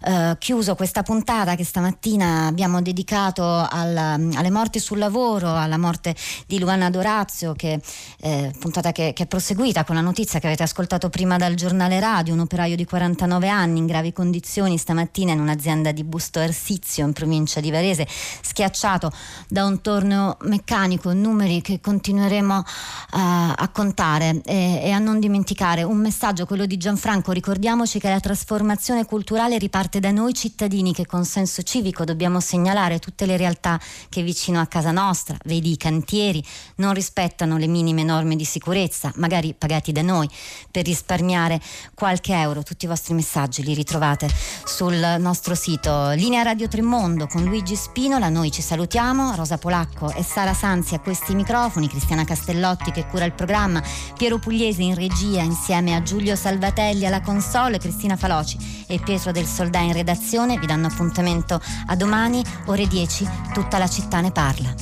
eh, 0.04 0.36
chiuso 0.38 0.74
questa 0.74 1.02
puntata 1.02 1.54
che 1.54 1.64
stamattina 1.64 2.46
abbiamo 2.46 2.82
dedicato 2.82 3.66
alla, 3.68 4.12
alle 4.14 4.50
morti 4.50 4.78
sul 4.78 4.98
lavoro, 4.98 5.54
alla 5.54 5.78
morte 5.78 6.14
di 6.46 6.58
Luana 6.58 6.90
Dorazio, 6.90 7.54
che, 7.54 7.80
eh, 8.20 8.52
puntata 8.58 8.92
che, 8.92 9.12
che, 9.14 9.22
è 9.22 9.26
proseguita 9.26 9.84
con 9.84 9.94
la 9.94 10.02
notizia 10.02 10.38
che 10.40 10.46
avete 10.46 10.62
ascoltato 10.62 11.08
prima 11.08 11.38
dal 11.38 11.54
giornale 11.54 12.00
radio, 12.00 12.34
un 12.34 12.40
operaio 12.40 12.76
di 12.76 12.84
49 12.84 13.48
anni 13.48 13.78
in 13.78 13.86
gravi 13.86 14.12
condizioni 14.12 14.76
stamattina 14.76 15.32
in 15.32 15.40
un'azienda 15.40 15.90
di 15.90 16.04
Busto 16.04 16.38
Arsizio 16.38 17.06
in 17.06 17.14
provincia 17.14 17.60
di 17.60 17.70
Varese, 17.70 18.06
schiacciato 18.42 19.10
da 19.48 19.64
un 19.64 19.80
torneo 19.80 20.36
meccanico, 20.42 21.12
numeri 21.14 21.62
che 21.62 21.80
continueremo 21.80 22.56
uh, 22.58 22.62
a 23.10 23.70
contare 23.72 24.42
e, 24.44 24.80
e 24.82 24.90
a 24.90 24.98
non 24.98 25.18
dimenticare. 25.18 25.82
Un 25.82 25.96
messaggio, 25.96 26.44
quello 26.44 26.66
di 26.66 26.76
Gianfranco, 26.76 27.32
ricordiamoci 27.32 27.98
che 27.98 28.10
la 28.10 28.20
trasformazione 28.20 29.06
culturale 29.06 29.56
riparte 29.56 29.93
da 30.00 30.10
noi 30.10 30.34
cittadini 30.34 30.92
che 30.92 31.06
con 31.06 31.24
senso 31.24 31.62
civico 31.62 32.04
dobbiamo 32.04 32.40
segnalare 32.40 32.98
tutte 32.98 33.26
le 33.26 33.36
realtà 33.36 33.80
che 34.08 34.22
vicino 34.22 34.60
a 34.60 34.66
casa 34.66 34.90
nostra, 34.90 35.36
vedi 35.44 35.72
i 35.72 35.76
cantieri, 35.76 36.44
non 36.76 36.94
rispettano 36.94 37.56
le 37.56 37.66
minime 37.66 38.02
norme 38.02 38.36
di 38.36 38.44
sicurezza, 38.44 39.12
magari 39.16 39.54
pagati 39.54 39.92
da 39.92 40.02
noi, 40.02 40.28
per 40.70 40.84
risparmiare 40.84 41.60
qualche 41.94 42.32
euro. 42.34 42.62
Tutti 42.62 42.84
i 42.84 42.88
vostri 42.88 43.14
messaggi 43.14 43.62
li 43.62 43.74
ritrovate 43.74 44.28
sul 44.64 45.16
nostro 45.18 45.54
sito 45.54 46.10
Linea 46.10 46.42
Radio 46.42 46.68
Tremondo 46.68 47.26
con 47.26 47.44
Luigi 47.44 47.76
Spinola. 47.76 48.28
Noi 48.28 48.50
ci 48.50 48.62
salutiamo, 48.62 49.34
Rosa 49.34 49.58
Polacco 49.58 50.12
e 50.12 50.22
Sara 50.22 50.54
Sanzi 50.54 50.94
a 50.94 51.00
questi 51.00 51.34
microfoni, 51.34 51.88
Cristiana 51.88 52.24
Castellotti 52.24 52.90
che 52.90 53.06
cura 53.06 53.24
il 53.24 53.32
programma, 53.32 53.82
Piero 54.16 54.38
Pugliese 54.38 54.82
in 54.82 54.94
regia 54.94 55.42
insieme 55.42 55.94
a 55.94 56.02
Giulio 56.02 56.36
Salvatelli 56.36 57.06
alla 57.06 57.20
console, 57.20 57.78
Cristina 57.78 58.16
Faloci 58.16 58.84
e 58.86 58.98
Pietro 58.98 59.32
del 59.32 59.46
Soldà 59.46 59.80
in 59.84 59.92
redazione 59.92 60.58
vi 60.58 60.66
danno 60.66 60.86
appuntamento 60.86 61.60
a 61.86 61.96
domani, 61.96 62.42
ore 62.66 62.86
10, 62.86 63.28
tutta 63.52 63.78
la 63.78 63.88
città 63.88 64.20
ne 64.20 64.32
parla. 64.32 64.74